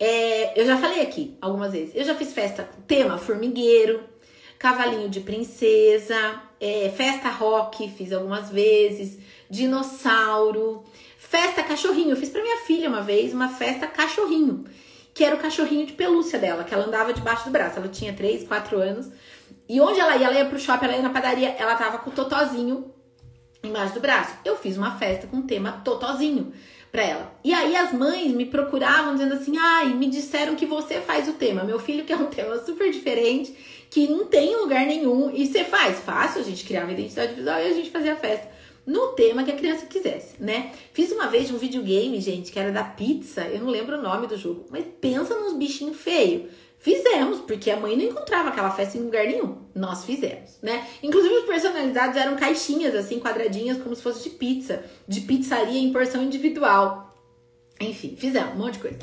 É, 0.00 0.60
eu 0.60 0.66
já 0.66 0.76
falei 0.76 1.02
aqui 1.02 1.36
algumas 1.40 1.70
vezes. 1.70 1.94
Eu 1.94 2.02
já 2.02 2.16
fiz 2.16 2.32
festa 2.32 2.68
tema 2.88 3.18
formigueiro, 3.18 4.02
cavalinho 4.58 5.08
de 5.08 5.20
princesa, 5.20 6.42
é, 6.60 6.88
festa 6.96 7.28
rock, 7.28 7.88
fiz 7.88 8.12
algumas 8.12 8.50
vezes, 8.50 9.16
dinossauro. 9.48 10.82
Festa 11.34 11.64
cachorrinho. 11.64 12.10
Eu 12.10 12.16
fiz 12.16 12.28
para 12.28 12.40
minha 12.40 12.58
filha 12.58 12.88
uma 12.88 13.00
vez 13.00 13.34
uma 13.34 13.48
festa 13.48 13.88
cachorrinho, 13.88 14.66
que 15.12 15.24
era 15.24 15.34
o 15.34 15.38
cachorrinho 15.40 15.84
de 15.84 15.92
pelúcia 15.92 16.38
dela, 16.38 16.62
que 16.62 16.72
ela 16.72 16.86
andava 16.86 17.12
debaixo 17.12 17.46
do 17.46 17.50
braço. 17.50 17.76
Ela 17.76 17.88
tinha 17.88 18.12
3, 18.12 18.46
4 18.46 18.78
anos. 18.78 19.10
E 19.68 19.80
onde 19.80 19.98
ela 19.98 20.16
ia, 20.16 20.26
ela 20.28 20.36
ia 20.36 20.44
pro 20.44 20.60
shopping, 20.60 20.84
ela 20.84 20.94
ia 20.94 21.02
na 21.02 21.10
padaria, 21.10 21.48
ela 21.58 21.74
tava 21.74 21.98
com 21.98 22.10
o 22.10 22.12
totozinho 22.12 22.94
embaixo 23.64 23.94
do 23.94 24.00
braço. 24.00 24.32
Eu 24.44 24.56
fiz 24.56 24.76
uma 24.76 24.96
festa 24.96 25.26
com 25.26 25.38
o 25.38 25.42
tema 25.42 25.82
totozinho 25.84 26.52
para 26.92 27.02
ela. 27.02 27.34
E 27.42 27.52
aí 27.52 27.74
as 27.74 27.92
mães 27.92 28.30
me 28.30 28.46
procuravam 28.46 29.14
dizendo 29.14 29.34
assim: 29.34 29.58
"Ai, 29.58 29.86
me 29.86 30.06
disseram 30.08 30.54
que 30.54 30.66
você 30.66 31.00
faz 31.00 31.28
o 31.28 31.32
tema. 31.32 31.64
Meu 31.64 31.80
filho 31.80 32.04
quer 32.04 32.16
um 32.16 32.26
tema 32.26 32.58
super 32.58 32.92
diferente, 32.92 33.52
que 33.90 34.06
não 34.06 34.26
tem 34.26 34.54
lugar 34.54 34.86
nenhum 34.86 35.32
e 35.34 35.48
você 35.48 35.64
faz. 35.64 35.98
Fácil, 35.98 36.42
a 36.42 36.44
gente 36.44 36.64
criava 36.64 36.92
identidade 36.92 37.34
visual 37.34 37.58
e 37.58 37.66
a 37.66 37.74
gente 37.74 37.90
fazia 37.90 38.12
a 38.12 38.16
festa 38.16 38.53
no 38.86 39.08
tema 39.12 39.44
que 39.44 39.50
a 39.50 39.56
criança 39.56 39.86
quisesse, 39.86 40.34
né? 40.38 40.72
Fiz 40.92 41.10
uma 41.10 41.26
vez 41.26 41.50
um 41.50 41.56
videogame, 41.56 42.20
gente, 42.20 42.52
que 42.52 42.58
era 42.58 42.70
da 42.70 42.84
pizza, 42.84 43.42
eu 43.42 43.60
não 43.60 43.68
lembro 43.68 43.98
o 43.98 44.02
nome 44.02 44.26
do 44.26 44.36
jogo, 44.36 44.66
mas 44.70 44.84
pensa 45.00 45.38
nos 45.38 45.54
bichinhos 45.54 45.96
feios. 45.96 46.50
Fizemos, 46.78 47.40
porque 47.40 47.70
a 47.70 47.78
mãe 47.78 47.96
não 47.96 48.04
encontrava 48.04 48.50
aquela 48.50 48.70
festa 48.70 48.98
em 48.98 49.00
lugar 49.00 49.24
nenhum. 49.24 49.56
Nós 49.74 50.04
fizemos, 50.04 50.58
né? 50.60 50.86
Inclusive 51.02 51.34
os 51.36 51.46
personalizados 51.46 52.14
eram 52.14 52.36
caixinhas, 52.36 52.94
assim, 52.94 53.18
quadradinhas, 53.18 53.82
como 53.82 53.96
se 53.96 54.02
fosse 54.02 54.22
de 54.22 54.36
pizza, 54.36 54.84
de 55.08 55.22
pizzaria 55.22 55.80
em 55.80 55.90
porção 55.90 56.22
individual. 56.22 57.16
Enfim, 57.80 58.16
fizemos 58.16 58.54
um 58.54 58.58
monte 58.58 58.74
de 58.74 58.80
coisa. 58.80 58.98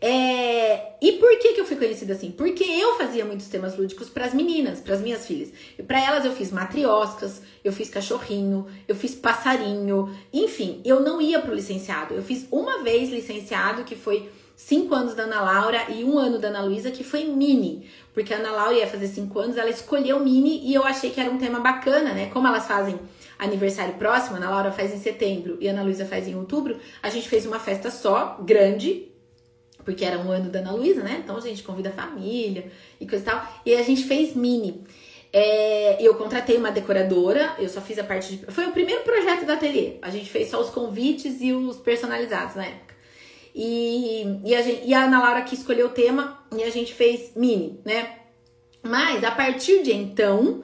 É... 0.00 0.92
E 1.00 1.12
por 1.12 1.36
que, 1.38 1.54
que 1.54 1.60
eu 1.60 1.64
fui 1.64 1.76
conhecida 1.76 2.12
assim? 2.12 2.30
Porque 2.30 2.64
eu 2.64 2.96
fazia 2.96 3.24
muitos 3.24 3.48
temas 3.48 3.76
lúdicos 3.76 4.08
para 4.08 4.24
as 4.24 4.34
meninas, 4.34 4.80
para 4.80 4.94
as 4.94 5.00
minhas 5.00 5.26
filhas. 5.26 5.52
E 5.78 5.82
para 5.82 6.04
elas 6.04 6.24
eu 6.24 6.32
fiz 6.32 6.50
matrioscas, 6.50 7.42
eu 7.64 7.72
fiz 7.72 7.90
cachorrinho, 7.90 8.66
eu 8.86 8.94
fiz 8.94 9.14
passarinho, 9.14 10.14
enfim, 10.32 10.80
eu 10.84 11.00
não 11.00 11.20
ia 11.20 11.40
pro 11.40 11.54
licenciado. 11.54 12.14
Eu 12.14 12.22
fiz 12.22 12.46
uma 12.50 12.82
vez 12.82 13.10
licenciado, 13.10 13.84
que 13.84 13.96
foi 13.96 14.28
cinco 14.56 14.92
anos 14.92 15.14
da 15.14 15.22
Ana 15.22 15.40
Laura 15.40 15.86
e 15.88 16.02
um 16.02 16.18
ano 16.18 16.38
da 16.38 16.48
Ana 16.48 16.62
Luísa, 16.62 16.90
que 16.90 17.04
foi 17.04 17.24
mini. 17.24 17.88
Porque 18.12 18.34
a 18.34 18.38
Ana 18.38 18.50
Laura 18.50 18.74
ia 18.74 18.86
fazer 18.88 19.06
cinco 19.06 19.38
anos, 19.38 19.56
ela 19.56 19.70
escolheu 19.70 20.18
mini 20.18 20.60
e 20.64 20.74
eu 20.74 20.82
achei 20.84 21.10
que 21.10 21.20
era 21.20 21.30
um 21.30 21.38
tema 21.38 21.60
bacana, 21.60 22.12
né? 22.12 22.26
Como 22.26 22.46
elas 22.46 22.66
fazem 22.66 22.98
aniversário 23.38 23.94
próximo, 23.94 24.34
a 24.34 24.38
Ana 24.38 24.50
Laura 24.50 24.72
faz 24.72 24.92
em 24.92 24.98
setembro 24.98 25.56
e 25.60 25.68
a 25.68 25.70
Ana 25.70 25.84
Luísa 25.84 26.04
faz 26.04 26.26
em 26.26 26.34
outubro, 26.34 26.76
a 27.00 27.08
gente 27.08 27.28
fez 27.28 27.46
uma 27.46 27.60
festa 27.60 27.88
só, 27.88 28.36
grande, 28.42 29.07
porque 29.84 30.04
era 30.04 30.18
um 30.18 30.30
ano 30.30 30.50
da 30.50 30.60
Ana 30.60 30.72
Luísa, 30.72 31.02
né? 31.02 31.20
Então 31.22 31.36
a 31.36 31.40
gente 31.40 31.62
convida 31.62 31.88
a 31.90 31.92
família 31.92 32.70
e 33.00 33.06
coisa 33.06 33.24
e 33.24 33.26
tal. 33.26 33.46
E 33.64 33.74
a 33.74 33.82
gente 33.82 34.04
fez 34.04 34.34
mini. 34.34 34.84
É, 35.32 35.96
eu 36.00 36.14
contratei 36.14 36.56
uma 36.56 36.70
decoradora, 36.70 37.54
eu 37.58 37.68
só 37.68 37.80
fiz 37.80 37.98
a 37.98 38.04
parte 38.04 38.36
de. 38.36 38.46
Foi 38.46 38.66
o 38.66 38.72
primeiro 38.72 39.02
projeto 39.02 39.44
do 39.44 39.52
ateliê. 39.52 39.96
A 40.00 40.10
gente 40.10 40.28
fez 40.28 40.48
só 40.48 40.60
os 40.60 40.70
convites 40.70 41.40
e 41.40 41.52
os 41.52 41.76
personalizados 41.76 42.54
na 42.54 42.64
época. 42.64 42.94
E, 43.54 44.40
e, 44.44 44.54
a, 44.54 44.62
gente, 44.62 44.86
e 44.86 44.94
a 44.94 45.04
Ana 45.04 45.20
Laura 45.20 45.42
que 45.42 45.54
escolheu 45.54 45.86
o 45.86 45.90
tema 45.90 46.38
e 46.56 46.62
a 46.62 46.70
gente 46.70 46.94
fez 46.94 47.32
mini, 47.34 47.80
né? 47.84 48.18
Mas 48.82 49.24
a 49.24 49.30
partir 49.30 49.82
de 49.82 49.92
então, 49.92 50.62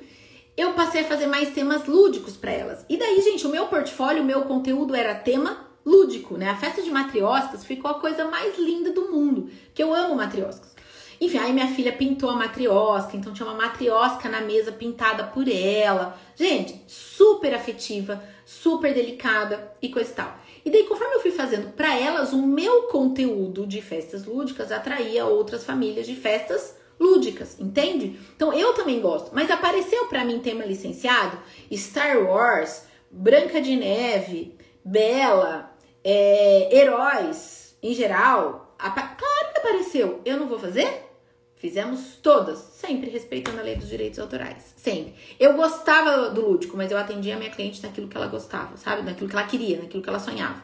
eu 0.56 0.72
passei 0.74 1.00
a 1.00 1.04
fazer 1.04 1.26
mais 1.26 1.50
temas 1.50 1.86
lúdicos 1.86 2.36
para 2.36 2.52
elas. 2.52 2.84
E 2.88 2.96
daí, 2.96 3.20
gente, 3.20 3.46
o 3.46 3.50
meu 3.50 3.66
portfólio, 3.66 4.22
o 4.22 4.26
meu 4.26 4.42
conteúdo 4.42 4.94
era 4.94 5.14
tema 5.14 5.63
lúdico, 5.84 6.36
né? 6.36 6.48
A 6.50 6.56
festa 6.56 6.82
de 6.82 6.90
matrioscas 6.90 7.64
ficou 7.64 7.90
a 7.90 8.00
coisa 8.00 8.24
mais 8.24 8.58
linda 8.58 8.90
do 8.90 9.10
mundo, 9.10 9.50
que 9.74 9.82
eu 9.82 9.94
amo 9.94 10.16
matrioscas. 10.16 10.74
Enfim, 11.20 11.38
aí 11.38 11.52
minha 11.52 11.68
filha 11.68 11.92
pintou 11.92 12.28
a 12.30 12.36
matriosca, 12.36 13.16
então 13.16 13.32
tinha 13.32 13.46
uma 13.46 13.56
matriosca 13.56 14.28
na 14.28 14.40
mesa 14.40 14.72
pintada 14.72 15.24
por 15.24 15.48
ela. 15.48 16.18
Gente, 16.34 16.82
super 16.86 17.54
afetiva, 17.54 18.22
super 18.44 18.92
delicada 18.92 19.72
e 19.80 19.88
coisa 19.88 20.10
e 20.10 20.14
tal. 20.14 20.38
E 20.64 20.70
daí, 20.70 20.84
conforme 20.84 21.14
eu 21.14 21.20
fui 21.20 21.30
fazendo 21.30 21.72
para 21.72 21.96
elas, 21.98 22.32
o 22.32 22.42
meu 22.42 22.84
conteúdo 22.84 23.66
de 23.66 23.82
festas 23.82 24.24
lúdicas 24.24 24.72
atraía 24.72 25.26
outras 25.26 25.64
famílias 25.64 26.06
de 26.06 26.16
festas 26.16 26.76
lúdicas, 26.98 27.58
entende? 27.60 28.18
Então 28.34 28.52
eu 28.52 28.72
também 28.72 29.00
gosto. 29.00 29.30
Mas 29.34 29.50
apareceu 29.50 30.06
para 30.06 30.24
mim 30.24 30.40
tema 30.40 30.64
licenciado 30.64 31.38
Star 31.72 32.18
Wars, 32.18 32.86
Branca 33.10 33.60
de 33.60 33.76
Neve, 33.76 34.56
Bela, 34.84 35.73
é, 36.04 36.76
heróis 36.76 37.76
em 37.82 37.94
geral, 37.94 38.74
claro 38.78 39.52
que 39.52 39.58
apareceu. 39.58 40.20
Eu 40.24 40.36
não 40.36 40.46
vou 40.46 40.58
fazer? 40.58 41.02
Fizemos 41.56 42.18
todas, 42.22 42.58
sempre 42.58 43.08
respeitando 43.08 43.58
a 43.58 43.62
lei 43.62 43.76
dos 43.76 43.88
direitos 43.88 44.18
autorais. 44.18 44.74
Sempre. 44.76 45.14
Eu 45.40 45.54
gostava 45.54 46.28
do 46.28 46.46
lúdico, 46.46 46.76
mas 46.76 46.90
eu 46.90 46.98
atendia 46.98 47.34
a 47.34 47.38
minha 47.38 47.50
cliente 47.50 47.82
naquilo 47.82 48.06
que 48.06 48.16
ela 48.16 48.26
gostava, 48.26 48.76
sabe? 48.76 49.02
Naquilo 49.02 49.28
que 49.28 49.34
ela 49.34 49.46
queria, 49.46 49.78
naquilo 49.78 50.02
que 50.02 50.08
ela 50.08 50.18
sonhava. 50.18 50.62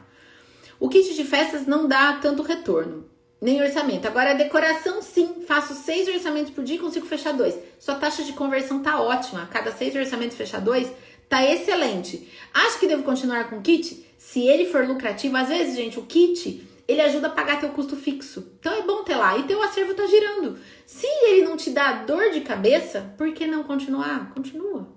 O 0.78 0.88
kit 0.88 1.14
de 1.14 1.24
festas 1.24 1.66
não 1.66 1.88
dá 1.88 2.18
tanto 2.20 2.43
retorno, 2.43 3.09
nem 3.41 3.62
orçamento. 3.62 4.07
Agora, 4.07 4.32
a 4.32 4.34
decoração, 4.34 5.01
sim. 5.01 5.43
Faço 5.47 5.74
seis 5.74 6.07
orçamentos 6.09 6.53
por 6.53 6.64
dia 6.64 6.76
e 6.76 6.78
consigo 6.78 7.07
fechar 7.07 7.32
dois. 7.32 7.59
Sua 7.78 7.95
taxa 7.95 8.22
de 8.22 8.34
conversão 8.34 8.82
tá 8.82 9.01
ótima. 9.01 9.47
Cada 9.51 9.72
seis 9.72 9.95
orçamentos 9.95 10.36
fechar 10.36 10.61
dois, 10.61 10.91
tá 11.28 11.45
excelente. 11.45 12.30
Acho 12.53 12.78
que 12.78 12.86
devo 12.86 13.03
continuar 13.03 13.49
com 13.49 13.57
o 13.57 13.62
kit? 13.62 14.10
Se 14.21 14.47
ele 14.47 14.66
for 14.66 14.87
lucrativo, 14.87 15.35
às 15.35 15.49
vezes, 15.49 15.75
gente, 15.75 15.99
o 15.99 16.05
kit 16.05 16.68
ele 16.87 17.01
ajuda 17.01 17.29
a 17.29 17.31
pagar 17.31 17.59
teu 17.59 17.71
custo 17.71 17.97
fixo. 17.97 18.53
Então 18.61 18.71
é 18.71 18.83
bom 18.83 19.03
ter 19.03 19.16
lá 19.16 19.39
e 19.39 19.45
teu 19.45 19.62
acervo 19.62 19.95
tá 19.95 20.07
girando. 20.07 20.59
Se 20.85 21.07
ele 21.07 21.43
não 21.43 21.57
te 21.57 21.71
dá 21.71 22.05
dor 22.05 22.31
de 22.31 22.43
cabeça, 22.43 23.14
por 23.16 23.33
que 23.33 23.47
não 23.47 23.64
continuar? 23.64 24.31
Continua. 24.35 24.93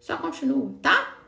Só 0.00 0.16
continua, 0.16 0.74
tá? 0.80 1.18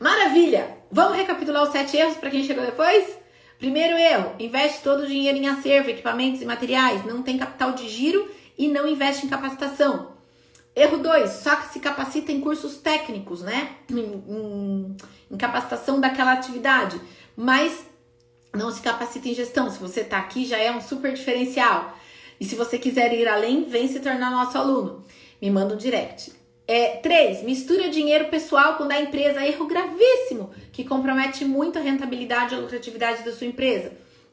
Maravilha! 0.00 0.78
Vamos 0.90 1.18
recapitular 1.18 1.62
os 1.62 1.72
sete 1.72 1.98
erros 1.98 2.16
para 2.16 2.30
quem 2.30 2.42
chegou 2.42 2.64
depois? 2.64 3.18
Primeiro 3.58 3.98
erro: 3.98 4.34
investe 4.38 4.82
todo 4.82 5.02
o 5.02 5.06
dinheiro 5.06 5.36
em 5.36 5.46
acervo, 5.46 5.90
equipamentos 5.90 6.40
e 6.40 6.46
materiais, 6.46 7.04
não 7.04 7.22
tem 7.22 7.36
capital 7.36 7.72
de 7.72 7.86
giro 7.86 8.30
e 8.56 8.66
não 8.66 8.88
investe 8.88 9.26
em 9.26 9.28
capacitação. 9.28 10.17
Erro 10.78 10.98
2, 10.98 11.30
só 11.30 11.60
se 11.62 11.80
capacita 11.80 12.30
em 12.30 12.40
cursos 12.40 12.76
técnicos, 12.76 13.42
né? 13.42 13.70
Em, 13.90 13.98
em, 13.98 14.96
em, 15.28 15.36
capacitação 15.36 16.00
daquela 16.00 16.32
atividade, 16.32 17.00
mas 17.36 17.84
não 18.54 18.70
se 18.70 18.80
capacita 18.80 19.28
em 19.28 19.34
gestão. 19.34 19.68
Se 19.70 19.78
você 19.80 20.04
tá 20.04 20.18
aqui, 20.18 20.44
já 20.44 20.56
é 20.56 20.70
um 20.70 20.80
super 20.80 21.12
diferencial. 21.12 21.96
E 22.40 22.44
se 22.44 22.54
você 22.54 22.78
quiser 22.78 23.12
ir 23.12 23.26
além, 23.26 23.64
vem 23.64 23.88
se 23.88 23.98
tornar 23.98 24.30
nosso 24.30 24.56
aluno. 24.56 25.04
Me 25.42 25.50
manda 25.50 25.74
um 25.74 25.76
direct. 25.76 26.32
É, 26.66 26.98
3. 26.98 27.42
Mistura 27.42 27.88
dinheiro 27.88 28.26
pessoal 28.26 28.76
com 28.76 28.86
da 28.86 29.00
empresa. 29.00 29.44
Erro 29.44 29.66
gravíssimo, 29.66 30.50
que 30.70 30.84
compromete 30.84 31.44
muito 31.44 31.78
a 31.78 31.82
rentabilidade 31.82 32.54
e 32.54 32.56
a 32.56 32.60
lucratividade 32.60 33.24
da 33.24 33.32
sua 33.32 33.48
empresa. 33.48 33.90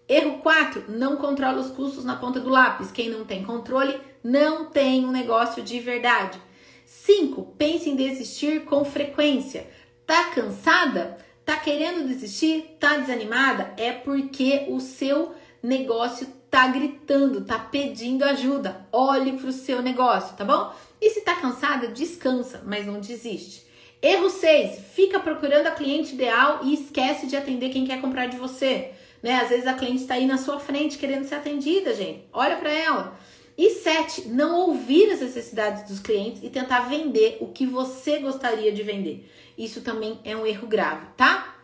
Erro 0.08 0.38
4. 0.40 0.86
Não 0.90 1.18
controla 1.18 1.60
os 1.60 1.72
custos 1.72 2.06
na 2.06 2.16
ponta 2.16 2.40
do 2.40 2.50
lápis. 2.50 2.92
Quem 2.92 3.10
não 3.10 3.26
tem 3.26 3.44
controle 3.44 4.00
não 4.24 4.66
tem 4.66 5.06
um 5.06 5.12
negócio 5.12 5.64
de 5.64 5.80
verdade. 5.80 6.40
5. 6.86 7.56
Pense 7.58 7.90
em 7.90 7.96
desistir 7.96 8.66
com 8.66 8.86
frequência. 8.86 9.68
Tá 10.06 10.26
cansada? 10.26 11.18
Tá 11.44 11.58
querendo 11.58 12.08
desistir? 12.08 12.78
Tá 12.80 12.98
desanimada? 12.98 13.74
É 13.78 13.92
porque 13.92 14.66
o 14.70 14.80
seu 14.80 15.34
negócio 15.62 16.28
tá 16.50 16.68
gritando, 16.68 17.44
tá 17.44 17.58
pedindo 17.58 18.24
ajuda. 18.24 18.88
Olhe 18.92 19.34
pro 19.34 19.52
seu 19.52 19.82
negócio, 19.82 20.38
tá 20.38 20.46
bom? 20.46 20.72
E 21.02 21.10
se 21.10 21.22
tá 21.22 21.36
cansada, 21.36 21.88
descansa, 21.88 22.62
mas 22.66 22.86
não 22.86 23.00
desiste. 23.00 23.66
Erro 24.02 24.30
6. 24.30 24.80
Fica 24.94 25.20
procurando 25.20 25.68
a 25.68 25.72
cliente 25.72 26.14
ideal 26.14 26.60
e 26.64 26.76
esquece 26.76 27.26
de 27.26 27.36
atender 27.36 27.70
quem 27.70 27.86
quer 27.86 28.00
comprar 28.00 28.28
de 28.28 28.38
você. 28.38 28.94
Né? 29.26 29.38
Às 29.38 29.50
vezes 29.50 29.66
a 29.66 29.74
cliente 29.74 30.04
está 30.04 30.14
aí 30.14 30.28
na 30.28 30.38
sua 30.38 30.60
frente 30.60 31.00
querendo 31.00 31.26
ser 31.26 31.34
atendida, 31.34 31.96
gente. 31.96 32.28
Olha 32.32 32.58
para 32.58 32.72
ela. 32.72 33.18
E 33.58 33.72
sete, 33.72 34.28
não 34.28 34.68
ouvir 34.68 35.10
as 35.10 35.20
necessidades 35.20 35.82
dos 35.90 36.00
clientes 36.00 36.44
e 36.44 36.50
tentar 36.52 36.82
vender 36.82 37.38
o 37.42 37.48
que 37.48 37.66
você 37.66 38.20
gostaria 38.20 38.72
de 38.72 38.84
vender. 38.84 39.28
Isso 39.58 39.82
também 39.82 40.20
é 40.24 40.38
um 40.38 40.46
erro 40.46 40.68
grave, 40.68 41.08
tá? 41.18 41.56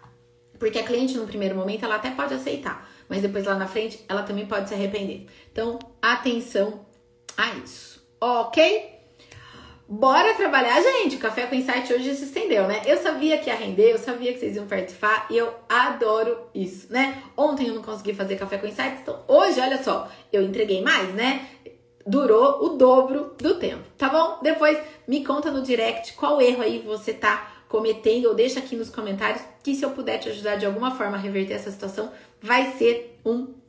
Porque 0.58 0.80
a 0.80 0.84
cliente 0.84 1.16
no 1.16 1.28
primeiro 1.28 1.56
momento 1.56 1.86
ela 1.86 1.98
até 1.98 2.10
pode 2.10 2.34
aceitar, 2.34 2.90
mas 3.08 3.22
depois 3.22 3.46
lá 3.46 3.54
na 3.54 3.68
frente 3.68 4.04
ela 4.10 4.24
também 4.24 4.48
pode 4.48 4.68
se 4.68 4.74
arrepender. 4.74 5.28
Então, 5.52 5.78
atenção 6.02 6.84
a 7.38 7.54
isso. 7.64 8.04
OK? 8.20 9.01
Bora 9.94 10.34
trabalhar, 10.36 10.82
gente. 10.82 11.18
O 11.18 11.20
Café 11.20 11.46
com 11.48 11.54
Insight 11.54 11.92
hoje 11.92 12.16
se 12.16 12.24
estendeu, 12.24 12.66
né? 12.66 12.82
Eu 12.86 12.96
sabia 12.96 13.38
que 13.38 13.50
ia 13.50 13.56
render, 13.58 13.92
eu 13.92 13.98
sabia 13.98 14.32
que 14.32 14.40
vocês 14.40 14.56
iam 14.56 14.66
participar 14.66 15.28
e 15.30 15.38
eu 15.38 15.54
adoro 15.68 16.48
isso, 16.56 16.88
né? 16.90 17.22
Ontem 17.36 17.68
eu 17.68 17.76
não 17.76 17.82
consegui 17.82 18.14
fazer 18.14 18.38
Café 18.38 18.58
com 18.58 18.68
Insight, 18.68 19.00
então 19.02 19.22
hoje, 19.28 19.60
olha 19.60 19.84
só, 19.84 20.10
eu 20.32 20.44
entreguei 20.44 20.82
mais, 20.82 21.14
né? 21.14 21.46
Durou 22.08 22.64
o 22.64 22.70
dobro 22.78 23.36
do 23.38 23.56
tempo, 23.56 23.84
tá 23.98 24.08
bom? 24.08 24.40
Depois 24.42 24.80
me 25.06 25.26
conta 25.26 25.52
no 25.52 25.62
direct 25.62 26.14
qual 26.14 26.42
erro 26.42 26.62
aí 26.62 26.80
você 26.80 27.12
tá 27.12 27.52
cometendo 27.68 28.28
ou 28.28 28.34
deixa 28.34 28.60
aqui 28.60 28.78
nos 28.78 28.90
comentários 28.90 29.42
que 29.62 29.76
se 29.76 29.84
eu 29.84 29.90
puder 29.90 30.20
te 30.20 30.30
ajudar 30.30 30.56
de 30.56 30.66
alguma 30.66 30.92
forma 30.92 31.18
a 31.18 31.20
reverter 31.20 31.56
essa 31.56 31.70
situação, 31.70 32.14
vai 32.42 32.72
ser 32.78 33.20
um 33.26 33.61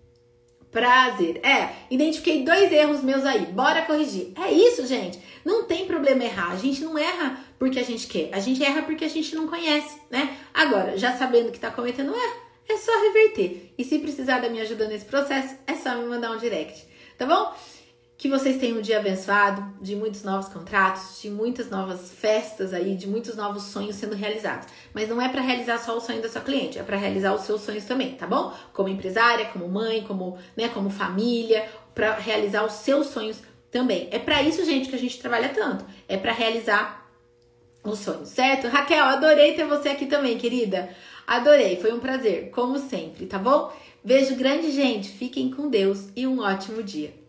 prazer. 0.72 1.40
É, 1.44 1.68
identifiquei 1.90 2.42
dois 2.42 2.72
erros 2.72 3.02
meus 3.02 3.24
aí. 3.24 3.46
Bora 3.46 3.82
corrigir. 3.82 4.32
É 4.42 4.50
isso, 4.50 4.86
gente. 4.86 5.20
Não 5.44 5.64
tem 5.64 5.86
problema 5.86 6.24
errar. 6.24 6.50
A 6.50 6.56
gente 6.56 6.82
não 6.82 6.98
erra 6.98 7.38
porque 7.58 7.78
a 7.78 7.84
gente 7.84 8.06
quer. 8.06 8.30
A 8.32 8.40
gente 8.40 8.64
erra 8.64 8.82
porque 8.82 9.04
a 9.04 9.08
gente 9.08 9.36
não 9.36 9.46
conhece, 9.46 10.00
né? 10.10 10.36
Agora, 10.52 10.96
já 10.96 11.12
sabendo 11.12 11.52
que 11.52 11.60
tá 11.60 11.70
cometendo 11.70 12.16
erro, 12.16 12.36
é 12.68 12.76
só 12.76 12.90
reverter. 13.02 13.72
E 13.76 13.84
se 13.84 13.98
precisar 13.98 14.40
da 14.40 14.48
minha 14.48 14.62
ajuda 14.62 14.88
nesse 14.88 15.04
processo, 15.04 15.54
é 15.66 15.74
só 15.74 15.94
me 15.94 16.06
mandar 16.06 16.32
um 16.32 16.38
direct. 16.38 16.86
Tá 17.18 17.26
bom? 17.26 17.54
Que 18.22 18.28
vocês 18.28 18.56
tenham 18.56 18.78
um 18.78 18.80
dia 18.80 19.00
abençoado, 19.00 19.74
de 19.80 19.96
muitos 19.96 20.22
novos 20.22 20.48
contratos, 20.48 21.20
de 21.20 21.28
muitas 21.28 21.68
novas 21.68 22.12
festas 22.12 22.72
aí, 22.72 22.94
de 22.94 23.08
muitos 23.08 23.34
novos 23.34 23.64
sonhos 23.64 23.96
sendo 23.96 24.14
realizados. 24.14 24.68
Mas 24.94 25.08
não 25.08 25.20
é 25.20 25.28
para 25.28 25.40
realizar 25.40 25.78
só 25.78 25.96
o 25.96 26.00
sonho 26.00 26.22
da 26.22 26.28
sua 26.28 26.40
cliente, 26.40 26.78
é 26.78 26.84
para 26.84 26.96
realizar 26.96 27.34
os 27.34 27.40
seus 27.40 27.62
sonhos 27.62 27.84
também, 27.84 28.14
tá 28.14 28.24
bom? 28.24 28.54
Como 28.72 28.88
empresária, 28.88 29.46
como 29.46 29.68
mãe, 29.68 30.04
como, 30.06 30.38
né, 30.56 30.68
como 30.68 30.88
família, 30.88 31.68
para 31.92 32.14
realizar 32.14 32.64
os 32.64 32.74
seus 32.74 33.08
sonhos 33.08 33.42
também. 33.72 34.06
É 34.12 34.20
para 34.20 34.40
isso, 34.40 34.64
gente, 34.64 34.88
que 34.88 34.94
a 34.94 35.00
gente 35.00 35.18
trabalha 35.18 35.48
tanto. 35.48 35.84
É 36.06 36.16
para 36.16 36.30
realizar 36.30 37.10
os 37.82 37.98
sonhos, 37.98 38.28
certo? 38.28 38.68
Raquel, 38.68 39.04
adorei 39.04 39.54
ter 39.54 39.66
você 39.66 39.88
aqui 39.88 40.06
também, 40.06 40.38
querida. 40.38 40.90
Adorei, 41.26 41.74
foi 41.74 41.92
um 41.92 41.98
prazer, 41.98 42.50
como 42.50 42.78
sempre, 42.78 43.26
tá 43.26 43.36
bom? 43.36 43.72
Beijo 44.04 44.36
grande, 44.36 44.70
gente. 44.70 45.08
Fiquem 45.08 45.50
com 45.50 45.68
Deus 45.68 46.06
e 46.14 46.24
um 46.24 46.38
ótimo 46.38 46.84
dia. 46.84 47.21